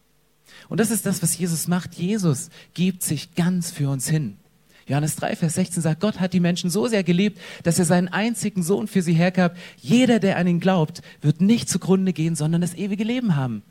Und 0.68 0.80
das 0.80 0.90
ist 0.90 1.06
das, 1.06 1.22
was 1.22 1.36
Jesus 1.38 1.68
macht. 1.68 1.94
Jesus 1.94 2.50
gibt 2.74 3.02
sich 3.02 3.34
ganz 3.34 3.70
für 3.70 3.88
uns 3.88 4.08
hin. 4.08 4.38
Johannes 4.86 5.16
3, 5.16 5.36
Vers 5.36 5.54
16 5.54 5.82
sagt, 5.82 6.00
Gott 6.00 6.18
hat 6.18 6.32
die 6.32 6.40
Menschen 6.40 6.68
so 6.68 6.88
sehr 6.88 7.04
geliebt, 7.04 7.38
dass 7.62 7.78
er 7.78 7.84
seinen 7.84 8.08
einzigen 8.08 8.62
Sohn 8.62 8.88
für 8.88 9.02
sie 9.02 9.14
hergab. 9.14 9.56
Jeder, 9.76 10.18
der 10.18 10.36
an 10.36 10.48
ihn 10.48 10.60
glaubt, 10.60 11.02
wird 11.20 11.40
nicht 11.40 11.68
zugrunde 11.68 12.12
gehen, 12.12 12.34
sondern 12.34 12.60
das 12.60 12.74
ewige 12.74 13.04
Leben 13.04 13.36
haben. 13.36 13.62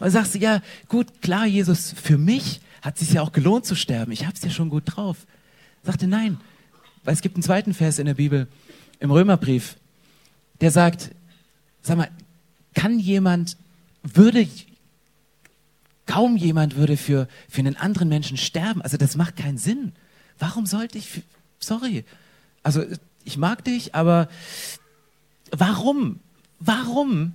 Und 0.00 0.10
sagst 0.10 0.34
du, 0.34 0.38
ja, 0.38 0.60
gut, 0.88 1.22
klar, 1.22 1.46
Jesus, 1.46 1.94
für 1.96 2.18
mich 2.18 2.60
hat 2.82 2.94
es 2.94 3.00
sich 3.00 3.14
ja 3.14 3.22
auch 3.22 3.32
gelohnt 3.32 3.64
zu 3.64 3.74
sterben. 3.74 4.12
Ich 4.12 4.26
habe 4.26 4.34
es 4.34 4.42
ja 4.42 4.50
schon 4.50 4.68
gut 4.68 4.82
drauf 4.86 5.16
sagte 5.84 6.06
nein, 6.06 6.38
weil 7.04 7.14
es 7.14 7.20
gibt 7.20 7.36
einen 7.36 7.42
zweiten 7.42 7.74
Vers 7.74 7.98
in 7.98 8.06
der 8.06 8.14
Bibel, 8.14 8.48
im 8.98 9.10
Römerbrief, 9.10 9.76
der 10.60 10.70
sagt, 10.70 11.10
sag 11.82 11.98
mal, 11.98 12.08
kann 12.74 12.98
jemand, 12.98 13.56
würde, 14.02 14.48
kaum 16.06 16.36
jemand 16.36 16.76
würde 16.76 16.96
für, 16.96 17.28
für 17.48 17.60
einen 17.60 17.76
anderen 17.76 18.08
Menschen 18.08 18.36
sterben. 18.36 18.82
Also 18.82 18.96
das 18.96 19.16
macht 19.16 19.36
keinen 19.36 19.58
Sinn. 19.58 19.92
Warum 20.38 20.66
sollte 20.66 20.98
ich, 20.98 21.22
sorry, 21.60 22.04
also 22.62 22.84
ich 23.24 23.36
mag 23.36 23.64
dich, 23.64 23.94
aber 23.94 24.28
warum? 25.50 26.20
Warum? 26.58 27.34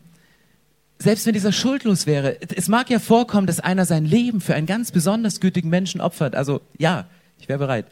Selbst 0.97 1.25
wenn 1.25 1.33
dieser 1.33 1.51
schuldlos 1.51 2.07
wäre, 2.07 2.41
es 2.41 2.67
mag 2.67 2.89
ja 2.89 2.99
vorkommen, 2.99 3.47
dass 3.47 3.59
einer 3.59 3.85
sein 3.85 4.05
Leben 4.05 4.41
für 4.41 4.55
einen 4.55 4.67
ganz 4.67 4.91
besonders 4.91 5.39
gütigen 5.39 5.69
Menschen 5.69 6.01
opfert. 6.01 6.35
Also 6.35 6.61
ja, 6.77 7.07
ich 7.39 7.49
wäre 7.49 7.59
bereit. 7.59 7.87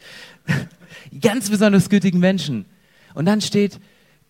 Ganz 1.20 1.50
besonders 1.50 1.88
gütigen 1.88 2.18
Menschen. 2.20 2.66
Und 3.14 3.26
dann 3.26 3.40
steht, 3.40 3.80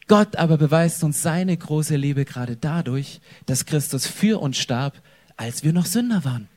Gott 0.07 0.37
aber 0.37 0.57
beweist 0.57 1.05
uns 1.05 1.23
seine 1.23 1.57
große 1.57 1.97
Liebe 1.97 2.25
gerade 2.25 2.57
dadurch, 2.57 3.21
dass 3.47 3.67
Christus 3.67 4.07
für 4.07 4.41
uns 4.41 4.57
starb, 4.57 5.03
als 5.37 5.63
wir 5.63 5.73
noch 5.73 5.87
Sünder 5.87 6.25
waren. 6.25 6.49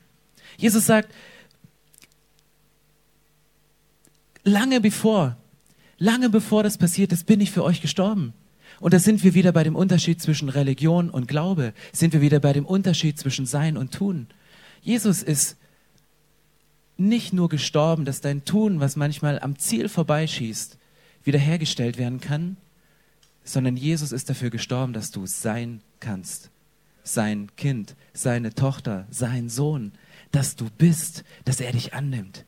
Jesus 0.56 0.86
sagt, 0.86 1.12
lange 4.44 4.80
bevor, 4.80 5.36
lange 5.98 6.30
bevor 6.30 6.62
das 6.62 6.78
passiert 6.78 7.12
ist, 7.12 7.26
bin 7.26 7.40
ich 7.40 7.50
für 7.50 7.64
euch 7.64 7.80
gestorben. 7.80 8.32
Und 8.80 8.94
da 8.94 8.98
sind 8.98 9.22
wir 9.22 9.34
wieder 9.34 9.52
bei 9.52 9.62
dem 9.62 9.76
Unterschied 9.76 10.20
zwischen 10.20 10.48
Religion 10.48 11.10
und 11.10 11.28
Glaube, 11.28 11.74
sind 11.92 12.12
wir 12.14 12.20
wieder 12.20 12.40
bei 12.40 12.52
dem 12.52 12.66
Unterschied 12.66 13.18
zwischen 13.18 13.46
Sein 13.46 13.76
und 13.76 13.92
Tun. 13.92 14.26
Jesus 14.80 15.22
ist 15.22 15.56
nicht 16.96 17.32
nur 17.32 17.48
gestorben, 17.48 18.04
dass 18.04 18.20
dein 18.20 18.44
Tun, 18.44 18.80
was 18.80 18.96
manchmal 18.96 19.40
am 19.40 19.58
Ziel 19.58 19.88
vorbeischießt, 19.88 20.78
wiederhergestellt 21.24 21.98
werden 21.98 22.20
kann, 22.20 22.56
sondern 23.44 23.76
Jesus 23.76 24.12
ist 24.12 24.30
dafür 24.30 24.50
gestorben, 24.50 24.92
dass 24.92 25.10
du 25.10 25.26
sein 25.26 25.80
kannst. 26.00 26.50
Sein 27.04 27.50
Kind, 27.56 27.96
seine 28.12 28.54
Tochter, 28.54 29.06
sein 29.10 29.48
Sohn, 29.48 29.92
dass 30.30 30.54
du 30.54 30.68
bist, 30.78 31.24
dass 31.44 31.60
er 31.60 31.72
dich 31.72 31.94
annimmt. 31.94 32.44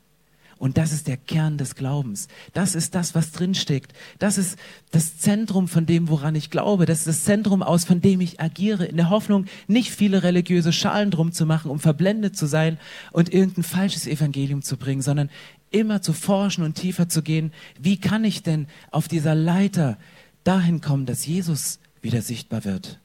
Und 0.58 0.78
das 0.78 0.92
ist 0.92 1.08
der 1.08 1.16
Kern 1.16 1.58
des 1.58 1.74
Glaubens. 1.74 2.28
Das 2.52 2.74
ist 2.74 2.94
das, 2.94 3.14
was 3.14 3.32
drinsteckt. 3.32 3.92
Das 4.18 4.38
ist 4.38 4.58
das 4.90 5.18
Zentrum 5.18 5.68
von 5.68 5.86
dem, 5.86 6.08
woran 6.08 6.34
ich 6.34 6.50
glaube. 6.50 6.86
Das 6.86 7.00
ist 7.00 7.08
das 7.08 7.24
Zentrum 7.24 7.62
aus, 7.62 7.84
von 7.84 8.00
dem 8.00 8.20
ich 8.20 8.40
agiere, 8.40 8.84
in 8.84 8.96
der 8.96 9.10
Hoffnung, 9.10 9.46
nicht 9.66 9.90
viele 9.90 10.22
religiöse 10.22 10.72
Schalen 10.72 11.10
drum 11.10 11.32
zu 11.32 11.46
machen, 11.46 11.70
um 11.70 11.78
verblendet 11.78 12.36
zu 12.36 12.46
sein 12.46 12.78
und 13.12 13.32
irgendein 13.32 13.64
falsches 13.64 14.06
Evangelium 14.06 14.62
zu 14.62 14.76
bringen, 14.76 15.02
sondern 15.02 15.30
immer 15.70 16.02
zu 16.02 16.12
forschen 16.12 16.64
und 16.64 16.74
tiefer 16.74 17.08
zu 17.08 17.22
gehen. 17.22 17.52
Wie 17.80 17.98
kann 17.98 18.24
ich 18.24 18.42
denn 18.42 18.66
auf 18.90 19.08
dieser 19.08 19.34
Leiter 19.34 19.98
dahin 20.44 20.80
kommen, 20.80 21.06
dass 21.06 21.26
Jesus 21.26 21.80
wieder 22.00 22.22
sichtbar 22.22 22.64
wird? 22.64 23.00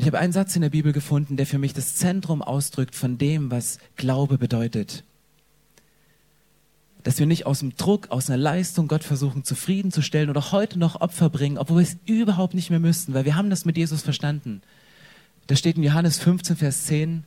Und 0.00 0.04
ich 0.04 0.12
habe 0.14 0.18
einen 0.18 0.32
Satz 0.32 0.56
in 0.56 0.62
der 0.62 0.70
Bibel 0.70 0.94
gefunden, 0.94 1.36
der 1.36 1.44
für 1.44 1.58
mich 1.58 1.74
das 1.74 1.96
Zentrum 1.96 2.40
ausdrückt 2.40 2.94
von 2.94 3.18
dem, 3.18 3.50
was 3.50 3.76
Glaube 3.96 4.38
bedeutet. 4.38 5.04
dass 7.02 7.18
wir 7.18 7.26
nicht 7.26 7.44
aus 7.44 7.58
dem 7.58 7.76
Druck, 7.76 8.10
aus 8.10 8.30
einer 8.30 8.38
Leistung 8.38 8.88
Gott 8.88 9.04
versuchen 9.04 9.44
zufriedenzustellen 9.44 10.30
oder 10.30 10.52
heute 10.52 10.78
noch 10.78 11.02
Opfer 11.02 11.28
bringen, 11.28 11.58
obwohl 11.58 11.78
wir 11.78 11.82
es 11.82 11.98
überhaupt 12.06 12.54
nicht 12.54 12.70
mehr 12.70 12.80
müssten, 12.80 13.12
weil 13.12 13.26
wir 13.26 13.36
haben 13.36 13.50
das 13.50 13.66
mit 13.66 13.76
Jesus 13.76 14.00
verstanden. 14.00 14.62
Da 15.48 15.54
steht 15.54 15.76
in 15.76 15.82
Johannes 15.82 16.18
15, 16.18 16.56
Vers 16.56 16.84
10, 16.86 17.24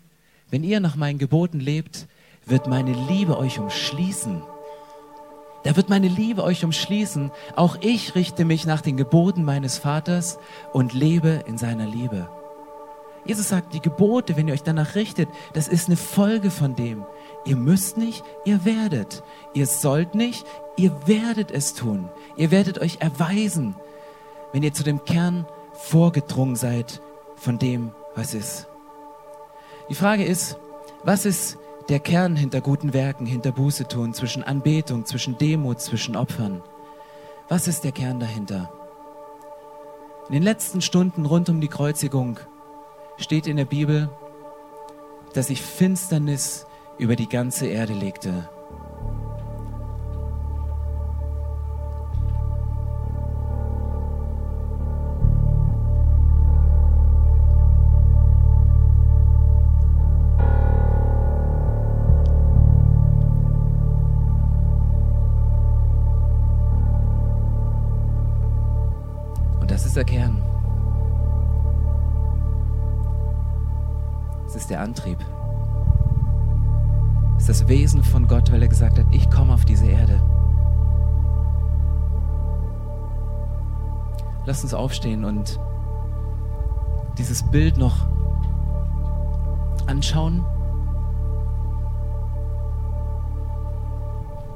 wenn 0.50 0.64
ihr 0.64 0.80
nach 0.80 0.96
meinen 0.96 1.20
Geboten 1.20 1.60
lebt, 1.60 2.08
wird 2.48 2.66
meine 2.66 2.94
Liebe 3.08 3.38
euch 3.38 3.60
umschließen. 3.60 4.42
Da 5.64 5.76
wird 5.76 5.90
meine 5.90 6.08
Liebe 6.08 6.44
euch 6.44 6.66
umschließen. 6.66 7.30
Auch 7.56 7.78
ich 7.82 8.16
richte 8.16 8.46
mich 8.46 8.66
nach 8.66 8.82
den 8.82 8.98
Geboten 8.98 9.44
meines 9.44 9.78
Vaters 9.78 10.40
und 10.72 10.94
lebe 10.94 11.44
in 11.46 11.60
seiner 11.60 11.88
Liebe. 11.88 12.28
Jesus 13.26 13.50
sagt, 13.50 13.74
die 13.74 13.80
Gebote, 13.80 14.36
wenn 14.36 14.48
ihr 14.48 14.54
euch 14.54 14.64
danach 14.64 14.96
richtet, 14.96 15.30
das 15.54 15.68
ist 15.68 15.88
eine 15.88 15.98
Folge 15.98 16.52
von 16.52 16.76
dem. 16.76 17.06
Ihr 17.46 17.56
müsst 17.56 17.98
nicht, 17.98 18.24
ihr 18.46 18.66
werdet. 18.66 19.24
Ihr 19.54 19.66
sollt 19.66 20.16
nicht, 20.16 20.46
ihr 20.76 20.92
werdet 21.08 21.52
es 21.52 21.74
tun. 21.74 22.10
Ihr 22.36 22.52
werdet 22.52 22.80
euch 22.80 22.98
erweisen, 23.00 23.76
wenn 24.52 24.64
ihr 24.64 24.74
zu 24.74 24.84
dem 24.84 25.06
Kern 25.06 25.46
vorgedrungen 25.74 26.56
seid 26.56 27.02
von 27.36 27.60
dem, 27.60 27.92
was 28.16 28.34
ist. 28.34 28.68
Die 29.90 29.96
Frage 29.96 30.24
ist, 30.24 30.58
was 31.04 31.26
ist 31.26 31.58
der 31.90 32.00
Kern 32.00 32.36
hinter 32.36 32.62
guten 32.62 32.94
Werken, 32.94 33.26
hinter 33.26 33.52
Buße 33.52 33.88
tun, 33.88 34.14
zwischen 34.14 34.44
Anbetung, 34.44 35.06
zwischen 35.06 35.38
Demut, 35.38 35.82
zwischen 35.82 36.16
Opfern? 36.16 36.62
Was 37.50 37.68
ist 37.68 37.84
der 37.84 37.92
Kern 37.92 38.20
dahinter? 38.20 38.72
In 40.30 40.34
den 40.34 40.44
letzten 40.44 40.82
Stunden 40.82 41.26
rund 41.26 41.50
um 41.50 41.60
die 41.60 41.68
Kreuzigung 41.68 42.40
steht 43.18 43.48
in 43.48 43.58
der 43.58 43.66
Bibel, 43.66 44.10
dass 45.34 45.48
sich 45.48 45.62
Finsternis 45.62 46.66
über 46.98 47.16
die 47.16 47.30
ganze 47.30 47.68
Erde 47.68 47.94
legte. 47.94 48.50
Und 69.60 69.72
das 69.72 69.86
ist 69.86 69.96
der 69.96 70.04
Kern. 70.04 70.43
Der 74.74 74.82
Antrieb 74.82 75.24
ist 77.38 77.48
das 77.48 77.68
Wesen 77.68 78.04
von 78.04 78.28
Gott, 78.28 78.52
weil 78.52 78.64
er 78.64 78.68
gesagt 78.68 78.98
hat, 78.98 79.06
ich 79.12 79.30
komme 79.30 79.54
auf 79.54 79.66
diese 79.66 79.86
Erde. 79.86 80.20
Lass 84.48 84.64
uns 84.64 84.74
aufstehen 84.74 85.26
und 85.26 85.60
dieses 87.20 87.44
Bild 87.44 87.78
noch 87.78 88.08
anschauen 89.86 90.44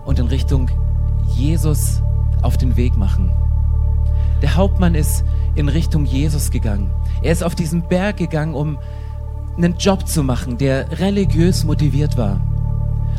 und 0.06 0.18
in 0.18 0.26
Richtung 0.26 0.68
Jesus 1.28 2.02
auf 2.42 2.58
den 2.58 2.76
Weg 2.76 2.98
machen. 2.98 3.32
Der 4.42 4.56
Hauptmann 4.56 4.96
ist 4.96 5.24
in 5.54 5.70
Richtung 5.70 6.06
Jesus 6.06 6.50
gegangen. 6.50 6.90
Er 7.22 7.34
ist 7.34 7.44
auf 7.44 7.54
diesen 7.54 7.84
Berg 7.84 8.18
gegangen, 8.18 8.56
um 8.56 8.80
einen 9.58 9.78
Job 9.78 10.08
zu 10.08 10.24
machen, 10.24 10.58
der 10.58 11.00
religiös 11.00 11.64
motiviert 11.64 12.16
war. 12.18 12.40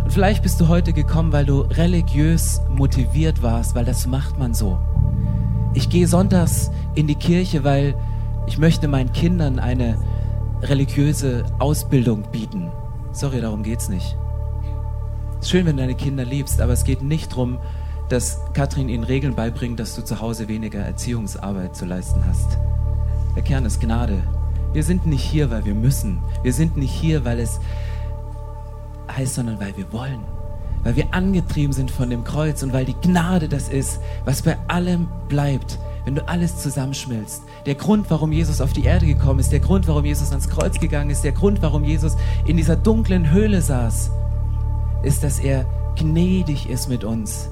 Und 0.05 0.13
vielleicht 0.13 0.43
bist 0.43 0.61
du 0.61 0.69
heute 0.69 0.93
gekommen, 0.93 1.33
weil 1.33 1.45
du 1.45 1.63
religiös 1.63 2.61
motiviert 2.71 3.43
warst, 3.43 3.75
weil 3.75 3.85
das 3.85 4.07
macht 4.07 4.39
man 4.39 4.55
so. 4.55 4.79
Ich 5.75 5.91
gehe 5.91 6.07
sonntags 6.07 6.71
in 6.95 7.07
die 7.07 7.17
Kirche, 7.17 7.65
weil 7.65 7.95
ich 8.47 8.57
möchte 8.57 8.89
meinen 8.89 9.13
Kindern 9.13 9.59
eine 9.59 9.99
religiöse 10.63 11.45
Ausbildung 11.59 12.23
bieten. 12.33 12.71
Sorry, 13.13 13.41
darum 13.41 13.63
geht's 13.63 13.89
nicht. 13.89 14.17
Es 15.41 15.47
ist 15.47 15.51
schön, 15.51 15.67
wenn 15.67 15.77
du 15.77 15.83
deine 15.83 15.95
Kinder 15.95 16.25
liebst, 16.25 16.61
aber 16.61 16.73
es 16.73 16.85
geht 16.85 17.03
nicht 17.03 17.33
darum, 17.33 17.59
dass 18.09 18.41
Katrin 18.55 18.89
ihnen 18.89 19.05
Regeln 19.05 19.35
beibringt, 19.35 19.79
dass 19.79 19.95
du 19.95 20.03
zu 20.03 20.21
Hause 20.21 20.49
weniger 20.49 20.81
Erziehungsarbeit 20.81 21.77
zu 21.77 21.85
leisten 21.85 22.25
hast. 22.27 22.59
Der 23.37 23.43
Kern 23.43 23.67
ist 23.67 23.81
Gnade. 23.81 24.23
Wir 24.73 24.85
sind 24.85 25.07
nicht 25.07 25.23
hier, 25.23 25.51
weil 25.51 25.65
wir 25.65 25.75
müssen. 25.75 26.19
Wir 26.43 26.53
sind 26.53 26.77
nicht 26.77 26.93
hier, 26.93 27.25
weil 27.25 27.41
es 27.41 27.61
heißt, 29.11 29.35
sondern 29.35 29.61
weil 29.61 29.77
wir 29.77 29.93
wollen. 29.93 30.21
Weil 30.85 30.97
wir 30.97 31.13
angetrieben 31.13 31.73
sind 31.73 31.91
von 31.91 32.11
dem 32.11 32.25
Kreuz 32.25 32.63
und 32.63 32.73
weil 32.73 32.85
die 32.85 32.95
Gnade 32.95 33.49
das 33.49 33.69
ist, 33.69 34.01
was 34.25 34.43
bei 34.43 34.57
allem 34.69 35.09
bleibt, 35.29 35.79
wenn 36.05 36.15
du 36.15 36.29
alles 36.29 36.59
zusammenschmilzt. 36.59 37.43
Der 37.67 37.75
Grund, 37.75 38.11
warum 38.11 38.33
Jesus 38.33 38.61
auf 38.61 38.73
die 38.73 38.85
Erde 38.85 39.07
gekommen 39.07 39.41
ist, 39.41 39.53
der 39.53 39.61
Grund, 39.61 39.89
warum 39.89 40.05
Jesus 40.05 40.31
ans 40.31 40.49
Kreuz 40.49 40.79
gegangen 40.79 41.11
ist, 41.11 41.25
der 41.25 41.33
Grund, 41.33 41.63
warum 41.63 41.85
Jesus 41.85 42.17
in 42.47 42.57
dieser 42.57 42.77
dunklen 42.77 43.31
Höhle 43.31 43.61
saß, 43.61 44.11
ist, 45.03 45.25
dass 45.25 45.39
er 45.39 45.65
gnädig 45.97 46.71
ist 46.71 46.89
mit 46.89 47.05
uns 47.05 47.49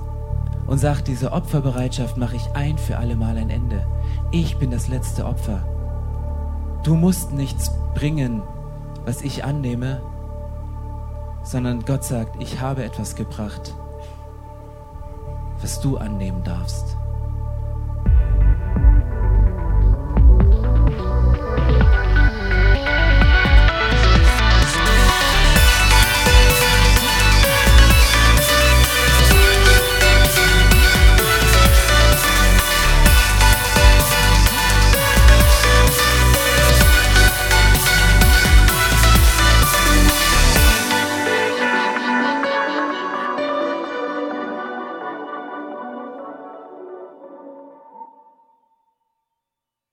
und 0.66 0.78
sagt, 0.78 1.08
diese 1.08 1.32
Opferbereitschaft 1.32 2.16
mache 2.16 2.36
ich 2.36 2.48
ein 2.54 2.78
für 2.78 2.98
alle 2.98 3.16
Mal 3.16 3.36
ein 3.36 3.50
Ende. 3.50 3.86
Ich 4.30 4.56
bin 4.56 4.70
das 4.70 4.88
letzte 4.88 5.24
Opfer. 5.24 5.75
Du 6.86 6.94
musst 6.94 7.32
nichts 7.32 7.72
bringen, 7.96 8.44
was 9.04 9.22
ich 9.22 9.42
annehme, 9.42 10.00
sondern 11.42 11.84
Gott 11.84 12.04
sagt, 12.04 12.40
ich 12.40 12.60
habe 12.60 12.84
etwas 12.84 13.16
gebracht, 13.16 13.74
was 15.60 15.80
du 15.80 15.96
annehmen 15.96 16.44
darfst. 16.44 16.96